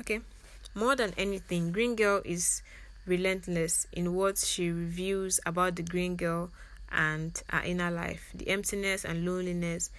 Okay. 0.00 0.20
More 0.74 0.96
than 0.96 1.12
anything, 1.16 1.70
Green 1.70 1.94
Girl 1.94 2.22
is 2.24 2.62
relentless 3.06 3.86
in 3.92 4.14
what 4.14 4.38
she 4.38 4.70
reveals 4.70 5.38
about 5.46 5.76
the 5.76 5.82
Green 5.82 6.16
Girl 6.16 6.50
and 6.90 7.40
her 7.48 7.62
inner 7.62 7.90
life, 7.90 8.30
the 8.34 8.48
emptiness 8.48 9.04
and 9.04 9.24
loneliness, 9.24 9.90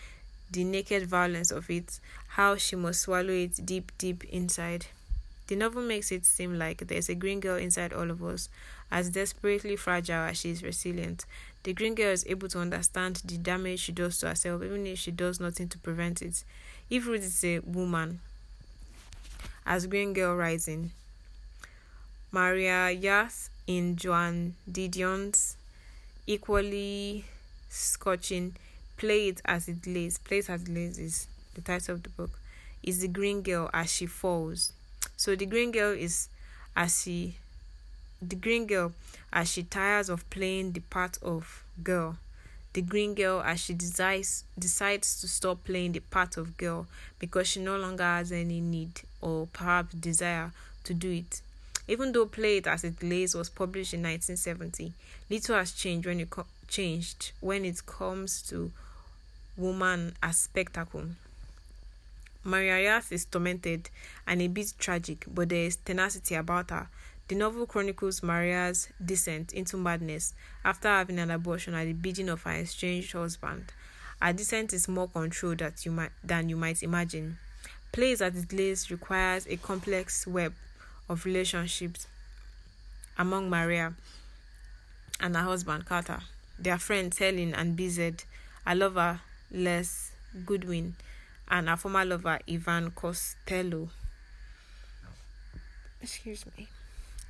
the 0.52 0.64
naked 0.64 1.08
violence 1.08 1.52
of 1.52 1.70
it, 1.70 2.00
how 2.30 2.56
she 2.56 2.76
must 2.76 3.02
swallow 3.02 3.34
it 3.34 3.66
deep, 3.66 3.92
deep 3.98 4.24
inside. 4.26 4.88
The 5.48 5.56
novel 5.56 5.82
makes 5.84 6.12
it 6.12 6.26
seem 6.26 6.58
like 6.58 6.88
there's 6.88 7.10
a 7.10 7.16
green 7.16 7.40
girl 7.40 7.58
inside 7.58 7.94
all 7.94 8.10
of 8.10 8.24
us, 8.24 8.50
as 8.92 9.10
desperately 9.10 9.76
fragile 9.76 10.24
as 10.24 10.40
she 10.40 10.52
is 10.52 10.64
resilient. 10.64 11.26
The 11.64 11.74
green 11.74 11.96
girl 11.96 12.12
is 12.12 12.26
able 12.28 12.48
to 12.50 12.60
understand 12.60 13.22
the 13.26 13.38
damage 13.38 13.80
she 13.80 13.92
does 13.92 14.20
to 14.20 14.28
herself, 14.28 14.64
even 14.64 14.86
if 14.86 15.00
she 15.00 15.12
does 15.12 15.40
nothing 15.40 15.70
to 15.70 15.78
prevent 15.80 16.22
it. 16.22 16.44
If 16.90 17.08
Ruth 17.08 17.24
is 17.24 17.44
a 17.44 17.60
woman, 17.60 18.20
as 19.66 19.88
Green 19.88 20.14
Girl 20.14 20.36
Rising, 20.36 20.92
Maria 22.32 22.94
Wyeth 22.94 23.50
in 23.68 23.96
Joan 23.96 24.56
Didion's 24.70 25.56
equally 26.28 27.26
scorching 27.70 28.56
Play 29.04 29.28
It 29.28 29.42
As 29.44 29.68
It 29.68 29.86
Lays, 29.86 30.18
Play 30.18 30.38
It 30.38 30.50
As 30.50 30.62
It 30.64 30.70
Lays 30.70 30.98
is 30.98 31.28
the 31.56 31.60
title 31.60 31.96
of 31.96 32.04
the 32.04 32.10
book, 32.12 32.40
is 32.82 33.02
the 33.02 33.10
green 33.10 33.42
girl 33.42 33.70
as 33.74 33.92
she 33.92 34.06
falls. 34.06 34.72
So 35.18 35.36
the 35.36 35.46
green 35.46 35.74
girl 35.74 35.92
is 35.92 36.30
as 36.74 37.04
she 37.04 37.36
the 38.22 38.38
green 38.38 38.66
girl 38.66 38.94
as 39.34 39.52
she 39.52 39.64
tires 39.64 40.08
of 40.08 40.30
playing 40.30 40.72
the 40.72 40.80
part 40.80 41.18
of 41.22 41.66
girl. 41.84 42.16
The 42.72 42.82
green 42.82 43.14
girl 43.14 43.42
as 43.42 43.60
she 43.60 43.74
decides 43.74 44.46
decides 44.58 45.20
to 45.20 45.28
stop 45.28 45.66
playing 45.66 45.92
the 45.92 46.00
part 46.00 46.38
of 46.38 46.56
girl 46.56 46.88
because 47.20 47.50
she 47.50 47.60
no 47.60 47.76
longer 47.78 48.06
has 48.06 48.32
any 48.32 48.62
need 48.62 49.02
or 49.20 49.50
perhaps 49.52 49.96
desire 49.96 50.54
to 50.86 50.94
do 50.94 51.12
it. 51.12 51.42
Even 51.90 52.14
though 52.14 52.26
Play 52.26 52.56
It 52.60 52.68
As 52.68 52.86
It 52.86 53.04
Lays 53.04 53.36
was 53.36 53.50
published 53.50 53.94
in 53.94 54.04
1970, 54.04 54.94
little 55.30 55.58
has 55.58 55.74
changed 55.74 56.08
when 56.08 56.22
it 56.22 56.30
co- 56.30 56.46
changed 56.70 57.34
when 57.42 57.66
it 57.66 57.86
comes 57.86 58.42
to 58.44 58.72
woman 59.58 60.14
as 60.22 60.38
spectacle. 60.38 61.06
Maria 62.44 62.76
Wyeth 62.76 63.12
is 63.12 63.26
tormented 63.26 63.90
and 64.28 64.42
a 64.42 64.48
bit 64.48 64.74
tragic, 64.78 65.26
but 65.34 65.50
there 65.50 65.66
is 65.66 65.78
tenacity 65.78 66.36
about 66.36 66.72
her. 66.72 66.90
The 67.30 67.36
novel 67.36 67.66
chronicles 67.66 68.22
Maria's 68.22 68.90
descent 69.04 69.54
into 69.54 69.78
madness 69.78 70.34
after 70.66 70.90
having 70.90 71.20
an 71.20 71.32
abortion 71.32 71.74
at 71.74 71.86
the 71.86 71.94
bidding 71.94 72.28
of 72.28 72.44
her 72.44 72.52
estranged 72.52 73.14
husband. 73.14 73.72
Her 74.22 74.34
descent 74.34 74.74
is 74.74 74.90
more 74.90 75.08
controlled 75.08 75.64
you 75.84 75.92
might, 75.92 76.12
than 76.24 76.50
you 76.50 76.58
might 76.58 76.84
imagine. 76.84 77.38
Plays 77.94 78.20
It 78.20 78.36
As 78.36 78.44
It 78.44 78.52
Lays 78.52 78.92
requires 78.92 79.48
a 79.48 79.56
complex 79.56 80.28
web 80.28 80.54
of 81.08 81.24
relationships 81.26 82.08
among 83.18 83.50
Maria 83.50 83.94
and 85.20 85.36
her 85.36 85.44
husband 85.44 85.86
Carter, 85.86 86.20
their 86.60 86.78
friends 86.78 87.20
Helen 87.20 87.54
and 87.54 87.78
BZ, 87.78 88.26
her 88.66 88.76
lover 88.76 89.22
Les 89.54 90.12
Goodwin, 90.46 90.96
and 91.50 91.70
her 91.70 91.78
former 91.78 92.04
lover 92.04 92.40
Ivan 92.50 92.92
Costello. 92.92 93.90
Excuse 96.02 96.46
me. 96.58 96.68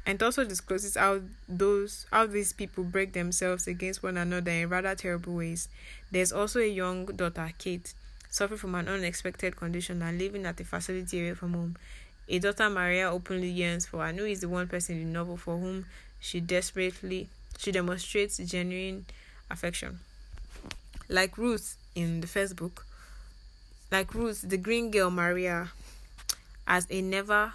And 0.06 0.22
also 0.22 0.44
discloses 0.44 0.96
how 0.96 1.22
those 1.48 2.06
how 2.12 2.26
these 2.26 2.52
people 2.52 2.84
break 2.84 3.14
themselves 3.14 3.68
against 3.68 4.04
one 4.04 4.18
another 4.18 4.52
in 4.52 4.70
rather 4.70 4.96
terrible 4.96 5.36
ways. 5.36 5.70
There's 6.12 6.32
also 6.32 6.60
a 6.60 6.68
young 6.68 7.06
daughter, 7.06 7.52
Kate, 7.58 7.94
suffering 8.30 8.58
from 8.58 8.76
an 8.76 8.88
unexpected 8.88 9.56
condition 9.56 10.02
and 10.02 10.18
living 10.18 10.46
at 10.46 10.60
a 10.60 10.66
facility 10.66 11.22
away 11.22 11.36
from 11.36 11.54
home. 11.54 11.78
A 12.28 12.40
daughter 12.40 12.70
Maria 12.70 13.12
openly 13.12 13.50
yearns 13.50 13.86
for 13.86 14.06
and 14.06 14.18
who 14.18 14.26
is 14.26 14.40
the 14.42 14.50
one 14.50 14.68
person 14.68 14.98
in 14.98 15.06
the 15.06 15.12
novel 15.12 15.38
for 15.38 15.58
whom 15.58 15.86
she 16.20 16.40
desperately 16.40 17.28
she 17.58 17.72
demonstrates 17.72 18.38
genuine 18.38 19.06
affection. 19.52 20.00
Like 21.10 21.38
Ruth 21.38 21.78
in 21.96 22.22
the 22.22 22.28
first 22.28 22.56
book, 22.56 22.86
like 23.92 24.14
Ruth, 24.14 24.44
the 24.48 24.58
green 24.58 24.92
girl 24.92 25.12
Maria, 25.12 25.72
as 26.68 26.88
a 26.90 27.02
never 27.02 27.54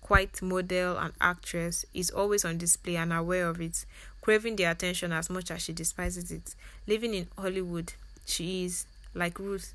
quite 0.00 0.40
model 0.42 0.96
and 0.96 1.12
actress, 1.20 1.84
is 1.94 2.10
always 2.10 2.44
on 2.44 2.58
display 2.58 2.96
and 2.96 3.12
aware 3.12 3.48
of 3.48 3.60
it, 3.60 3.84
craving 4.20 4.56
the 4.56 4.64
attention 4.64 5.12
as 5.12 5.28
much 5.28 5.50
as 5.50 5.62
she 5.62 5.72
despises 5.72 6.30
it. 6.30 6.54
Living 6.86 7.14
in 7.14 7.28
Hollywood, 7.36 7.92
she 8.26 8.64
is, 8.64 8.86
like 9.14 9.38
Ruth, 9.38 9.74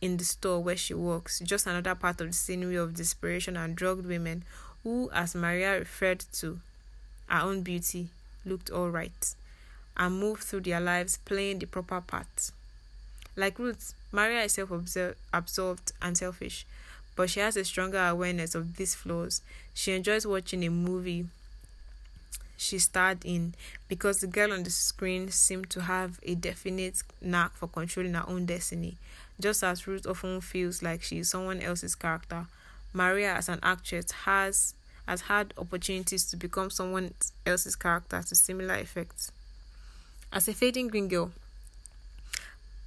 in 0.00 0.18
the 0.18 0.24
store 0.24 0.62
where 0.62 0.76
she 0.76 0.94
works, 0.94 1.40
just 1.40 1.66
another 1.66 1.94
part 1.94 2.20
of 2.20 2.28
the 2.28 2.32
scenery 2.32 2.76
of 2.76 2.94
desperation 2.94 3.56
and 3.56 3.74
drugged 3.74 4.06
women 4.06 4.44
who, 4.82 5.10
as 5.12 5.34
Maria 5.34 5.78
referred 5.78 6.20
to 6.34 6.60
her 7.28 7.40
own 7.42 7.62
beauty, 7.62 8.08
looked 8.44 8.70
all 8.70 8.90
right 8.90 9.34
and 9.96 10.20
moved 10.20 10.42
through 10.42 10.60
their 10.60 10.80
lives 10.80 11.18
playing 11.24 11.58
the 11.58 11.66
proper 11.66 12.00
part. 12.00 12.50
Like 13.36 13.58
Ruth, 13.58 13.94
Maria 14.12 14.42
is 14.44 14.52
self 14.52 14.70
absorbed 15.32 15.92
and 16.00 16.16
selfish, 16.16 16.66
but 17.14 17.28
she 17.30 17.40
has 17.40 17.56
a 17.56 17.64
stronger 17.64 17.98
awareness 18.06 18.54
of 18.54 18.76
these 18.76 18.94
flaws. 18.94 19.42
She 19.74 19.92
enjoys 19.92 20.26
watching 20.26 20.64
a 20.64 20.70
movie 20.70 21.26
she 22.56 22.78
starred 22.78 23.24
in 23.24 23.54
because 23.88 24.20
the 24.20 24.26
girl 24.26 24.52
on 24.52 24.62
the 24.62 24.70
screen 24.70 25.30
seemed 25.30 25.68
to 25.70 25.82
have 25.82 26.18
a 26.22 26.34
definite 26.34 27.02
knack 27.20 27.54
for 27.54 27.68
controlling 27.68 28.14
her 28.14 28.24
own 28.26 28.46
destiny. 28.46 28.96
Just 29.38 29.62
as 29.62 29.86
Ruth 29.86 30.06
often 30.06 30.40
feels 30.40 30.82
like 30.82 31.02
she 31.02 31.18
is 31.18 31.30
someone 31.30 31.60
else's 31.60 31.94
character, 31.94 32.46
Maria, 32.92 33.34
as 33.34 33.48
an 33.48 33.60
actress, 33.62 34.10
has 34.10 34.74
has 35.06 35.20
had 35.22 35.52
opportunities 35.56 36.24
to 36.24 36.36
become 36.36 36.68
someone 36.70 37.12
else's 37.44 37.76
character 37.76 38.20
to 38.22 38.34
similar 38.34 38.74
effects. 38.74 39.30
As 40.32 40.48
a 40.48 40.54
fading 40.54 40.88
green 40.88 41.06
girl, 41.06 41.30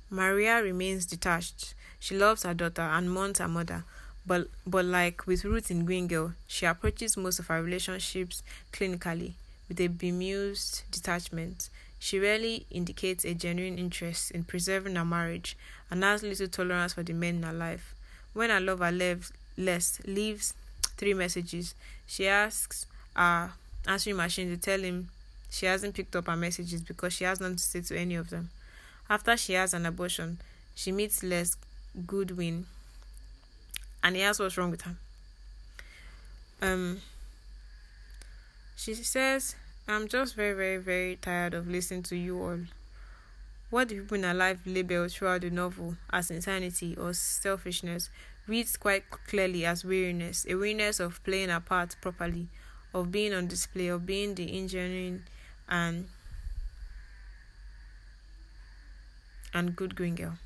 Maria 0.09 0.61
remains 0.61 1.05
detached. 1.05 1.73
She 1.99 2.17
loves 2.17 2.43
her 2.43 2.53
daughter 2.53 2.81
and 2.81 3.11
mourns 3.11 3.39
her 3.39 3.47
mother, 3.47 3.83
but 4.25 4.47
but 4.65 4.85
like 4.85 5.27
with 5.27 5.45
Ruth 5.45 5.69
in 5.69 5.85
Green 5.85 6.07
Girl, 6.07 6.33
she 6.47 6.65
approaches 6.65 7.17
most 7.17 7.39
of 7.39 7.47
her 7.47 7.61
relationships 7.61 8.41
clinically 8.71 9.33
with 9.67 9.79
a 9.79 9.87
bemused 9.87 10.83
detachment. 10.91 11.69
She 11.99 12.17
rarely 12.17 12.65
indicates 12.71 13.25
a 13.25 13.33
genuine 13.33 13.77
interest 13.77 14.31
in 14.31 14.45
preserving 14.45 14.95
her 14.95 15.05
marriage 15.05 15.57
and 15.91 16.03
has 16.03 16.23
little 16.23 16.47
tolerance 16.47 16.93
for 16.93 17.03
the 17.03 17.13
men 17.13 17.35
in 17.37 17.43
her 17.43 17.53
life. 17.53 17.93
When 18.33 18.49
her 18.49 18.59
lover 18.59 18.91
leaves, 18.91 19.33
Les 19.57 19.99
leaves 20.05 20.53
three 20.97 21.13
messages, 21.13 21.75
she 22.07 22.27
asks 22.27 22.87
her 23.15 23.51
answering 23.85 24.15
machine 24.15 24.49
to 24.49 24.57
tell 24.57 24.79
him 24.79 25.09
she 25.51 25.65
hasn't 25.65 25.95
picked 25.95 26.15
up 26.15 26.27
her 26.27 26.35
messages 26.35 26.81
because 26.81 27.13
she 27.13 27.25
has 27.25 27.39
nothing 27.39 27.57
to 27.57 27.63
say 27.63 27.81
to 27.81 27.97
any 27.97 28.15
of 28.15 28.29
them. 28.29 28.49
After 29.09 29.35
she 29.35 29.53
has 29.53 29.73
an 29.73 29.85
abortion, 29.85 30.39
she 30.75 30.91
meets 30.91 31.23
Les 31.23 31.55
Goodwin 32.05 32.65
and 34.03 34.15
he 34.15 34.21
asks 34.21 34.39
what's 34.39 34.57
wrong 34.57 34.71
with 34.71 34.83
her. 34.83 34.95
Um, 36.61 37.01
she 38.75 38.93
says, 38.93 39.55
I'm 39.87 40.07
just 40.07 40.35
very, 40.35 40.53
very, 40.53 40.77
very 40.77 41.15
tired 41.15 41.53
of 41.53 41.67
listening 41.67 42.03
to 42.03 42.15
you 42.15 42.41
all. 42.41 42.59
What 43.69 43.89
the 43.89 43.95
people 43.95 44.17
in 44.17 44.23
her 44.23 44.33
life 44.33 44.59
label 44.65 45.07
throughout 45.07 45.41
the 45.41 45.49
novel 45.49 45.95
as 46.11 46.31
insanity 46.31 46.95
or 46.95 47.13
selfishness 47.13 48.09
reads 48.47 48.77
quite 48.77 49.09
clearly 49.09 49.65
as 49.65 49.85
weariness, 49.85 50.45
a 50.49 50.55
weariness 50.55 50.99
of 50.99 51.23
playing 51.23 51.51
a 51.51 51.59
part 51.59 51.95
properly, 52.01 52.47
of 52.93 53.11
being 53.11 53.33
on 53.33 53.47
display, 53.47 53.87
of 53.87 54.05
being 54.05 54.33
the 54.35 54.57
engineering 54.57 55.23
and 55.67 56.07
and 59.53 59.75
good 59.75 59.95
green 59.95 60.15
girl. 60.15 60.37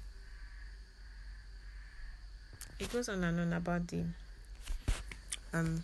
It 2.79 2.91
goes 2.91 3.09
on 3.09 3.23
and 3.23 3.39
on 3.39 3.53
about 3.53 3.87
the 3.87 4.03
um 5.53 5.83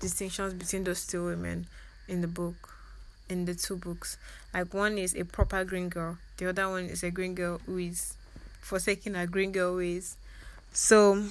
distinctions 0.00 0.54
between 0.54 0.84
those 0.84 1.06
two 1.06 1.24
women 1.24 1.66
in 2.08 2.20
the 2.20 2.28
book 2.28 2.74
in 3.28 3.44
the 3.44 3.54
two 3.54 3.76
books. 3.76 4.16
Like 4.52 4.72
one 4.74 4.98
is 4.98 5.14
a 5.14 5.24
proper 5.24 5.64
green 5.64 5.88
girl, 5.88 6.18
the 6.38 6.48
other 6.48 6.68
one 6.68 6.84
is 6.86 7.02
a 7.02 7.10
green 7.10 7.34
girl 7.34 7.60
who 7.66 7.78
is 7.78 8.14
forsaking 8.60 9.14
her 9.14 9.26
green 9.26 9.52
girl 9.52 9.76
ways. 9.76 10.16
So 10.72 11.24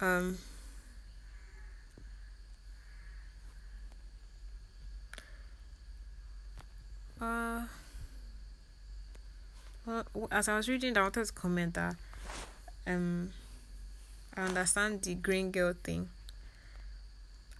um 0.00 0.38
uh 7.20 7.62
well, 9.86 10.04
as 10.30 10.48
I 10.48 10.56
was 10.56 10.68
reading, 10.68 10.94
wanted 10.94 11.26
to 11.26 11.32
comment 11.32 11.74
that 11.74 11.96
um 12.86 13.32
I 14.36 14.42
understand 14.42 15.02
the 15.02 15.14
green 15.14 15.50
girl 15.50 15.74
thing. 15.82 16.08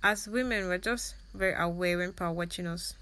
As 0.02 0.26
women, 0.28 0.68
we're 0.68 0.78
just 0.78 1.14
very 1.34 1.54
aware 1.54 1.98
when 1.98 2.12
people 2.12 2.28
are 2.28 2.32
watching 2.32 2.66
us. 2.66 2.94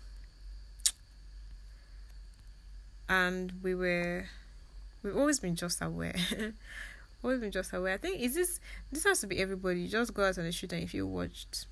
And 3.09 3.53
we 3.63 3.75
were 3.75 4.27
we've 5.03 5.17
always 5.17 5.41
been 5.41 5.55
just 5.55 5.81
aware. 5.81 6.15
always 7.23 7.41
been 7.41 7.51
just 7.51 7.73
aware. 7.73 7.95
I 7.95 7.99
think 7.99 8.21
is 8.21 8.35
this 8.35 8.61
this 8.91 9.05
has 9.05 9.21
to 9.21 9.27
be 9.27 9.39
everybody. 9.39 9.83
You 9.83 9.89
just 9.89 10.15
go 10.15 10.25
out 10.25 10.39
on 10.39 10.45
the 10.45 10.53
street 10.53 10.73
and 10.73 10.83
if 10.83 10.95
you 10.95 11.07
watched. 11.07 11.67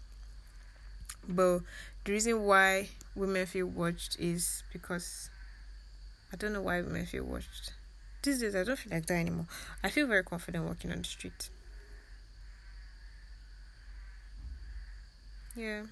But 1.29 1.61
the 2.07 2.13
reason 2.13 2.45
why 2.45 2.89
women 3.17 3.45
feel 3.47 3.67
watched 3.67 4.17
is 4.21 4.63
because 4.73 5.29
I 6.33 6.37
don't 6.37 6.53
know 6.53 6.63
why 6.63 6.81
women 6.81 7.05
feel 7.05 7.25
watched. 7.25 7.73
These 8.23 8.41
days 8.41 8.55
I 8.55 8.63
don't 8.63 8.79
feel 8.79 8.93
like 8.93 9.07
that 9.07 9.15
anymore. 9.15 9.47
I 9.83 9.91
feel 9.91 10.07
very 10.07 10.23
confident 10.23 10.65
walking 10.65 10.93
on 10.93 10.99
the 10.99 11.05
street. 11.05 11.51
Yeah. 15.57 15.83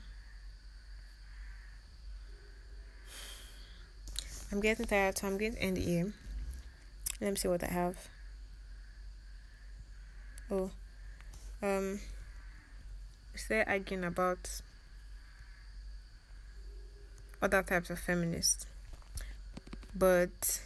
I'm 4.52 4.60
getting 4.60 4.86
tired, 4.86 5.18
so 5.18 5.26
I'm 5.26 5.36
going 5.36 5.54
to 5.54 5.62
end 5.62 5.78
the 5.78 5.96
air. 5.96 6.12
Let 7.20 7.30
me 7.30 7.36
see 7.36 7.48
what 7.48 7.64
I 7.64 7.72
have. 7.72 7.96
Oh, 10.48 10.70
um, 11.60 11.98
is 13.34 13.48
there 13.48 13.68
arguing 13.68 14.04
about 14.04 14.60
other 17.44 17.62
types 17.62 17.90
of 17.90 17.98
feminists? 17.98 18.66
But 19.94 20.60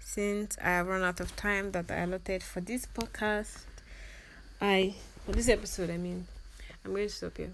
since 0.00 0.58
I 0.60 0.70
have 0.70 0.88
run 0.88 1.02
out 1.02 1.20
of 1.20 1.34
time 1.36 1.72
that 1.72 1.90
I 1.90 2.00
allotted 2.00 2.42
for 2.42 2.60
this 2.60 2.86
podcast, 2.86 3.62
I 4.60 4.94
for 5.24 5.32
this 5.32 5.48
episode, 5.48 5.88
I 5.88 5.96
mean, 5.96 6.26
I'm 6.84 6.92
going 6.92 7.06
to 7.06 7.14
stop 7.14 7.36
here. 7.36 7.52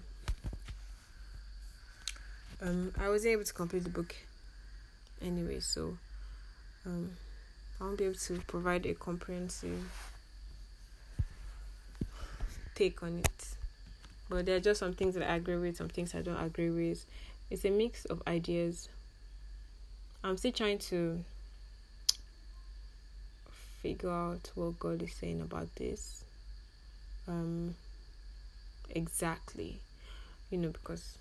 Um, 2.61 2.91
I 2.99 3.07
wasn't 3.07 3.33
able 3.33 3.45
to 3.45 3.53
complete 3.53 3.83
the 3.85 3.89
book 3.89 4.15
anyway, 5.21 5.59
so 5.59 5.97
um, 6.85 7.11
I 7.79 7.85
won't 7.85 7.97
be 7.97 8.05
able 8.05 8.15
to 8.15 8.41
provide 8.47 8.85
a 8.85 8.95
comprehensive 8.95 9.89
take 12.75 13.01
on 13.03 13.19
it. 13.19 13.47
But 14.29 14.45
there 14.45 14.57
are 14.57 14.59
just 14.59 14.79
some 14.79 14.93
things 14.93 15.15
that 15.15 15.29
I 15.29 15.35
agree 15.35 15.57
with, 15.57 15.77
some 15.77 15.89
things 15.89 16.13
I 16.13 16.21
don't 16.21 16.43
agree 16.43 16.69
with. 16.69 17.05
It's 17.49 17.65
a 17.65 17.69
mix 17.69 18.05
of 18.05 18.21
ideas. 18.27 18.89
I'm 20.23 20.37
still 20.37 20.51
trying 20.51 20.79
to 20.79 21.23
figure 23.81 24.11
out 24.11 24.51
what 24.55 24.79
God 24.79 25.01
is 25.01 25.13
saying 25.13 25.41
about 25.41 25.73
this. 25.75 26.23
Um, 27.27 27.75
exactly, 28.89 29.79
you 30.51 30.57
know, 30.57 30.69
because 30.69 31.17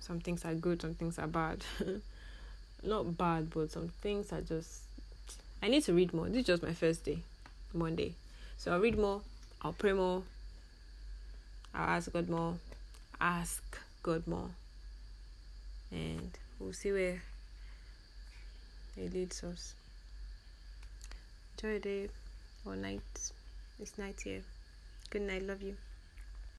some 0.00 0.20
things 0.20 0.44
are 0.44 0.54
good, 0.54 0.82
some 0.82 0.94
things 0.94 1.18
are 1.18 1.26
bad. 1.26 1.64
Not 2.82 3.16
bad, 3.16 3.50
but 3.50 3.70
some 3.70 3.88
things 4.00 4.32
are 4.32 4.40
just. 4.40 4.80
I 5.62 5.68
need 5.68 5.84
to 5.84 5.92
read 5.92 6.12
more. 6.12 6.26
This 6.28 6.40
is 6.40 6.46
just 6.46 6.62
my 6.62 6.74
first 6.74 7.04
day, 7.04 7.18
Monday. 7.72 8.14
So 8.58 8.72
I'll 8.72 8.80
read 8.80 8.98
more, 8.98 9.20
I'll 9.62 9.72
pray 9.72 9.92
more, 9.92 10.22
I'll 11.74 11.96
ask 11.96 12.12
God 12.12 12.28
more, 12.28 12.54
ask 13.20 13.62
God 14.02 14.26
more, 14.26 14.50
and 15.92 16.30
we'll 16.58 16.72
see 16.72 16.90
where 16.92 17.22
it 18.96 19.12
leads 19.12 19.44
us. 19.44 19.74
Enjoy 21.56 21.74
the 21.74 21.80
day 21.80 22.08
or 22.66 22.76
night. 22.76 23.32
It's 23.78 23.98
night 23.98 24.20
here. 24.24 24.42
Good 25.10 25.22
night. 25.22 25.42
Love 25.42 25.62
you. 25.62 25.76